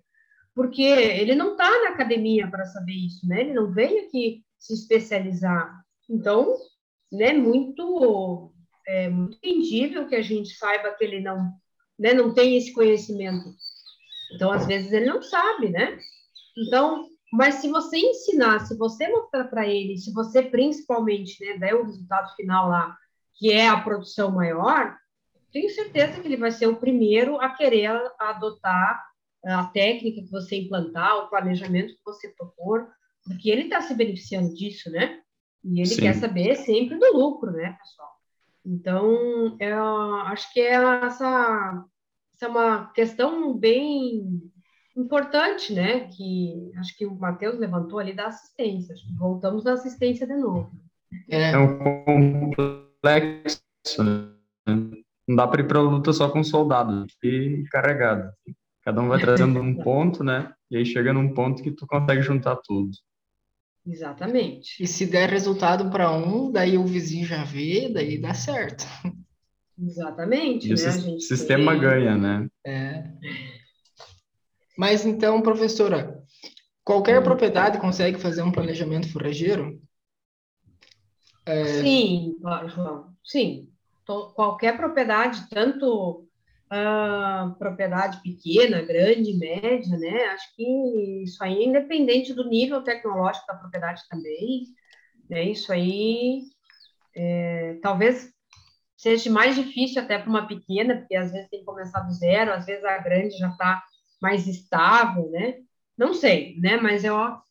porque 0.53 0.83
ele 0.83 1.33
não 1.33 1.53
está 1.53 1.67
na 1.67 1.89
academia 1.89 2.47
para 2.47 2.65
saber 2.65 2.93
isso, 2.93 3.27
né? 3.27 3.41
Ele 3.41 3.53
não 3.53 3.71
veio 3.71 4.05
aqui 4.05 4.45
se 4.59 4.75
especializar. 4.75 5.83
Então, 6.07 6.55
né, 7.11 7.33
muito, 7.33 8.53
é, 8.87 9.09
muito 9.09 9.35
entendível 9.37 10.07
que 10.07 10.15
a 10.15 10.21
gente 10.21 10.49
saiba 10.49 10.93
que 10.93 11.03
ele 11.03 11.21
não, 11.21 11.51
né, 11.97 12.13
não 12.13 12.35
tem 12.35 12.55
esse 12.55 12.71
conhecimento. 12.71 13.49
Então, 14.35 14.51
às 14.51 14.67
vezes, 14.67 14.93
ele 14.93 15.07
não 15.07 15.23
sabe, 15.23 15.69
né? 15.69 15.97
Então, 16.55 17.14
mas 17.35 17.55
se 17.55 17.69
você 17.69 17.97
ensinar, 17.97 18.59
se 18.61 18.77
você 18.77 19.07
mostrar 19.09 19.45
para 19.45 19.67
ele, 19.67 19.97
se 19.97 20.13
você 20.13 20.41
principalmente 20.41 21.43
né, 21.43 21.57
der 21.57 21.75
o 21.75 21.83
resultado 21.83 22.33
final 22.35 22.69
lá, 22.69 22.97
que 23.35 23.51
é 23.51 23.67
a 23.67 23.81
produção 23.81 24.31
maior, 24.31 24.95
tenho 25.51 25.69
certeza 25.69 26.21
que 26.21 26.27
ele 26.27 26.37
vai 26.37 26.51
ser 26.51 26.67
o 26.67 26.77
primeiro 26.77 27.39
a 27.39 27.49
querer 27.49 27.89
adotar 28.19 29.05
a 29.45 29.65
técnica 29.65 30.21
que 30.21 30.31
você 30.31 30.57
implantar, 30.57 31.17
o 31.17 31.29
planejamento 31.29 31.93
que 31.93 32.03
você 32.05 32.29
propor, 32.29 32.89
porque 33.23 33.49
ele 33.49 33.63
está 33.63 33.81
se 33.81 33.93
beneficiando 33.93 34.53
disso, 34.53 34.89
né? 34.89 35.21
E 35.63 35.79
ele 35.79 35.89
Sim. 35.89 36.01
quer 36.01 36.13
saber 36.15 36.55
sempre 36.55 36.97
do 36.97 37.17
lucro, 37.17 37.51
né, 37.51 37.77
pessoal? 37.79 38.09
Então, 38.65 39.55
eu 39.59 40.15
acho 40.25 40.51
que 40.51 40.59
é 40.59 40.73
essa, 40.73 41.85
essa 42.33 42.45
é 42.45 42.47
uma 42.47 42.91
questão 42.91 43.53
bem, 43.53 44.41
importante, 44.95 45.73
né? 45.73 46.07
Que 46.07 46.71
acho 46.77 46.97
que 46.97 47.05
o 47.05 47.15
Matheus 47.15 47.59
levantou 47.59 47.99
ali 47.99 48.13
da 48.13 48.27
assistência. 48.27 48.93
Acho 48.93 49.05
que 49.07 49.15
voltamos 49.15 49.63
na 49.63 49.73
assistência 49.73 50.25
de 50.25 50.35
novo. 50.35 50.71
É, 51.29 51.51
é 51.51 51.57
um 51.57 52.51
complexo, 52.51 53.61
né? 53.99 54.31
Não 55.27 55.35
dá 55.35 55.47
para 55.47 55.61
ir 55.61 55.67
para 55.67 55.79
a 55.79 55.81
luta 55.81 56.13
só 56.13 56.29
com 56.29 56.43
soldado 56.43 57.05
e 57.23 57.63
carregado. 57.71 58.31
Cada 58.83 59.01
um 59.01 59.07
vai 59.07 59.19
trazendo 59.19 59.59
um 59.59 59.75
ponto, 59.83 60.23
né? 60.23 60.53
E 60.69 60.77
aí 60.77 60.85
chega 60.85 61.13
num 61.13 61.33
ponto 61.33 61.63
que 61.63 61.71
tu 61.71 61.87
consegue 61.87 62.21
juntar 62.21 62.55
tudo. 62.57 62.91
Exatamente. 63.85 64.81
E 64.81 64.87
se 64.87 65.05
der 65.05 65.29
resultado 65.29 65.89
para 65.91 66.11
um, 66.11 66.51
daí 66.51 66.77
o 66.77 66.85
vizinho 66.85 67.25
já 67.25 67.43
vê, 67.43 67.89
daí 67.89 68.19
dá 68.19 68.33
certo. 68.33 68.85
Exatamente. 69.79 70.67
E 70.67 70.69
né? 70.69 71.15
o 71.15 71.19
sistema 71.19 71.71
tem... 71.73 71.81
ganha, 71.81 72.17
né? 72.17 72.47
É. 72.65 73.03
Mas 74.77 75.05
então, 75.05 75.41
professora, 75.41 76.21
qualquer 76.83 77.19
hum. 77.19 77.23
propriedade 77.23 77.79
consegue 77.79 78.19
fazer 78.19 78.41
um 78.41 78.51
planejamento 78.51 79.11
forrageiro? 79.11 79.81
É... 81.45 81.65
Sim, 81.81 82.35
João. 82.67 83.13
Sim. 83.23 83.69
Qualquer 84.35 84.77
propriedade, 84.77 85.49
tanto 85.49 86.27
uh, 86.71 87.55
propriedade 87.57 88.21
pequena, 88.21 88.81
grande, 88.81 89.37
média, 89.37 89.97
né? 89.97 90.25
Acho 90.25 90.55
que 90.55 91.23
isso 91.23 91.43
aí 91.43 91.57
é 91.57 91.65
independente 91.65 92.33
do 92.33 92.47
nível 92.47 92.83
tecnológico 92.83 93.47
da 93.47 93.55
propriedade 93.55 94.01
também. 94.09 94.65
Né? 95.29 95.43
Isso 95.43 95.71
aí 95.71 96.43
é, 97.15 97.79
talvez 97.81 98.29
seja 98.95 99.29
mais 99.29 99.55
difícil 99.55 100.01
até 100.01 100.17
para 100.17 100.29
uma 100.29 100.47
pequena, 100.47 100.97
porque 100.97 101.15
às 101.15 101.31
vezes 101.31 101.49
tem 101.49 101.59
que 101.59 101.65
começar 101.65 102.01
do 102.01 102.13
zero, 102.13 102.53
às 102.53 102.65
vezes 102.65 102.83
a 102.83 102.97
grande 102.99 103.37
já 103.37 103.49
está 103.49 103.83
mais 104.21 104.47
estável, 104.47 105.29
né? 105.31 105.59
Não 105.97 106.13
sei, 106.13 106.59
né? 106.59 106.77
Mas 106.77 107.03
é, 107.03 107.09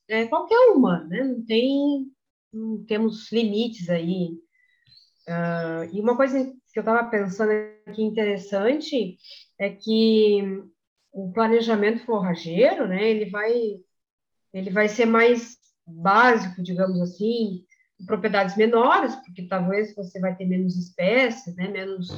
é 0.08 0.26
qualquer 0.26 0.72
uma, 0.72 1.04
né? 1.04 1.22
Não 1.24 1.44
tem, 1.44 2.06
não 2.52 2.84
temos 2.84 3.30
limites 3.32 3.88
aí. 3.88 4.30
Uh, 5.26 5.88
e 5.92 6.00
uma 6.00 6.16
coisa 6.16 6.44
que 6.72 6.78
eu 6.78 6.82
estava 6.82 7.08
pensando 7.08 7.50
aqui 7.86 8.02
interessante 8.02 9.16
é 9.58 9.70
que 9.70 10.62
o 11.12 11.32
planejamento 11.32 12.04
forrageiro, 12.04 12.86
né? 12.86 13.08
Ele 13.08 13.30
vai, 13.30 13.52
ele 14.52 14.70
vai 14.70 14.88
ser 14.88 15.06
mais 15.06 15.56
básico, 15.86 16.62
digamos 16.62 17.00
assim, 17.00 17.64
propriedades 18.06 18.56
menores, 18.56 19.14
porque 19.16 19.46
talvez 19.46 19.94
você 19.94 20.18
vai 20.20 20.36
ter 20.36 20.46
menos 20.46 20.76
espécies, 20.76 21.54
né? 21.56 21.68
Menos 21.68 22.08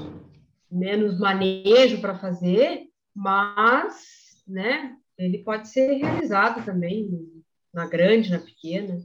menos 0.71 1.19
manejo 1.19 2.01
para 2.01 2.19
fazer, 2.19 2.89
mas 3.15 4.26
né? 4.47 4.97
Ele 5.19 5.39
pode 5.39 5.69
ser 5.69 5.95
realizado 5.95 6.65
também 6.65 7.11
na 7.73 7.87
grande, 7.87 8.31
na 8.31 8.39
pequena. 8.39 8.99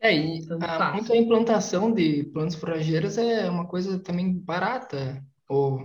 É, 0.00 0.16
e 0.16 0.46
a, 0.62 0.94
a 0.94 1.16
implantação 1.16 1.92
de 1.92 2.24
plantas 2.24 2.54
forrageiras 2.54 3.18
é 3.18 3.50
uma 3.50 3.66
coisa 3.66 3.98
também 3.98 4.32
barata, 4.32 5.22
ou 5.48 5.78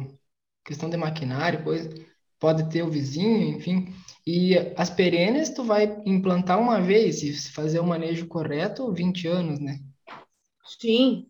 questão 0.64 0.90
de 0.90 0.96
maquinário, 0.96 1.64
coisa, 1.64 1.90
pode 2.40 2.70
ter 2.70 2.82
o 2.82 2.90
vizinho, 2.90 3.58
enfim. 3.58 3.94
E 4.26 4.58
as 4.76 4.90
perenes 4.90 5.50
tu 5.50 5.64
vai 5.64 6.02
implantar 6.06 6.60
uma 6.60 6.82
vez, 6.82 7.20
se 7.20 7.52
fazer 7.52 7.80
o 7.80 7.86
manejo 7.86 8.28
correto, 8.28 8.92
20 8.92 9.28
anos, 9.28 9.60
né? 9.60 9.80
Sim. 10.80 11.28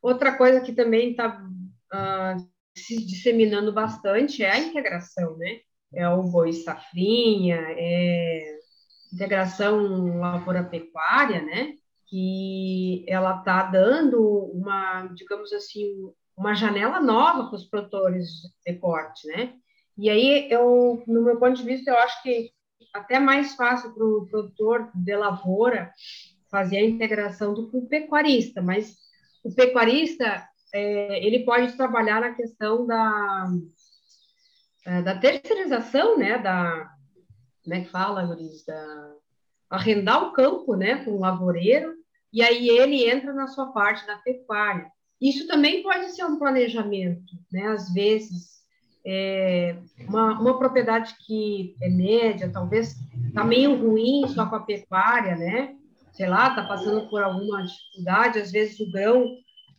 Outra 0.00 0.36
coisa 0.36 0.60
que 0.60 0.72
também 0.72 1.10
está 1.10 1.42
uh, 1.42 1.46
ah, 1.92 2.36
se 2.74 3.04
disseminando 3.04 3.72
bastante 3.72 4.42
é 4.42 4.50
a 4.50 4.58
integração, 4.58 5.36
né? 5.36 5.60
É 5.96 6.08
o 6.08 6.22
boi 6.22 6.52
safrinha, 6.52 7.58
é 7.70 8.58
integração 9.12 10.18
lavoura-pecuária, 10.18 11.42
né? 11.42 11.74
Que 12.06 13.04
ela 13.08 13.38
está 13.38 13.62
dando 13.62 14.20
uma, 14.52 15.06
digamos 15.14 15.52
assim, 15.52 15.86
uma 16.36 16.54
janela 16.54 17.00
nova 17.00 17.48
para 17.48 17.56
os 17.56 17.64
produtores 17.64 18.28
de 18.64 18.74
corte, 18.74 19.26
né? 19.28 19.54
E 19.96 20.10
aí, 20.10 20.48
eu, 20.50 21.02
no 21.06 21.22
meu 21.22 21.38
ponto 21.38 21.56
de 21.56 21.64
vista, 21.64 21.90
eu 21.90 21.98
acho 21.98 22.22
que 22.22 22.50
até 22.92 23.18
mais 23.18 23.54
fácil 23.54 23.94
para 23.94 24.04
o 24.04 24.26
produtor 24.26 24.90
de 24.94 25.16
lavoura 25.16 25.90
fazer 26.50 26.76
a 26.76 26.84
integração 26.84 27.54
do 27.54 27.70
que 27.70 27.76
o 27.78 27.88
pecuarista, 27.88 28.60
mas 28.60 28.94
o 29.42 29.54
pecuarista, 29.54 30.46
é, 30.74 31.26
ele 31.26 31.44
pode 31.44 31.76
trabalhar 31.76 32.20
na 32.20 32.34
questão 32.34 32.86
da, 32.86 33.46
da 35.02 35.18
terceirização, 35.18 36.16
né, 36.16 36.38
da, 36.38 36.88
como 37.64 37.74
é 37.74 37.80
que 37.80 37.90
fala, 37.90 38.22
Luiz, 38.22 38.64
da 38.64 39.12
arrendar 39.68 40.22
o 40.22 40.32
campo, 40.32 40.76
né, 40.76 41.04
com 41.04 41.12
o 41.12 41.18
lavoureiro, 41.18 41.92
e 42.32 42.40
aí 42.40 42.68
ele 42.68 43.08
entra 43.08 43.32
na 43.32 43.48
sua 43.48 43.72
parte 43.72 44.06
da 44.06 44.16
pecuária. 44.18 44.86
Isso 45.20 45.48
também 45.48 45.82
pode 45.82 46.14
ser 46.14 46.24
um 46.24 46.38
planejamento, 46.38 47.34
né, 47.52 47.66
às 47.66 47.92
vezes, 47.92 48.56
é, 49.04 49.76
uma, 50.08 50.38
uma 50.38 50.58
propriedade 50.58 51.16
que 51.26 51.74
é 51.82 51.88
média, 51.88 52.50
talvez 52.52 52.94
está 53.26 53.42
meio 53.42 53.74
ruim 53.74 54.28
só 54.28 54.46
com 54.46 54.54
a 54.54 54.60
pecuária, 54.60 55.34
né, 55.34 55.74
sei 56.12 56.28
lá, 56.28 56.48
está 56.48 56.64
passando 56.64 57.08
por 57.10 57.22
alguma 57.22 57.64
dificuldade, 57.64 58.38
às 58.38 58.52
vezes 58.52 58.78
o 58.78 58.90
grão, 58.92 59.26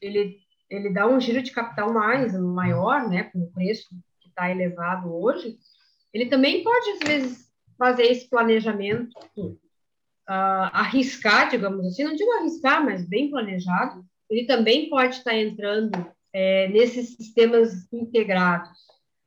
ele, 0.02 0.38
ele 0.70 0.94
dá 0.94 1.08
um 1.08 1.20
giro 1.20 1.42
de 1.42 1.52
capital 1.52 1.94
mais, 1.94 2.38
maior, 2.38 3.08
né, 3.08 3.24
com 3.24 3.40
o 3.40 3.52
preço 3.52 3.88
está 4.38 4.52
elevado 4.52 5.12
hoje, 5.14 5.58
ele 6.14 6.28
também 6.28 6.64
pode, 6.64 6.92
às 6.92 7.00
vezes, 7.00 7.52
fazer 7.78 8.04
esse 8.04 8.30
planejamento, 8.30 9.12
uh, 9.36 10.70
arriscar, 10.72 11.50
digamos 11.50 11.86
assim, 11.88 12.04
não 12.04 12.16
digo 12.16 12.32
arriscar, 12.34 12.86
mas 12.86 13.08
bem 13.08 13.30
planejado, 13.30 14.06
ele 14.30 14.46
também 14.46 14.90
pode 14.90 15.16
estar 15.16 15.36
entrando 15.36 15.92
é, 16.32 16.68
nesses 16.70 17.16
sistemas 17.16 17.92
integrados, 17.92 18.78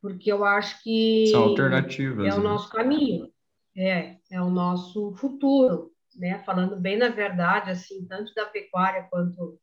porque 0.01 0.31
eu 0.31 0.45
acho 0.45 0.83
que 0.83 1.27
São 1.31 1.45
alternativas, 1.45 2.27
é 2.27 2.35
o 2.35 2.39
né? 2.39 2.45
nosso 2.45 2.71
caminho, 2.71 3.31
é, 3.77 4.17
é 4.31 4.41
o 4.41 4.51
nosso 4.51 5.15
futuro, 5.17 5.91
né? 6.17 6.43
Falando 6.45 6.77
bem 6.77 6.97
na 6.97 7.09
verdade, 7.09 7.71
assim, 7.71 8.05
tanto 8.07 8.35
da 8.35 8.47
pecuária 8.47 9.07
quanto 9.11 9.59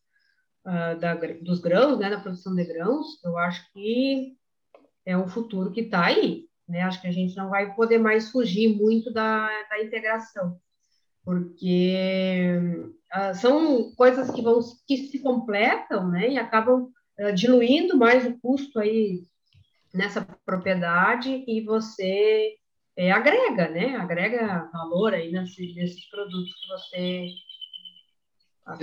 uh, 0.65 0.99
da, 0.99 1.13
dos 1.41 1.59
grãos, 1.59 1.99
né, 1.99 2.09
da 2.09 2.19
produção 2.19 2.55
de 2.55 2.63
grãos, 2.63 3.23
eu 3.23 3.37
acho 3.37 3.71
que 3.73 4.35
é 5.07 5.17
um 5.17 5.27
futuro 5.27 5.71
que 5.71 5.81
está 5.81 6.05
aí. 6.05 6.45
Né? 6.67 6.81
Acho 6.81 7.01
que 7.01 7.07
a 7.07 7.11
gente 7.11 7.35
não 7.37 7.49
vai 7.49 7.73
poder 7.73 7.97
mais 7.97 8.29
fugir 8.29 8.75
muito 8.75 9.11
da, 9.11 9.47
da 9.69 9.81
integração, 9.81 10.59
porque 11.23 12.59
uh, 13.15 13.33
são 13.35 13.95
coisas 13.95 14.29
que 14.29 14.41
vão 14.41 14.59
que 14.85 14.97
se 15.07 15.19
completam, 15.19 16.09
né? 16.09 16.31
E 16.31 16.37
acabam 16.37 16.89
uh, 17.19 17.33
diluindo 17.33 17.97
mais 17.97 18.25
o 18.25 18.37
custo 18.39 18.79
aí 18.79 19.23
nessa 19.93 20.27
propriedade 20.45 21.45
e 21.47 21.61
você 21.61 22.55
é, 22.97 23.09
agrega, 23.09 23.69
né? 23.69 23.95
Agrega 23.95 24.69
valor 24.73 25.13
aí 25.13 25.31
nesses, 25.31 25.73
nesses 25.73 26.09
produtos 26.09 26.53
que 26.53 26.67
você 26.67 27.29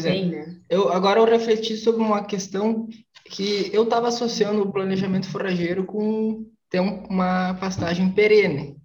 tem, 0.03 0.31
né? 0.31 0.59
Eu 0.71 0.91
agora 0.91 1.21
eu 1.21 1.27
refleti 1.27 1.77
sobre 1.77 2.01
uma 2.01 2.25
questão 2.25 2.89
que 3.25 3.71
eu 3.73 3.85
estava 3.85 4.09
associando 4.09 4.63
o 4.63 4.73
planejamento 4.73 5.29
forrageiro 5.29 5.85
com 5.85 6.51
ter 6.69 6.81
uma 6.81 7.55
pastagem 7.55 8.13
perene, 8.13 8.77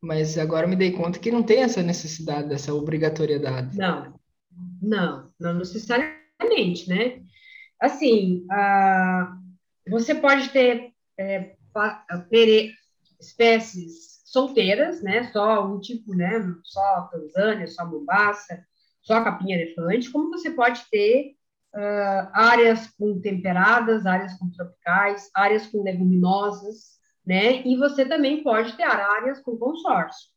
mas 0.00 0.36
agora 0.36 0.66
me 0.66 0.76
dei 0.76 0.92
conta 0.92 1.18
que 1.18 1.30
não 1.30 1.42
tem 1.42 1.62
essa 1.62 1.82
necessidade, 1.82 2.52
essa 2.52 2.74
obrigatoriedade. 2.74 3.76
Não, 3.76 4.14
não, 4.82 5.30
não 5.38 5.54
necessariamente, 5.54 6.88
né? 6.88 7.22
Assim, 7.80 8.44
você 9.88 10.14
pode 10.14 10.50
ter 10.50 10.92
é, 11.16 11.54
pere, 12.28 12.74
espécies 13.20 14.20
solteiras, 14.24 15.02
né? 15.02 15.30
Só 15.32 15.66
um 15.66 15.80
tipo, 15.80 16.14
né? 16.14 16.40
Só 16.64 17.08
Tanzânia, 17.10 17.66
só 17.66 17.86
Mombasa, 17.86 18.64
só 19.00 19.22
capim-elefante, 19.24 20.10
como 20.10 20.30
você 20.30 20.50
pode 20.50 20.82
ter 20.90 21.37
uh, 21.74 22.30
áreas 22.32 22.86
com 22.98 23.20
temperadas, 23.20 24.06
áreas 24.06 24.34
com 24.38 24.50
tropicais, 24.50 25.30
áreas 25.34 25.66
com 25.66 25.82
leguminosas, 25.82 26.98
né? 27.26 27.62
E 27.66 27.76
você 27.76 28.06
também 28.06 28.42
pode 28.42 28.76
ter 28.76 28.84
áreas 28.84 29.40
com 29.40 29.56
consórcio. 29.56 30.28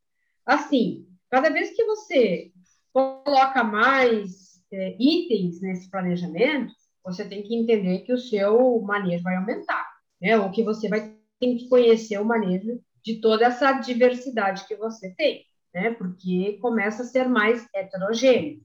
Assim, 0.46 1.08
cada 1.30 1.50
vez 1.50 1.76
que 1.76 1.86
você 1.86 2.52
coloca 2.94 3.64
mais 3.64 4.62
é, 4.72 4.96
itens 5.00 5.62
nesse 5.62 5.90
planejamento, 5.90 6.74
você 7.04 7.28
tem 7.28 7.44
que 7.44 7.56
entender 7.56 8.00
que 8.00 8.14
o 8.14 8.18
seu 8.18 8.82
manejo 8.82 9.24
vai 9.24 9.36
aumentar, 9.36 9.88
né? 10.22 10.38
Ou 10.38 10.52
que 10.52 10.64
você 10.64 10.88
vai 10.90 11.16
ter 11.40 11.56
que 11.56 11.70
conhecer 11.70 12.20
o 12.20 12.26
manejo 12.26 12.80
de 13.04 13.20
toda 13.20 13.46
essa 13.46 13.72
diversidade 13.74 14.68
que 14.68 14.76
você 14.76 15.14
tem, 15.16 15.46
né? 15.74 15.92
Porque 15.92 16.58
começa 16.62 17.04
a 17.04 17.06
ser 17.06 17.28
mais 17.28 17.68
heterogêneo. 17.74 18.62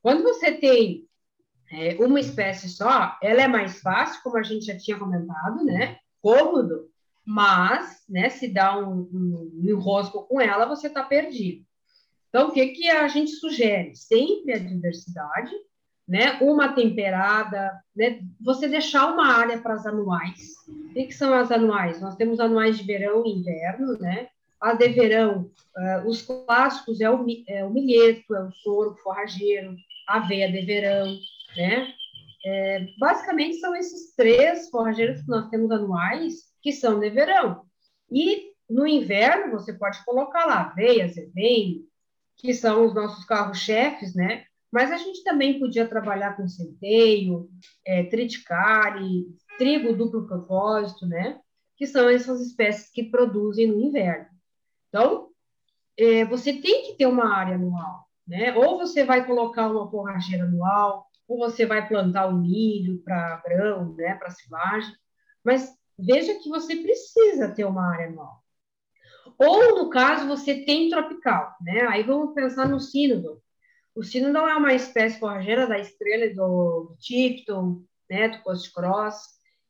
Quando 0.00 0.22
você 0.22 0.52
tem 0.52 1.08
é, 1.72 1.96
uma 1.98 2.20
espécie 2.20 2.68
só, 2.68 3.16
ela 3.22 3.42
é 3.42 3.48
mais 3.48 3.80
fácil, 3.80 4.22
como 4.22 4.36
a 4.36 4.42
gente 4.42 4.66
já 4.66 4.76
tinha 4.76 4.98
comentado, 4.98 5.64
né? 5.64 5.96
Cômodo, 6.20 6.90
mas, 7.24 8.02
né, 8.08 8.28
se 8.28 8.46
dá 8.46 8.78
um, 8.78 9.08
um, 9.12 9.62
enrosco 9.64 10.26
com 10.26 10.38
ela, 10.38 10.66
você 10.66 10.88
está 10.88 11.02
perdido. 11.02 11.64
Então, 12.28 12.48
o 12.48 12.52
que, 12.52 12.66
que 12.68 12.88
a 12.90 13.08
gente 13.08 13.30
sugere? 13.30 13.94
Sempre 13.96 14.52
a 14.52 14.58
diversidade, 14.58 15.50
né? 16.06 16.38
Uma 16.42 16.74
temperada, 16.74 17.72
né? 17.96 18.20
Você 18.40 18.68
deixar 18.68 19.10
uma 19.12 19.32
área 19.32 19.58
para 19.58 19.74
as 19.74 19.86
anuais. 19.86 20.52
O 20.68 20.92
que, 20.92 21.06
que 21.06 21.14
são 21.14 21.32
as 21.32 21.50
anuais? 21.50 22.02
Nós 22.02 22.16
temos 22.16 22.38
anuais 22.38 22.76
de 22.76 22.84
verão 22.84 23.24
e 23.24 23.30
inverno, 23.30 23.98
né? 23.98 24.28
As 24.60 24.78
de 24.78 24.88
verão, 24.88 25.50
uh, 25.76 26.08
os 26.08 26.22
clássicos 26.22 27.00
é 27.00 27.10
o, 27.10 27.24
é 27.48 27.64
o 27.64 27.70
milheto, 27.70 28.34
é 28.34 28.44
o 28.44 28.52
soro 28.52 28.94
forrageiro, 29.02 29.74
aveia 30.06 30.50
de 30.50 30.60
verão, 30.62 31.16
né? 31.56 31.92
É, 32.44 32.86
basicamente 32.98 33.58
são 33.58 33.74
esses 33.74 34.14
três 34.16 34.68
forrageiros 34.68 35.22
que 35.22 35.28
nós 35.28 35.48
temos 35.48 35.70
anuais 35.70 36.52
que 36.60 36.72
são 36.72 36.98
de 36.98 37.10
verão. 37.10 37.64
E 38.10 38.52
no 38.68 38.86
inverno 38.86 39.52
você 39.52 39.72
pode 39.72 40.04
colocar 40.04 40.44
lá 40.46 40.62
aveia, 40.62 41.08
zevém, 41.08 41.86
que 42.36 42.54
são 42.54 42.86
os 42.86 42.94
nossos 42.94 43.24
carros-chefes, 43.24 44.14
né? 44.14 44.44
Mas 44.70 44.90
a 44.90 44.96
gente 44.96 45.22
também 45.22 45.60
podia 45.60 45.86
trabalhar 45.86 46.36
com 46.36 46.48
centeio, 46.48 47.48
é, 47.86 48.04
triticale, 48.04 49.26
trigo 49.58 49.94
duplo 49.94 50.26
propósito, 50.26 51.06
né? 51.06 51.38
Que 51.76 51.86
são 51.86 52.08
essas 52.08 52.40
espécies 52.40 52.90
que 52.90 53.04
produzem 53.04 53.66
no 53.66 53.78
inverno. 53.78 54.26
Então, 54.88 55.28
é, 55.96 56.24
você 56.24 56.54
tem 56.54 56.86
que 56.86 56.96
ter 56.96 57.06
uma 57.06 57.34
área 57.34 57.54
anual, 57.54 58.08
né? 58.26 58.54
Ou 58.56 58.78
você 58.78 59.04
vai 59.04 59.26
colocar 59.26 59.68
uma 59.68 59.90
forrageira 59.90 60.44
anual, 60.44 61.06
ou 61.32 61.38
você 61.38 61.64
vai 61.64 61.88
plantar 61.88 62.26
o 62.26 62.36
milho 62.36 63.02
para 63.02 63.42
grão, 63.44 63.94
né? 63.94 64.14
Para 64.16 64.30
silagem. 64.30 64.94
Mas 65.42 65.72
veja 65.98 66.34
que 66.34 66.48
você 66.48 66.76
precisa 66.76 67.48
ter 67.48 67.64
uma 67.64 67.90
área 67.90 68.08
anual. 68.08 68.42
Ou, 69.38 69.76
no 69.76 69.90
caso, 69.90 70.28
você 70.28 70.64
tem 70.64 70.90
tropical, 70.90 71.54
né? 71.62 71.86
Aí 71.88 72.02
vamos 72.02 72.34
pensar 72.34 72.68
no 72.68 72.78
sínodon. 72.78 73.38
O 73.94 74.02
sínodon 74.02 74.46
é 74.46 74.56
uma 74.56 74.74
espécie 74.74 75.18
forrageira 75.18 75.66
da 75.66 75.78
estrela 75.78 76.34
do 76.34 76.96
Tipton, 77.00 77.82
né, 78.10 78.28
do 78.28 78.42
Coast 78.42 78.72
Cross, 78.72 79.16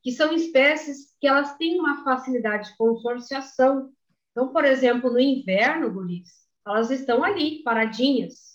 que 0.02 0.10
são 0.10 0.32
espécies 0.32 1.16
que 1.20 1.26
elas 1.26 1.56
têm 1.56 1.78
uma 1.78 2.02
facilidade 2.04 2.70
de 2.70 2.76
consorciação. 2.76 3.90
Então, 4.30 4.52
por 4.52 4.64
exemplo, 4.64 5.10
no 5.10 5.20
inverno, 5.20 5.92
guris, 5.92 6.28
elas 6.66 6.90
estão 6.90 7.22
ali, 7.22 7.62
paradinhas. 7.62 8.52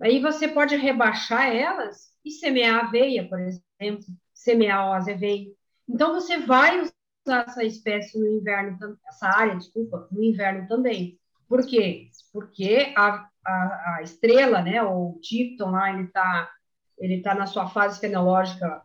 Aí 0.00 0.20
você 0.20 0.46
pode 0.46 0.76
rebaixar 0.76 1.54
elas 1.54 2.12
e 2.28 2.32
semear 2.32 2.86
aveia, 2.86 3.28
por 3.28 3.38
exemplo, 3.40 4.06
semear 4.32 4.88
o 4.88 4.92
azeveio. 4.92 5.54
Então, 5.88 6.12
você 6.12 6.38
vai 6.38 6.88
essa 7.26 7.62
espécie 7.62 8.18
no 8.18 8.26
inverno, 8.26 8.78
essa 9.06 9.26
área, 9.26 9.56
desculpa, 9.56 10.08
no 10.10 10.22
inverno 10.22 10.66
também. 10.66 11.18
Por 11.48 11.66
quê? 11.66 12.08
Porque 12.32 12.92
a, 12.96 13.28
a, 13.44 13.96
a 13.96 14.02
estrela, 14.02 14.62
né, 14.62 14.82
o 14.82 15.18
Tipton 15.22 15.70
lá, 15.70 15.92
ele 15.92 16.04
está 16.04 16.50
ele 16.98 17.22
tá 17.22 17.34
na 17.34 17.46
sua 17.46 17.68
fase 17.68 18.00
fenológica 18.00 18.82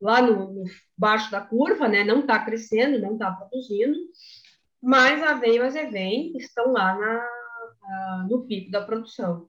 lá 0.00 0.22
no, 0.22 0.52
no 0.52 0.64
baixo 0.96 1.30
da 1.30 1.40
curva, 1.40 1.88
né, 1.88 2.04
não 2.04 2.20
está 2.20 2.38
crescendo, 2.42 3.00
não 3.00 3.12
está 3.14 3.30
produzindo, 3.32 3.98
mas 4.80 5.22
a 5.22 5.32
aveia 5.32 5.56
e 5.56 5.60
o 5.60 5.64
azevém 5.64 6.36
estão 6.36 6.72
lá 6.72 6.94
na, 6.94 8.26
no 8.28 8.46
pico 8.46 8.70
da 8.70 8.80
produção. 8.80 9.48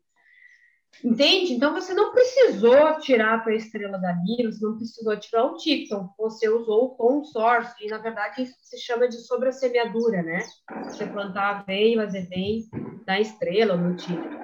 Entende? 1.03 1.53
Então 1.53 1.73
você 1.73 1.93
não 1.93 2.11
precisou 2.11 2.99
tirar 2.99 3.35
a 3.35 3.39
tua 3.39 3.55
estrela 3.55 3.97
dali, 3.97 4.43
você 4.43 4.65
não 4.65 4.75
precisou 4.75 5.17
tirar 5.17 5.45
o 5.45 5.55
Tipton, 5.55 6.09
você 6.17 6.49
usou 6.49 6.85
o 6.85 6.95
consórcio, 6.95 7.85
e 7.85 7.89
na 7.89 7.99
verdade 7.99 8.43
isso 8.43 8.55
se 8.61 8.77
chama 8.79 9.07
de 9.07 9.15
sobressemeadura, 9.15 10.21
né? 10.21 10.39
Você 10.83 11.05
plantar 11.05 11.59
aveia, 11.59 12.01
azevém 12.01 12.67
na 13.07 13.19
estrela 13.19 13.75
ou 13.75 13.79
no 13.79 13.95
Tipton. 13.95 14.39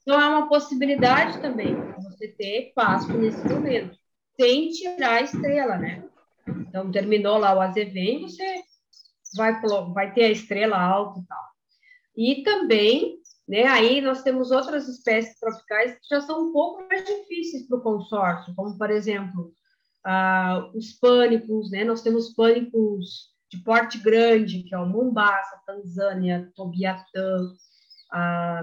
Então 0.00 0.18
é 0.18 0.28
uma 0.28 0.48
possibilidade 0.48 1.40
também 1.42 1.76
você 2.02 2.28
ter 2.28 2.72
pasto 2.74 3.12
nesse 3.12 3.46
momento, 3.46 3.94
sem 4.40 4.70
tirar 4.70 5.16
a 5.16 5.22
estrela, 5.22 5.76
né? 5.76 6.02
Então 6.48 6.90
terminou 6.90 7.36
lá 7.36 7.54
o 7.54 7.60
azevém, 7.60 8.22
você 8.22 8.62
vai, 9.36 9.60
vai 9.92 10.14
ter 10.14 10.24
a 10.24 10.30
estrela 10.30 10.80
alta 10.80 11.20
e 11.20 11.26
tal. 11.26 11.42
E 12.16 12.42
também 12.42 13.18
né? 13.48 13.64
Aí 13.64 14.00
nós 14.00 14.22
temos 14.22 14.50
outras 14.50 14.86
espécies 14.88 15.38
tropicais 15.40 15.94
que 15.94 16.08
já 16.10 16.20
são 16.20 16.48
um 16.48 16.52
pouco 16.52 16.86
mais 16.86 17.04
difíceis 17.04 17.66
para 17.66 17.78
o 17.78 17.82
consórcio, 17.82 18.54
como, 18.54 18.76
por 18.76 18.90
exemplo, 18.90 19.52
os 20.74 20.92
pânicos, 20.92 21.70
né? 21.70 21.84
Nós 21.84 22.02
temos 22.02 22.34
pânicos 22.34 23.32
de 23.50 23.58
porte 23.64 23.98
grande, 23.98 24.62
que 24.64 24.74
é 24.74 24.78
o 24.78 24.86
Mombasa, 24.86 25.62
Tanzânia, 25.66 26.52
Tobiatã, 26.54 27.54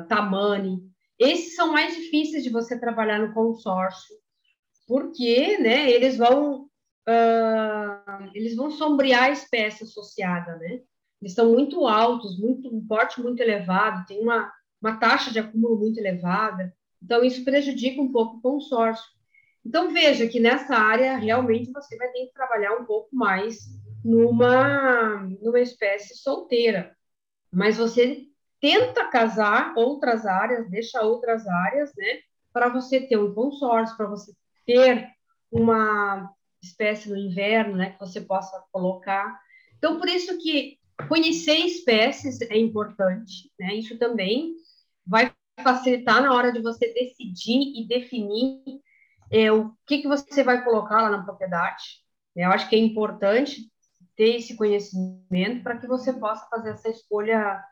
Tamani. 0.07 0.83
Esses 1.17 1.55
são 1.55 1.71
mais 1.71 1.95
difíceis 1.95 2.43
de 2.43 2.51
você 2.51 2.79
trabalhar 2.79 3.19
no 3.19 3.33
consórcio, 3.33 4.15
porque 4.87 5.57
né, 5.57 5.89
eles 5.89 6.17
vão 6.17 6.65
uh, 7.07 8.31
eles 8.33 8.55
vão 8.55 8.69
sombrear 8.69 9.23
a 9.23 9.31
espécie 9.31 9.83
associada, 9.83 10.57
né? 10.57 10.81
Eles 11.21 11.31
estão 11.31 11.51
muito 11.51 11.87
altos, 11.87 12.37
muito 12.37 12.75
um 12.75 12.85
porte 12.85 13.21
muito 13.21 13.39
elevado, 13.41 14.05
tem 14.05 14.21
uma 14.21 14.51
uma 14.81 14.97
taxa 14.97 15.31
de 15.31 15.39
acúmulo 15.39 15.77
muito 15.77 15.99
elevada. 15.99 16.73
Então, 17.01 17.23
isso 17.23 17.43
prejudica 17.43 18.01
um 18.01 18.11
pouco 18.11 18.37
o 18.37 18.41
consórcio. 18.41 19.05
Então, 19.65 19.91
veja 19.91 20.27
que 20.27 20.39
nessa 20.39 20.75
área, 20.75 21.17
realmente, 21.17 21.71
você 21.71 21.97
vai 21.97 22.07
ter 22.09 22.27
que 22.27 22.33
trabalhar 22.33 22.73
um 22.75 22.85
pouco 22.85 23.15
mais 23.15 23.59
numa, 24.03 25.23
numa 25.41 25.59
espécie 25.59 26.15
solteira. 26.15 26.95
Mas 27.51 27.77
você 27.77 28.27
tenta 28.61 29.05
casar 29.05 29.73
outras 29.75 30.25
áreas, 30.25 30.69
deixa 30.69 31.01
outras 31.01 31.47
áreas, 31.47 31.91
né? 31.97 32.19
Para 32.53 32.69
você 32.69 33.01
ter 33.01 33.17
um 33.17 33.33
consórcio, 33.33 33.97
para 33.97 34.07
você 34.07 34.31
ter 34.65 35.09
uma 35.51 36.31
espécie 36.61 37.09
no 37.09 37.17
inverno, 37.17 37.75
né? 37.75 37.91
Que 37.91 37.99
você 37.99 38.21
possa 38.21 38.63
colocar. 38.71 39.39
Então, 39.77 39.97
por 39.97 40.07
isso 40.07 40.37
que 40.37 40.77
conhecer 41.07 41.57
espécies 41.57 42.41
é 42.41 42.57
importante, 42.57 43.51
né? 43.59 43.75
Isso 43.75 43.97
também 43.97 44.55
vai 45.05 45.31
facilitar 45.61 46.21
na 46.21 46.33
hora 46.33 46.51
de 46.51 46.61
você 46.61 46.93
decidir 46.93 47.79
e 47.79 47.87
definir 47.87 48.61
é, 49.31 49.51
o 49.51 49.71
que, 49.85 49.99
que 49.99 50.07
você 50.07 50.43
vai 50.43 50.63
colocar 50.63 51.01
lá 51.01 51.09
na 51.09 51.23
propriedade. 51.23 52.03
Eu 52.35 52.49
acho 52.51 52.67
que 52.69 52.75
é 52.75 52.79
importante 52.79 53.69
ter 54.15 54.35
esse 54.35 54.55
conhecimento 54.55 55.63
para 55.63 55.77
que 55.77 55.87
você 55.87 56.13
possa 56.13 56.47
fazer 56.49 56.71
essa 56.71 56.89
escolha 56.89 57.63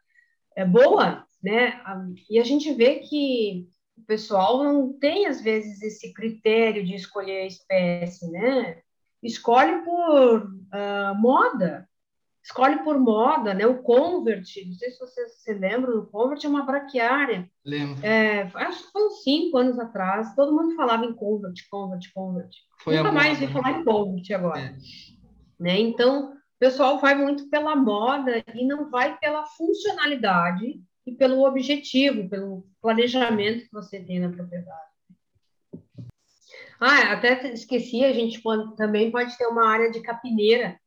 é, 0.55 0.65
boa, 0.65 1.25
né? 1.41 1.81
E 2.29 2.39
a 2.39 2.43
gente 2.43 2.73
vê 2.73 2.99
que 2.99 3.67
o 3.97 4.01
pessoal 4.03 4.63
não 4.63 4.93
tem, 4.93 5.25
às 5.25 5.41
vezes, 5.41 5.81
esse 5.81 6.13
critério 6.13 6.83
de 6.83 6.95
escolher 6.95 7.43
a 7.43 7.47
espécie, 7.47 8.29
né? 8.31 8.81
Escolhe 9.21 9.83
por 9.83 10.43
uh, 10.43 11.15
moda, 11.15 11.87
escolhe 12.43 12.83
por 12.83 12.99
moda, 12.99 13.53
né? 13.53 13.65
O 13.65 13.81
Convert, 13.81 14.45
não 14.65 14.73
sei 14.73 14.91
se 14.91 14.99
você 14.99 15.27
se 15.29 15.53
lembra, 15.53 15.97
o 15.97 16.05
Convert 16.05 16.43
é 16.43 16.47
uma 16.47 16.65
braquiária. 16.65 17.49
Lembro. 17.65 18.05
É, 18.05 18.51
acho 18.53 18.85
que 18.85 18.91
foi 18.91 19.07
uns 19.07 19.23
cinco 19.23 19.57
anos 19.57 19.79
atrás, 19.79 20.35
todo 20.35 20.53
mundo 20.53 20.75
falava 20.75 21.05
em 21.05 21.13
Convert, 21.13 21.55
Convert, 21.71 22.11
Convert. 22.13 22.53
Foi 22.83 22.97
Nunca 22.97 23.11
mais 23.11 23.39
vi 23.39 23.47
falar 23.47 23.79
em 23.79 23.85
Convert 23.85 24.29
agora. 24.31 24.59
É. 24.59 24.75
Né? 25.57 25.79
Então, 25.79 26.33
o 26.33 26.37
pessoal 26.59 26.99
vai 26.99 27.15
muito 27.15 27.49
pela 27.49 27.75
moda 27.75 28.43
e 28.53 28.65
não 28.65 28.89
vai 28.89 29.17
pela 29.17 29.45
funcionalidade 29.45 30.81
e 31.05 31.11
pelo 31.13 31.45
objetivo, 31.45 32.29
pelo 32.29 32.65
planejamento 32.81 33.63
que 33.63 33.71
você 33.71 34.01
tem 34.01 34.19
na 34.19 34.29
propriedade. 34.29 34.93
Ah, 36.79 37.13
até 37.13 37.53
esqueci, 37.53 38.03
a 38.03 38.11
gente 38.11 38.41
pode, 38.41 38.75
também 38.75 39.09
pode 39.09 39.37
ter 39.37 39.45
uma 39.47 39.69
área 39.69 39.89
de 39.89 40.01
capineira, 40.01 40.77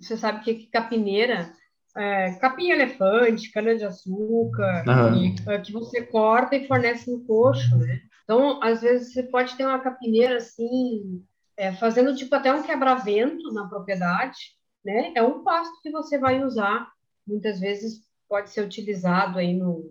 você 0.00 0.16
sabe 0.16 0.44
que 0.44 0.66
capineira 0.66 1.52
é, 1.96 2.34
capim-elefante, 2.34 3.52
cana-de-açúcar, 3.52 4.84
uhum. 4.86 5.62
que 5.62 5.72
você 5.72 6.02
corta 6.02 6.56
e 6.56 6.66
fornece 6.66 7.10
no 7.10 7.24
coxo, 7.24 7.76
né? 7.78 8.00
Então, 8.24 8.60
às 8.62 8.80
vezes, 8.80 9.12
você 9.12 9.22
pode 9.22 9.56
ter 9.56 9.64
uma 9.64 9.78
capineira 9.78 10.38
assim, 10.38 11.24
é, 11.56 11.72
fazendo 11.72 12.14
tipo 12.16 12.34
até 12.34 12.52
um 12.52 12.62
quebra-vento 12.62 13.52
na 13.52 13.68
propriedade, 13.68 14.56
né? 14.84 15.12
É 15.14 15.22
um 15.22 15.44
pasto 15.44 15.80
que 15.82 15.90
você 15.90 16.18
vai 16.18 16.42
usar, 16.42 16.90
muitas 17.26 17.60
vezes 17.60 18.00
pode 18.28 18.50
ser 18.50 18.62
utilizado 18.62 19.38
aí 19.38 19.54
no, 19.54 19.84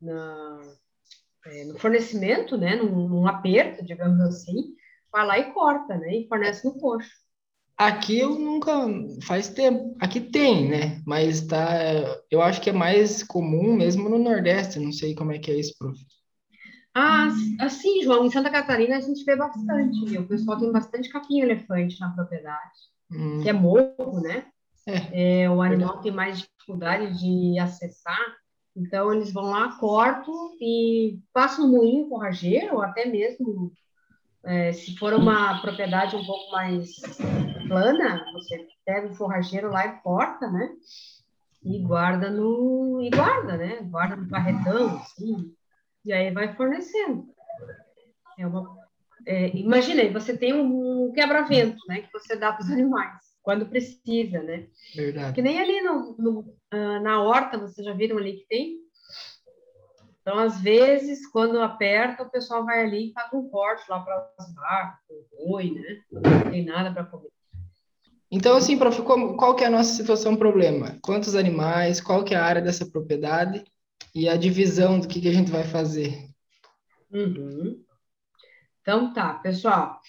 na, 0.00 0.60
é, 1.46 1.64
no 1.64 1.78
fornecimento, 1.78 2.58
né? 2.58 2.76
Num, 2.76 3.08
num 3.08 3.26
aperto, 3.26 3.84
digamos 3.84 4.20
assim, 4.20 4.74
vai 5.10 5.26
lá 5.26 5.38
e 5.38 5.52
corta, 5.52 5.96
né? 5.96 6.16
E 6.16 6.28
fornece 6.28 6.66
no 6.66 6.78
coxo. 6.78 7.25
Aqui 7.76 8.18
eu 8.18 8.38
nunca 8.38 8.72
faz 9.22 9.48
tempo. 9.48 9.94
Aqui 10.00 10.20
tem, 10.20 10.68
né? 10.68 11.02
Mas 11.06 11.46
tá, 11.46 11.68
eu 12.30 12.40
acho 12.40 12.60
que 12.60 12.70
é 12.70 12.72
mais 12.72 13.22
comum 13.22 13.74
mesmo 13.74 14.08
no 14.08 14.18
Nordeste. 14.18 14.78
Não 14.78 14.92
sei 14.92 15.14
como 15.14 15.32
é 15.32 15.38
que 15.38 15.50
é 15.50 15.60
isso, 15.60 15.74
prof. 15.78 15.98
Ah, 16.94 17.28
assim, 17.60 18.02
João, 18.02 18.24
em 18.24 18.30
Santa 18.30 18.48
Catarina 18.48 18.96
a 18.96 19.00
gente 19.00 19.22
vê 19.22 19.36
bastante, 19.36 20.02
viu? 20.06 20.22
O 20.22 20.26
pessoal 20.26 20.58
tem 20.58 20.72
bastante 20.72 21.10
capim 21.10 21.40
elefante 21.40 22.00
na 22.00 22.08
propriedade, 22.08 22.72
hum. 23.12 23.42
que 23.42 23.50
é 23.50 23.52
morro, 23.52 24.20
né? 24.22 24.46
É. 24.86 25.42
É, 25.42 25.50
o 25.50 25.60
animal 25.60 26.00
tem 26.00 26.10
mais 26.10 26.38
dificuldade 26.38 27.18
de 27.18 27.58
acessar, 27.58 28.24
então 28.74 29.12
eles 29.12 29.30
vão 29.30 29.44
lá, 29.44 29.76
cortam 29.78 30.52
e 30.58 31.18
passam 31.34 31.66
no 31.66 31.76
moinho 31.76 32.08
forrageiro, 32.08 32.76
ou 32.76 32.82
até 32.82 33.04
mesmo 33.04 33.70
é, 34.42 34.72
se 34.72 34.96
for 34.96 35.12
uma 35.12 35.60
propriedade 35.60 36.16
um 36.16 36.24
pouco 36.24 36.50
mais 36.52 36.96
plana, 37.66 38.24
você 38.32 38.66
pega 38.84 39.08
o 39.08 39.14
forrageiro 39.14 39.70
lá 39.70 39.86
e 39.86 40.00
corta, 40.00 40.50
né? 40.50 40.70
E 41.62 41.78
guarda 41.82 42.30
no 42.30 43.00
e 43.02 43.10
guarda, 43.10 43.56
né? 43.56 43.80
Guarda 43.82 44.16
no 44.16 44.28
carretão, 44.28 44.96
assim, 44.98 45.52
e 46.04 46.12
aí 46.12 46.30
vai 46.30 46.54
fornecendo. 46.54 47.26
É 48.38 48.46
uma, 48.46 48.76
é, 49.26 49.48
imagina, 49.56 50.08
você 50.12 50.36
tem 50.36 50.52
um 50.52 51.12
quebra-vento, 51.12 51.78
né? 51.88 52.02
Que 52.02 52.12
você 52.12 52.36
dá 52.36 52.52
para 52.52 52.64
os 52.64 52.70
animais 52.70 53.24
quando 53.42 53.66
precisa, 53.66 54.42
né? 54.42 54.66
Verdade. 54.94 55.34
Que 55.34 55.42
nem 55.42 55.60
ali 55.60 55.80
no, 55.80 56.16
no 56.18 56.40
uh, 56.40 57.00
na 57.02 57.22
horta, 57.22 57.58
vocês 57.58 57.84
já 57.84 57.92
viram 57.92 58.18
ali 58.18 58.38
que 58.38 58.46
tem 58.48 58.86
então, 60.26 60.40
às 60.40 60.60
vezes, 60.60 61.24
quando 61.30 61.60
aperta, 61.60 62.24
o 62.24 62.28
pessoal 62.28 62.64
vai 62.64 62.82
ali 62.82 63.10
e 63.10 63.12
faz 63.12 63.32
um 63.32 63.48
corte 63.48 63.88
lá 63.88 64.00
para 64.00 64.28
as 64.36 64.54
vacas, 64.56 64.98
o 65.08 65.46
boi, 65.46 65.70
né? 65.70 66.02
Não 66.10 66.50
tem 66.50 66.64
nada 66.64 66.92
para 66.92 67.04
comer. 67.04 67.30
Então, 68.30 68.56
assim, 68.56 68.76
prof, 68.76 69.02
qual 69.02 69.54
que 69.54 69.62
é 69.62 69.68
a 69.68 69.70
nossa 69.70 69.92
situação 69.92 70.36
problema? 70.36 70.98
Quantos 71.00 71.34
animais, 71.34 72.00
qual 72.00 72.24
que 72.24 72.34
é 72.34 72.36
a 72.36 72.44
área 72.44 72.62
dessa 72.62 72.84
propriedade 72.84 73.64
e 74.14 74.28
a 74.28 74.36
divisão 74.36 74.98
do 74.98 75.06
que, 75.06 75.20
que 75.20 75.28
a 75.28 75.32
gente 75.32 75.50
vai 75.50 75.64
fazer? 75.64 76.28
Uhum. 77.12 77.84
Então, 78.80 79.12
tá, 79.12 79.34
pessoal. 79.34 80.00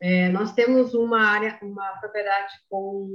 É, 0.00 0.28
nós 0.28 0.52
temos 0.52 0.94
uma 0.94 1.20
área, 1.20 1.58
uma 1.62 1.88
propriedade 2.00 2.52
com 2.68 3.08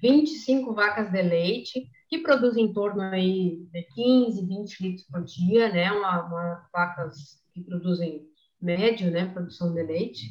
25 0.00 0.74
vacas 0.74 1.10
de 1.10 1.22
leite, 1.22 1.88
que 2.08 2.18
produzem 2.18 2.66
em 2.66 2.72
torno 2.72 3.02
aí 3.02 3.66
de 3.72 3.82
15, 3.94 4.46
20 4.46 4.80
litros 4.80 5.06
por 5.06 5.24
dia, 5.24 5.72
né? 5.72 5.90
Uma, 5.90 6.22
uma 6.24 6.68
vacas 6.72 7.42
que 7.52 7.62
produzem 7.62 8.22
médio, 8.60 9.10
né? 9.10 9.26
Produção 9.26 9.72
de 9.74 9.82
leite. 9.82 10.26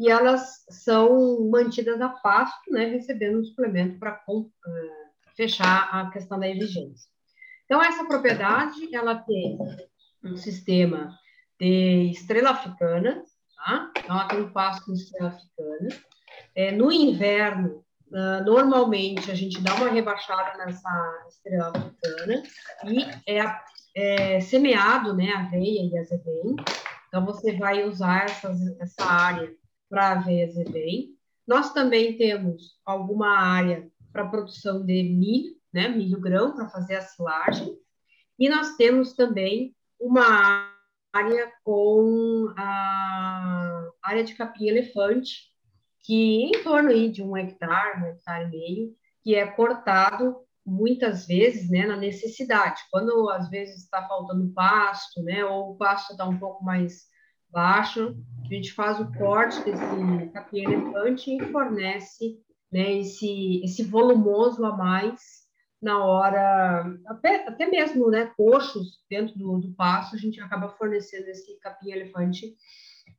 E 0.00 0.08
elas 0.08 0.64
são 0.70 1.46
mantidas 1.50 2.00
a 2.00 2.08
pasto, 2.08 2.72
né? 2.72 2.86
Recebendo 2.86 3.38
um 3.38 3.44
suplemento 3.44 3.98
para 3.98 4.18
fechar 5.36 5.90
a 5.92 6.10
questão 6.10 6.40
da 6.40 6.48
exigência. 6.48 7.06
Então, 7.66 7.82
essa 7.82 8.06
propriedade, 8.06 8.94
ela 8.96 9.16
tem 9.16 9.58
um 10.24 10.36
sistema 10.36 11.14
de 11.60 12.12
estrela 12.12 12.48
africana, 12.48 13.22
tá? 13.54 13.92
Então, 13.98 14.18
ela 14.18 14.28
tem 14.28 14.40
um 14.40 14.50
pasto 14.50 14.86
com 14.86 14.94
estrela 14.94 15.28
africana. 15.28 15.88
É, 16.54 16.72
no 16.72 16.90
inverno, 16.90 17.84
Uh, 18.12 18.42
normalmente 18.44 19.30
a 19.30 19.36
gente 19.36 19.60
dá 19.60 19.72
uma 19.76 19.88
rebaixada 19.88 20.58
nessa 20.58 20.90
estrela 21.28 21.68
africana 21.68 22.42
e 22.84 23.04
é, 23.24 23.60
é, 23.94 24.40
semeado, 24.40 25.14
né, 25.14 25.30
aveia 25.30 25.88
e 25.88 25.96
azevém. 25.96 26.56
Então 27.06 27.24
você 27.24 27.52
vai 27.52 27.84
usar 27.84 28.24
essas, 28.24 28.58
essa 28.80 29.04
área 29.04 29.54
para 29.90 30.30
e 30.30 30.44
azevém. 30.44 31.10
Nós 31.46 31.72
também 31.72 32.16
temos 32.16 32.78
alguma 32.86 33.36
área 33.36 33.90
para 34.12 34.28
produção 34.28 34.86
de 34.86 35.02
milho, 35.02 35.56
né, 35.72 35.88
milho 35.88 36.20
grão 36.20 36.54
para 36.54 36.68
fazer 36.68 36.94
a 36.94 37.02
silagem. 37.02 37.76
E 38.38 38.48
nós 38.48 38.76
temos 38.76 39.12
também 39.14 39.74
uma 39.98 40.72
área 41.12 41.52
com 41.64 42.52
a 42.56 43.90
área 44.02 44.24
de 44.24 44.34
capim 44.34 44.68
elefante 44.68 45.50
que 46.02 46.44
em 46.44 46.62
torno 46.62 46.90
aí 46.90 47.10
de 47.10 47.22
um 47.22 47.36
hectare, 47.36 48.02
um 48.02 48.06
hectare 48.06 48.44
e 48.46 48.50
meio, 48.50 48.96
que 49.22 49.34
é 49.34 49.46
cortado 49.46 50.36
muitas 50.64 51.26
vezes, 51.26 51.68
né, 51.68 51.86
na 51.86 51.96
necessidade. 51.96 52.80
Quando 52.90 53.28
às 53.28 53.50
vezes 53.50 53.82
está 53.82 54.06
faltando 54.06 54.52
pasto, 54.52 55.22
né, 55.22 55.44
ou 55.44 55.72
o 55.72 55.76
pasto 55.76 56.12
está 56.12 56.24
um 56.24 56.38
pouco 56.38 56.64
mais 56.64 57.09
baixo, 57.50 58.16
a 58.44 58.54
gente 58.54 58.72
faz 58.72 59.00
o 59.00 59.10
corte 59.12 59.62
desse 59.64 60.30
capim 60.32 60.64
elefante 60.64 61.36
e 61.36 61.52
fornece, 61.52 62.38
né, 62.72 62.98
esse 62.98 63.62
esse 63.64 63.82
volumoso 63.82 64.64
a 64.64 64.76
mais 64.76 65.40
na 65.82 66.04
hora, 66.04 66.84
até, 67.06 67.48
até 67.48 67.66
mesmo, 67.66 68.10
né, 68.10 68.30
coxos 68.36 69.02
dentro 69.08 69.38
do, 69.38 69.58
do 69.58 69.72
pasto, 69.72 70.14
a 70.14 70.18
gente 70.18 70.38
acaba 70.40 70.68
fornecendo 70.68 71.28
esse 71.28 71.58
capim 71.60 71.92
elefante 71.92 72.54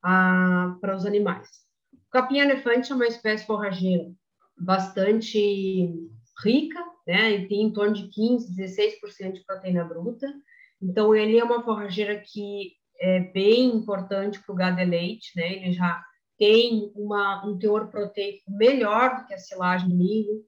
ah, 0.03 0.75
para 0.79 0.95
os 0.95 1.05
animais. 1.05 1.49
O 1.93 2.11
capim-elefante 2.11 2.91
é 2.91 2.95
uma 2.95 3.07
espécie 3.07 3.45
forrageira 3.45 4.11
bastante 4.57 5.89
rica, 6.43 6.79
né? 7.07 7.31
Ele 7.31 7.47
tem 7.47 7.63
em 7.63 7.73
torno 7.73 7.93
de 7.93 8.07
15, 8.09 8.55
16% 8.55 9.33
de 9.33 9.45
proteína 9.45 9.83
bruta. 9.83 10.27
Então, 10.81 11.15
ele 11.15 11.37
é 11.37 11.43
uma 11.43 11.63
forrageira 11.63 12.19
que 12.19 12.73
é 13.01 13.19
bem 13.19 13.65
importante 13.75 14.39
para 14.39 14.53
o 14.53 14.55
gado 14.55 14.77
de 14.77 14.85
leite, 14.85 15.31
né? 15.35 15.53
Ele 15.53 15.73
já 15.73 16.01
tem 16.37 16.91
uma, 16.95 17.43
um 17.45 17.57
teor 17.57 17.89
proteico 17.89 18.43
melhor 18.47 19.17
do 19.17 19.25
que 19.25 19.33
a 19.33 19.39
silagem 19.39 19.89
do 19.89 19.95
milho. 19.95 20.45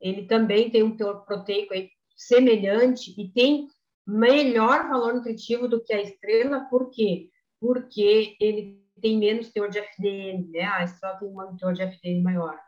Ele 0.00 0.26
também 0.26 0.68
tem 0.68 0.82
um 0.82 0.96
teor 0.96 1.24
proteico 1.24 1.72
aí 1.72 1.88
semelhante 2.16 3.14
e 3.16 3.32
tem 3.32 3.68
melhor 4.04 4.88
valor 4.88 5.14
nutritivo 5.14 5.68
do 5.68 5.82
que 5.82 5.92
a 5.92 6.02
estrela, 6.02 6.66
por 6.68 6.90
quê? 6.90 7.28
Porque 7.60 8.36
ele 8.40 8.82
tem 9.00 9.16
menos 9.16 9.50
teor 9.50 9.68
de 9.68 9.78
FDN, 9.78 10.50
né? 10.50 10.64
A 10.64 10.84
estrela 10.84 11.16
tem 11.18 11.28
um 11.28 11.56
teor 11.56 11.72
de 11.72 11.82
FDN 11.82 12.22
maior. 12.22 12.58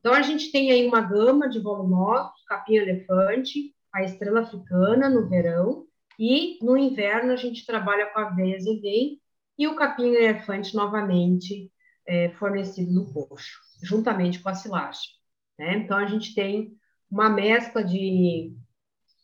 Então, 0.00 0.12
a 0.12 0.22
gente 0.22 0.50
tem 0.50 0.72
aí 0.72 0.86
uma 0.86 1.00
gama 1.00 1.48
de 1.48 1.60
volumosos, 1.60 2.42
capim-elefante, 2.48 3.74
a 3.92 4.02
estrela 4.02 4.40
africana 4.40 5.08
no 5.08 5.28
verão, 5.28 5.86
e 6.20 6.58
no 6.62 6.76
inverno 6.76 7.32
a 7.32 7.36
gente 7.36 7.64
trabalha 7.64 8.06
com 8.12 8.20
a 8.20 8.26
aveia 8.26 8.60
zevém 8.60 9.18
e 9.58 9.66
o 9.66 9.74
capim-elefante 9.74 10.76
novamente 10.76 11.72
é, 12.06 12.28
fornecido 12.32 12.92
no 12.92 13.10
coxo, 13.10 13.58
juntamente 13.82 14.38
com 14.40 14.50
a 14.50 14.54
silagem. 14.54 15.08
Né? 15.58 15.78
Então, 15.78 15.96
a 15.96 16.04
gente 16.04 16.34
tem 16.34 16.76
uma 17.10 17.30
mescla 17.30 17.82
de, 17.82 18.54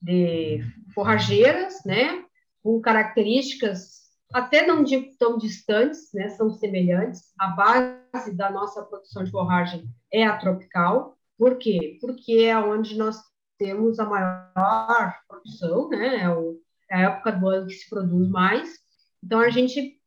de 0.00 0.60
forrageiras, 0.94 1.84
né? 1.84 2.24
com 2.62 2.80
características 2.80 4.06
até 4.32 4.66
não 4.66 4.82
digo 4.82 5.16
tão 5.18 5.38
distantes, 5.38 6.12
né, 6.12 6.28
são 6.30 6.50
semelhantes. 6.50 7.32
A 7.38 7.48
base 7.48 8.34
da 8.34 8.50
nossa 8.50 8.82
produção 8.82 9.22
de 9.22 9.30
forragem 9.30 9.88
é 10.12 10.24
a 10.24 10.36
tropical. 10.36 11.16
Por 11.38 11.58
quê? 11.58 11.96
Porque 12.00 12.32
é 12.32 12.58
onde 12.58 12.98
nós 12.98 13.22
temos 13.56 13.98
a 13.98 14.04
maior 14.04 15.14
produção, 15.28 15.88
né, 15.90 16.22
é, 16.22 16.28
o, 16.28 16.60
é 16.90 16.96
a 16.96 17.00
época 17.10 17.32
do 17.32 17.48
ano 17.48 17.66
que 17.66 17.74
se 17.74 17.88
produz 17.88 18.28
mais. 18.28 18.68
Então, 19.22 19.40
a 19.40 19.50
gente 19.50 19.98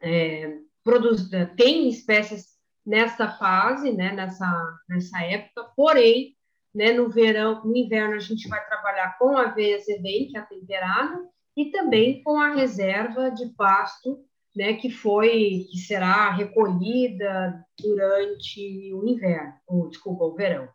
é, 0.00 0.58
produz, 0.84 1.28
tem 1.56 1.88
espécies 1.88 2.52
nessa 2.84 3.28
fase, 3.28 3.92
né, 3.92 4.12
nessa, 4.12 4.78
nessa 4.88 5.22
época, 5.22 5.64
porém, 5.76 6.36
né, 6.74 6.92
no 6.92 7.08
verão, 7.08 7.64
no 7.64 7.76
inverno, 7.76 8.14
a 8.14 8.18
gente 8.18 8.48
vai 8.48 8.64
trabalhar 8.66 9.16
com 9.18 9.36
aveia 9.36 9.78
zedem, 9.78 10.28
que 10.28 10.36
é 10.36 10.40
a 10.40 10.46
temperada, 10.46 11.20
e 11.56 11.66
também 11.66 12.22
com 12.22 12.40
a 12.40 12.54
reserva 12.54 13.30
de 13.30 13.46
pasto, 13.54 14.24
né, 14.56 14.74
que 14.74 14.90
foi 14.90 15.66
que 15.70 15.78
será 15.78 16.30
recolhida 16.30 17.64
durante 17.80 18.92
o 18.94 19.06
inverno, 19.06 19.52
ou 19.66 19.88
desculpa, 19.88 20.24
o 20.24 20.34
verão. 20.34 20.68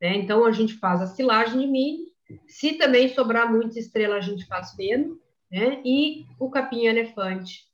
Né? 0.00 0.16
Então 0.16 0.44
a 0.44 0.52
gente 0.52 0.74
faz 0.74 1.00
a 1.00 1.06
silagem 1.06 1.60
de 1.60 1.66
milho. 1.66 2.06
Se 2.46 2.74
também 2.74 3.08
sobrar 3.08 3.50
muita 3.50 3.78
estrela, 3.78 4.16
a 4.16 4.20
gente 4.20 4.46
faz 4.46 4.72
feno, 4.72 5.20
né? 5.50 5.80
E 5.84 6.26
o 6.38 6.50
capim 6.50 6.86
elefante 6.86 7.64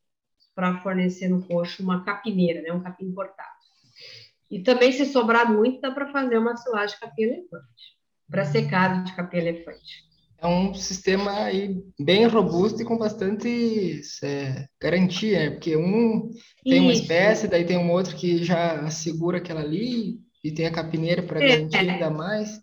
para 0.54 0.80
fornecer 0.82 1.28
no 1.28 1.42
coxo 1.46 1.82
uma 1.82 2.04
capineira, 2.04 2.60
né, 2.60 2.72
um 2.72 2.82
capim 2.82 3.10
cortado. 3.12 3.48
E 4.50 4.60
também 4.60 4.92
se 4.92 5.06
sobrar 5.06 5.50
muito, 5.50 5.80
dá 5.80 5.90
para 5.90 6.12
fazer 6.12 6.36
uma 6.36 6.56
silagem 6.56 6.94
de 6.94 7.00
capim 7.00 7.22
elefante, 7.22 7.96
para 8.30 8.44
secado 8.44 9.04
de 9.04 9.16
capim 9.16 9.38
elefante 9.38 10.12
é 10.42 10.46
um 10.48 10.74
sistema 10.74 11.44
aí 11.44 11.80
bem 11.98 12.26
robusto 12.26 12.82
e 12.82 12.84
com 12.84 12.98
bastante 12.98 14.02
é, 14.24 14.66
garantia, 14.80 15.38
né? 15.38 15.50
porque 15.50 15.76
um 15.76 16.30
tem 16.64 16.78
Isso. 16.78 16.82
uma 16.82 16.92
espécie, 16.92 17.46
daí 17.46 17.64
tem 17.64 17.78
um 17.78 17.92
outro 17.92 18.16
que 18.16 18.42
já 18.42 18.90
segura 18.90 19.38
aquela 19.38 19.60
ali 19.60 20.18
e 20.42 20.50
tem 20.50 20.66
a 20.66 20.72
capineira 20.72 21.22
para 21.22 21.42
é. 21.42 21.48
garantir 21.48 21.76
ainda 21.76 22.10
mais. 22.10 22.60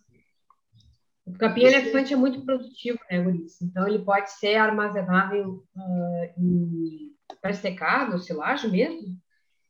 O 1.30 1.38
capim 1.38 1.62
elefante 1.62 2.14
é 2.14 2.18
muito 2.18 2.42
produtivo, 2.44 3.00
né, 3.10 3.22
Guris? 3.22 3.62
Então 3.62 3.88
ele 3.88 4.00
pode 4.00 4.32
ser 4.32 4.56
armazenável 4.56 5.64
uh, 5.76 6.42
em 6.42 7.12
pré-secado, 7.40 8.20
silagem 8.20 8.72
mesmo, 8.72 9.16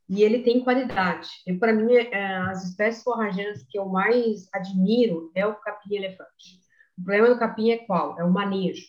e 0.08 0.22
ele 0.22 0.42
tem 0.42 0.64
qualidade. 0.64 1.28
E 1.46 1.52
para 1.52 1.72
mim, 1.74 1.94
uh, 1.94 2.50
as 2.50 2.64
espécies 2.64 3.02
forrageiras 3.02 3.62
que 3.68 3.78
eu 3.78 3.86
mais 3.86 4.48
admiro 4.52 5.30
é 5.34 5.46
o 5.46 5.54
capim 5.56 5.96
elefante. 5.96 6.60
O 6.98 7.04
problema 7.04 7.28
do 7.28 7.38
capim 7.38 7.70
é 7.70 7.78
qual? 7.78 8.18
É 8.18 8.24
o 8.24 8.32
manejo. 8.32 8.86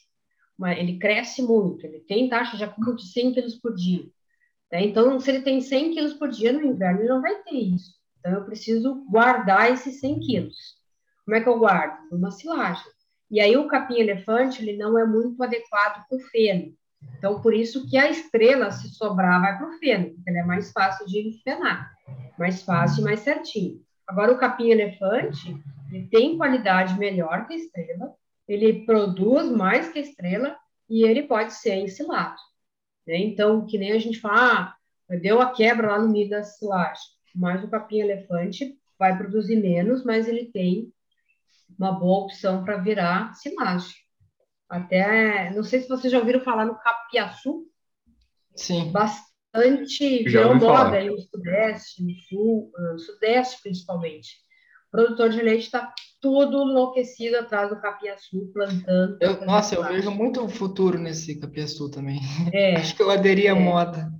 Ele 0.77 0.99
cresce 0.99 1.41
muito, 1.41 1.85
ele 1.85 2.01
tem 2.01 2.29
taxa 2.29 2.55
de 2.55 2.63
acúmulo 2.63 2.95
de 2.95 3.11
100 3.11 3.33
quilos 3.33 3.55
por 3.55 3.73
dia. 3.73 4.03
Né? 4.71 4.85
Então, 4.85 5.19
se 5.19 5.31
ele 5.31 5.41
tem 5.41 5.59
100 5.59 5.93
quilos 5.93 6.13
por 6.13 6.29
dia 6.29 6.53
no 6.53 6.61
inverno, 6.61 6.99
ele 6.99 7.09
não 7.09 7.21
vai 7.21 7.35
ter 7.41 7.55
isso. 7.55 7.95
Então, 8.19 8.33
eu 8.33 8.45
preciso 8.45 9.03
guardar 9.09 9.71
esses 9.71 9.99
100 9.99 10.19
quilos. 10.19 10.80
Como 11.25 11.37
é 11.37 11.41
que 11.41 11.49
eu 11.49 11.59
guardo? 11.59 12.09
Numa 12.11 12.31
silagem. 12.31 12.83
E 13.29 13.39
aí 13.39 13.55
o 13.55 13.67
capim-elefante, 13.67 14.61
ele 14.61 14.77
não 14.77 14.97
é 14.99 15.05
muito 15.05 15.41
adequado 15.41 16.05
para 16.07 16.17
o 16.17 16.19
feno. 16.19 16.73
Então, 17.17 17.41
por 17.41 17.53
isso 17.53 17.87
que 17.89 17.97
a 17.97 18.09
estrela, 18.09 18.71
se 18.71 18.89
sobrar, 18.89 19.41
vai 19.41 19.57
para 19.57 19.67
o 19.67 19.77
feno, 19.79 20.13
porque 20.13 20.29
ele 20.29 20.39
é 20.39 20.43
mais 20.43 20.71
fácil 20.71 21.05
de 21.07 21.39
fenar, 21.43 21.91
mais 22.37 22.61
fácil 22.63 23.01
e 23.01 23.03
mais 23.03 23.21
certinho. 23.21 23.81
Agora, 24.07 24.33
o 24.33 24.37
capim-elefante, 24.37 25.55
ele 25.91 26.07
tem 26.07 26.37
qualidade 26.37 26.97
melhor 26.99 27.47
que 27.47 27.53
a 27.53 27.57
estrela, 27.57 28.13
ele 28.47 28.85
produz 28.85 29.49
mais 29.49 29.89
que 29.89 29.99
a 29.99 30.01
estrela 30.01 30.57
e 30.89 31.03
ele 31.03 31.23
pode 31.23 31.53
ser 31.53 31.75
ensilado. 31.75 32.35
Né? 33.07 33.17
Então, 33.17 33.65
que 33.65 33.77
nem 33.77 33.93
a 33.93 33.99
gente 33.99 34.19
fala, 34.19 34.75
ah, 35.09 35.15
deu 35.21 35.41
a 35.41 35.51
quebra 35.51 35.91
lá 35.91 35.99
no 35.99 36.11
meio 36.11 36.29
da 36.29 36.43
silagem, 36.43 37.03
mas 37.33 37.63
o 37.63 37.69
capim-elefante 37.69 38.77
vai 38.99 39.17
produzir 39.17 39.55
menos, 39.55 40.03
mas 40.03 40.27
ele 40.27 40.45
tem 40.51 40.91
uma 41.81 41.93
boa 41.93 42.25
opção 42.25 42.63
para 42.63 42.77
virar 42.77 43.33
silagem. 43.33 43.95
Até, 44.69 45.51
não 45.51 45.63
sei 45.63 45.81
se 45.81 45.89
vocês 45.89 46.13
já 46.13 46.19
ouviram 46.19 46.39
falar 46.41 46.63
no 46.63 46.77
capiaçu. 46.77 47.65
Sim. 48.55 48.91
Bastante 48.91 50.23
virou 50.23 50.55
moda 50.55 50.97
aí 50.97 51.09
no 51.09 51.19
Sudeste, 51.19 52.03
no 52.03 52.13
Sul, 52.13 52.71
no 52.77 52.99
Sudeste 52.99 53.61
principalmente. 53.63 54.35
O 54.87 54.91
produtor 54.91 55.29
de 55.29 55.41
leite 55.41 55.63
está 55.63 55.91
tudo 56.21 56.69
enlouquecido 56.69 57.37
atrás 57.37 57.69
do 57.69 57.81
capiaçu, 57.81 58.51
plantando. 58.53 59.17
Eu, 59.19 59.43
nossa, 59.45 59.73
eu 59.73 59.83
vejo 59.83 60.11
muito 60.11 60.47
futuro 60.49 60.99
nesse 60.99 61.39
capiaçu 61.39 61.89
também. 61.89 62.19
É, 62.53 62.75
Acho 62.77 62.95
que 62.95 63.01
eu 63.01 63.09
aderi 63.09 63.47
à 63.47 63.51
é, 63.51 63.59
moda. 63.59 64.11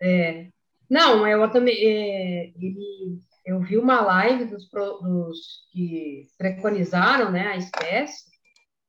É. 0.00 0.48
Não, 0.88 1.26
eu 1.26 1.50
também. 1.50 1.76
É, 1.76 2.52
ele, 2.56 3.18
eu 3.48 3.60
vi 3.60 3.78
uma 3.78 4.02
live 4.02 4.44
dos, 4.44 4.68
dos 4.68 5.66
que 5.72 6.26
preconizaram 6.36 7.32
né, 7.32 7.46
a 7.46 7.56
espécie. 7.56 8.26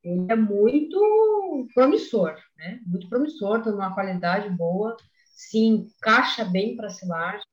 Ele 0.04 0.26
é 0.30 0.36
muito 0.36 1.68
promissor, 1.74 2.36
né? 2.58 2.82
Muito 2.86 3.08
promissor, 3.08 3.64
tem 3.64 3.72
uma 3.72 3.94
qualidade 3.94 4.50
boa, 4.50 4.98
se 5.34 5.60
encaixa 5.60 6.44
bem 6.44 6.76
para 6.76 6.90
silagem. 6.90 7.46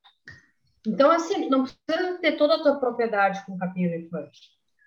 Então, 0.84 1.08
assim, 1.08 1.48
não 1.48 1.64
precisa 1.64 2.18
ter 2.18 2.32
toda 2.36 2.56
a 2.56 2.62
tua 2.62 2.80
propriedade 2.80 3.46
com 3.46 3.56
capim 3.56 3.84
elefante, 3.84 4.40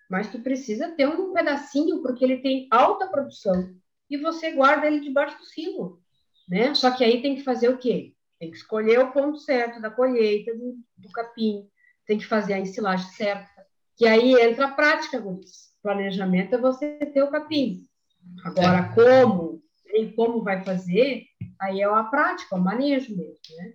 mas 0.09 0.30
tu 0.30 0.39
precisa 0.39 0.91
ter 0.91 1.07
um 1.07 1.32
pedacinho, 1.32 2.01
porque 2.01 2.26
ele 2.26 2.39
tem 2.39 2.67
alta 2.70 3.07
produção, 3.07 3.74
e 4.09 4.17
você 4.17 4.51
guarda 4.51 4.88
ele 4.88 4.99
debaixo 4.99 5.38
do 5.38 5.45
silo, 5.45 6.01
né? 6.47 6.74
Só 6.76 6.91
que 6.91 7.03
aí 7.03 7.22
tem 7.22 7.36
que 7.36 7.43
fazer 7.43 7.70
o 7.70 7.78
quê? 7.78 8.13
Tem 8.39 8.51
que 8.51 8.57
escolher 8.57 8.99
o 8.99 9.11
ponto 9.11 9.38
certo 9.38 9.82
da 9.82 9.89
colheita 9.89 10.53
do, 10.53 10.78
do 10.97 11.09
capim, 11.11 11.70
tem 12.10 12.18
que 12.18 12.26
fazer 12.26 12.53
a 12.53 12.60
ensilagem 12.60 13.07
certa, 13.12 13.64
que 13.95 14.07
aí 14.07 14.34
entra 14.34 14.66
a 14.66 14.72
prática, 14.72 15.20
Luiz. 15.20 15.70
Planejamento 15.84 16.55
é 16.55 16.57
você 16.57 16.97
ter 17.05 17.22
o 17.22 17.30
capim. 17.30 17.86
Agora, 18.43 18.80
é. 18.80 18.95
como 18.95 19.62
e 19.93 20.12
como 20.14 20.43
vai 20.43 20.64
fazer, 20.64 21.26
aí 21.62 21.82
é 21.82 21.86
a 21.86 22.03
prática, 22.03 22.55
o 22.55 22.60
manejo 22.60 23.16
mesmo, 23.16 23.39
né? 23.57 23.74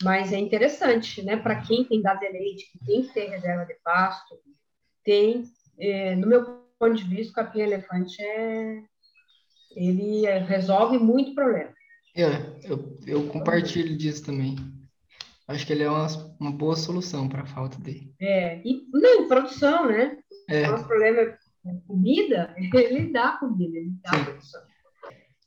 Mas 0.00 0.32
é 0.32 0.38
interessante, 0.38 1.24
né? 1.24 1.36
Para 1.36 1.60
quem 1.60 1.84
tem 1.84 2.00
dado 2.00 2.20
de 2.20 2.28
leite, 2.28 2.70
que 2.70 2.84
tem 2.86 3.02
que 3.02 3.12
ter 3.12 3.30
reserva 3.30 3.64
de 3.64 3.74
pasto, 3.82 4.36
tem, 5.02 5.42
é, 5.76 6.14
no 6.14 6.28
meu 6.28 6.44
ponto 6.78 6.94
de 6.94 7.02
vista, 7.02 7.32
o 7.32 7.34
capim 7.34 7.62
elefante 7.62 8.22
é, 8.22 8.80
ele 9.74 10.24
é, 10.24 10.38
resolve 10.38 10.98
muito 10.98 11.34
problema. 11.34 11.74
É, 12.14 12.26
eu, 12.62 12.96
eu 13.04 13.26
compartilho 13.26 13.96
disso 13.96 14.24
também. 14.24 14.54
Acho 15.48 15.66
que 15.66 15.72
ele 15.72 15.84
é 15.84 15.90
uma, 15.90 16.06
uma 16.40 16.50
boa 16.50 16.74
solução 16.74 17.28
para 17.28 17.42
a 17.42 17.46
falta 17.46 17.78
dele. 17.80 18.12
É, 18.20 18.60
e 18.64 18.82
não, 18.92 19.28
produção, 19.28 19.86
né? 19.86 20.18
É. 20.48 20.66
O 20.66 20.72
nosso 20.72 20.86
problema 20.86 21.20
é 21.20 21.36
comida, 21.86 22.54
ele 22.74 23.12
dá 23.12 23.36
comida, 23.38 23.76
ele 23.76 23.92
dá 24.02 24.10
Sim. 24.10 24.24
produção. 24.24 24.60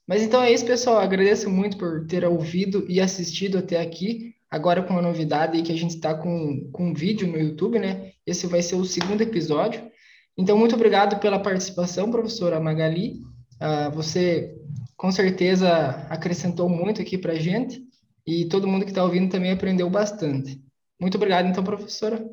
Mas 0.07 0.23
então 0.23 0.41
é 0.41 0.51
isso, 0.51 0.65
pessoal. 0.65 0.99
Agradeço 0.99 1.49
muito 1.49 1.77
por 1.77 2.07
ter 2.07 2.25
ouvido 2.25 2.85
e 2.89 2.99
assistido 2.99 3.57
até 3.57 3.79
aqui. 3.79 4.33
Agora 4.49 4.81
com 4.81 4.93
uma 4.93 5.01
novidade 5.01 5.57
aí 5.57 5.63
que 5.63 5.71
a 5.71 5.77
gente 5.77 5.95
está 5.95 6.15
com, 6.15 6.67
com 6.71 6.87
um 6.87 6.93
vídeo 6.93 7.27
no 7.27 7.37
YouTube, 7.37 7.77
né? 7.77 8.13
Esse 8.25 8.47
vai 8.47 8.61
ser 8.61 8.75
o 8.75 8.85
segundo 8.85 9.21
episódio. 9.21 9.89
Então, 10.35 10.57
muito 10.57 10.73
obrigado 10.73 11.19
pela 11.19 11.37
participação, 11.37 12.09
professora 12.09 12.59
Magali. 12.59 13.19
Uh, 13.61 13.91
você, 13.93 14.55
com 14.95 15.11
certeza, 15.11 15.69
acrescentou 16.09 16.69
muito 16.69 17.01
aqui 17.01 17.17
para 17.17 17.33
a 17.33 17.39
gente 17.39 17.88
e 18.29 18.47
todo 18.47 18.67
mundo 18.67 18.85
que 18.85 18.91
está 18.91 19.03
ouvindo 19.03 19.31
também 19.31 19.51
aprendeu 19.51 19.89
bastante. 19.89 20.63
Muito 21.01 21.15
obrigado, 21.15 21.47
então, 21.47 21.63
professora. 21.63 22.23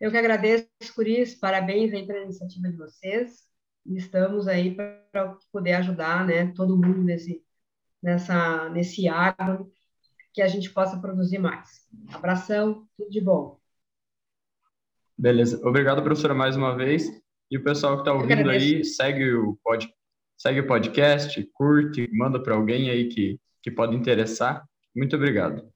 Eu 0.00 0.10
que 0.10 0.16
agradeço 0.16 0.66
por 0.94 1.06
isso, 1.06 1.38
parabéns 1.38 1.92
aí 1.92 2.06
pela 2.06 2.24
iniciativa 2.24 2.68
de 2.68 2.76
vocês. 2.76 3.42
Estamos 3.86 4.48
aí 4.48 4.74
para 4.74 5.36
poder 5.52 5.74
ajudar 5.74 6.26
né, 6.26 6.52
todo 6.54 6.76
mundo 6.76 7.02
nesse, 7.02 7.42
nessa, 8.02 8.68
nesse 8.70 9.08
agro 9.08 9.70
que 10.32 10.40
a 10.40 10.48
gente 10.48 10.70
possa 10.70 10.98
produzir 10.98 11.38
mais. 11.38 11.82
Abração, 12.12 12.88
tudo 12.96 13.10
de 13.10 13.20
bom. 13.20 13.60
Beleza. 15.18 15.60
Obrigado, 15.66 16.02
professora, 16.02 16.34
mais 16.34 16.56
uma 16.56 16.74
vez. 16.74 17.06
E 17.50 17.58
o 17.58 17.62
pessoal 17.62 17.96
que 17.96 18.00
está 18.00 18.12
ouvindo 18.12 18.48
aí, 18.48 18.82
segue 18.82 19.34
o, 19.34 19.58
pod, 19.62 19.92
segue 20.38 20.60
o 20.60 20.66
podcast, 20.66 21.42
curte, 21.52 22.08
manda 22.12 22.42
para 22.42 22.54
alguém 22.54 22.88
aí 22.88 23.08
que, 23.08 23.38
que 23.62 23.70
pode 23.70 23.96
interessar. 23.96 24.64
Muito 24.94 25.16
obrigado. 25.16 25.72